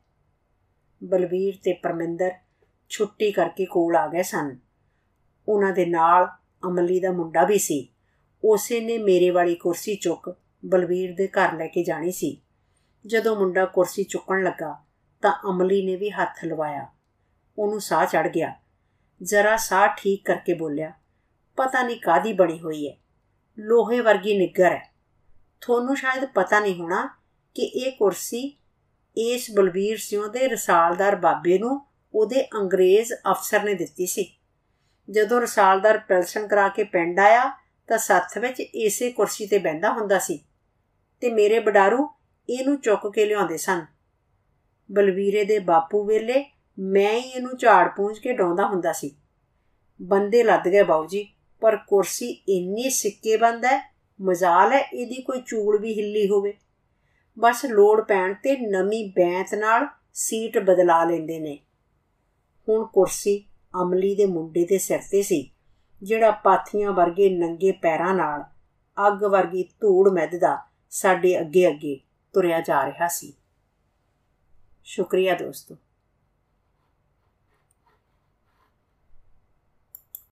ਬਲਵੀਰ 1.04 1.56
ਤੇ 1.64 1.74
ਪਰਮਿੰਦਰ 1.74 2.32
ਛੁੱਟੀ 2.90 3.32
ਕਰਕੇ 3.32 3.66
ਕੋਲ 3.66 3.96
ਆ 3.96 4.08
ਗਏ 4.08 4.22
ਸਨ। 4.22 4.58
ਉਹਨਾਂ 5.48 5.74
ਦੇ 5.74 5.86
ਨਾਲ 5.86 6.28
ਅਮਲੀ 6.68 7.00
ਦਾ 7.00 7.12
ਮੁੰਡਾ 7.12 7.44
ਵੀ 7.44 7.58
ਸੀ। 7.58 7.88
ਉਸੇ 8.44 8.80
ਨੇ 8.80 8.98
ਮੇਰੇ 8.98 9.30
ਵਾਲੀ 9.30 9.56
ਕੁਰਸੀ 9.56 9.96
ਚੁੱਕ 9.96 10.36
ਬਲਵੀਰ 10.66 11.16
ਦੇ 11.16 11.28
ਘਰ 11.28 11.54
ਲੈ 11.54 11.68
ਕੇ 11.68 11.84
ਜਾਣੀ 11.84 12.12
ਸੀ। 12.12 12.42
ਜਦੋਂ 13.06 13.36
ਮੁੰਡਾ 13.36 13.66
ਕੁਰਸੀ 13.66 14.04
ਚੁੱਕਣ 14.04 14.44
ਲੱਗਾ 14.44 14.84
ਤਾਂ 15.22 15.34
ਅਮਲੀ 15.50 15.86
ਨੇ 15.86 15.96
ਵੀ 15.96 16.10
ਹੱਥ 16.10 16.46
ਲਵਾਇਆ। 16.46 16.88
ਉਹਨੂੰ 17.58 17.82
ਸਾਹ 17.82 18.06
ਚੜ 18.06 18.28
ਗਿਆ। 18.28 18.56
ਜ਼ਰਾ 19.22 19.56
ਸਾਹ 19.58 19.88
ਠੀਕ 19.98 20.24
ਕਰਕੇ 20.26 20.54
ਬੋਲਿਆ, 20.54 20.92
ਪਤਾ 21.58 21.82
ਨਹੀਂ 21.84 22.00
ਕਾਦੀ 22.02 22.34
ਬਣੀ 22.34 22.60
ਹੋਈ 22.60 22.88
ਹੈ 22.88 22.96
ਲੋਹੇ 23.58 24.00
ਵਰਗੀ 24.00 24.38
ਨਿੱਗਰ 24.38 24.72
ਹੈ 24.72 24.82
ਤੁਹਾਨੂੰ 25.62 25.96
ਸ਼ਾਇਦ 25.96 26.26
ਪਤਾ 26.26 26.60
ਨਹੀਂ 26.60 26.76
ਹੋਣਾ 26.76 27.08
ਕਿ 27.56 27.64
ਇਹ 27.64 27.92
ਕੁਰਸੀ 27.92 28.42
ਇਸ 29.18 29.50
ਬਲਬੀਰ 29.56 29.98
ਸਿੰਘ 29.98 30.28
ਦੇ 30.28 30.48
ਰਸਾਲਦਾਰ 30.48 31.16
ਬਾਬੇ 31.16 31.58
ਨੂੰ 31.60 31.80
ਉਹਦੇ 32.14 32.48
ਅੰਗਰੇਜ਼ 32.56 33.14
ਅਫਸਰ 33.32 33.64
ਨੇ 33.64 33.74
ਦਿੱਤੀ 33.74 34.06
ਸੀ। 34.06 34.26
ਜਦੋਂ 35.08 35.42
ਰਸਾਲਦਾਰ 35.42 35.98
ਪੈਲਸਨ 35.98 36.48
ਕਰਾ 36.48 36.68
ਕੇ 36.68 36.84
ਪਿੰਡ 36.84 37.20
ਆਇਆ, 37.20 37.50
ਤਾਂ 37.90 37.98
ਸੱਥ 37.98 38.38
ਵਿੱਚ 38.38 38.60
ਇਸੇ 38.60 39.12
ਕੁਰਸੀ 39.12 39.48
ਤੇ 39.48 39.58
ਬੈੰਦਾ 39.58 39.92
ਹੁੰਦਾ 39.92 40.20
ਸੀ 40.20 40.40
ਤੇ 41.22 41.30
ਮੇਰੇ 41.30 41.60
ਬਡਾਰੂ 41.60 42.08
ਇਹਨੂੰ 42.50 42.80
ਚੁੱਕ 42.82 43.08
ਕੇ 43.08 43.26
ਲਿਆਉਂਦੇ 43.26 43.58
ਸਨ। 43.58 43.86
ਬਲਵੀਰੇ 44.90 45.44
ਦੇ 45.44 45.60
ਬਾਪੂ 45.60 46.04
ਵੇਲੇ 46.06 46.44
ਮੈਂ 46.80 47.14
ਹੀ 47.14 47.30
ਇਹਨੂੰ 47.30 47.58
ਝਾੜ 47.58 47.88
ਪੂੰਝ 47.96 48.20
ਕੇ 48.20 48.34
ਡਾਉਂਦਾ 48.34 48.68
ਹੁੰਦਾ 48.68 48.94
ਸੀ। 48.94 49.16
ਬੰਦੇ 50.02 50.44
ਲੱਦ 50.44 50.68
ਗਏ 50.68 50.84
ਬਾਉ 50.84 51.08
ਜੀ, 51.08 51.28
ਪਰ 51.62 51.78
ਕੁਰਸੀ 51.78 52.30
ਇੰਨੀ 52.30 52.90
ਸਿੱਕੇ 52.90 53.38
ਬੰਦ 53.38 53.66
ਹੈ, 53.66 53.94
ਮਜ਼ਾਲ 54.22 54.74
ਹੈ 54.74 54.80
ਇਹਦੀ 54.80 55.22
ਕੋਈ 55.22 55.42
ਚੂੜ 55.42 55.82
ਵੀ 55.82 55.94
ਹਿੱਲੀ 55.94 56.30
ਹੋਵੇ। 56.30 56.54
ਬਸ 57.40 57.66
ਲੋੜ 57.66 58.02
ਪੈਣ 58.02 58.34
ਤੇ 58.34 58.58
ਨਵੀਂ 58.58 59.10
ਬੈਂਤ 59.10 59.56
ਨਾਲ 59.56 59.88
ਸੀਟ 60.14 60.58
ਬਦਲਾ 60.58 61.04
ਲੈਂਦੇ 61.04 61.40
ਨੇ। 61.40 61.60
ਹੁਣ 62.70 62.86
ਕੁਰਸੀ 62.86 63.46
ਅਮਲੀ 63.82 64.16
ਦੇ 64.16 64.26
ਮੁੰਡੇ 64.26 64.66
ਦੇ 64.66 64.78
ਸਿਰ 64.78 65.00
ਤੇ 65.12 65.22
ਸੀ, 65.22 65.52
ਜਿਹੜਾ 66.04 66.32
ਪਾਥੀਆਂ 66.32 66.92
ਵਰਗੇ 66.92 67.30
ਨੰਗੇ 67.30 67.72
ਪੈਰਾਂ 67.72 68.14
ਨਾਲ 68.14 68.44
ਅੱਗ 69.08 69.24
ਵਰਗੀ 69.24 69.64
ਧੂੜ 69.64 70.10
ਮਿੱਧਦਾ 70.10 70.58
ਸਾਡੇ 70.90 71.40
ਅੱਗੇ 71.40 71.68
ਅੱਗੇ 71.68 72.00
ਤੁਰਿਆ 72.34 72.62
ਜਾ 72.62 72.86
ਰਿਹਾ 72.86 73.08
ਸੀ। 73.08 73.34
ਸ਼ੁਕਰੀਆ 74.84 75.36
ਦੋਸਤੋ। 75.36 75.76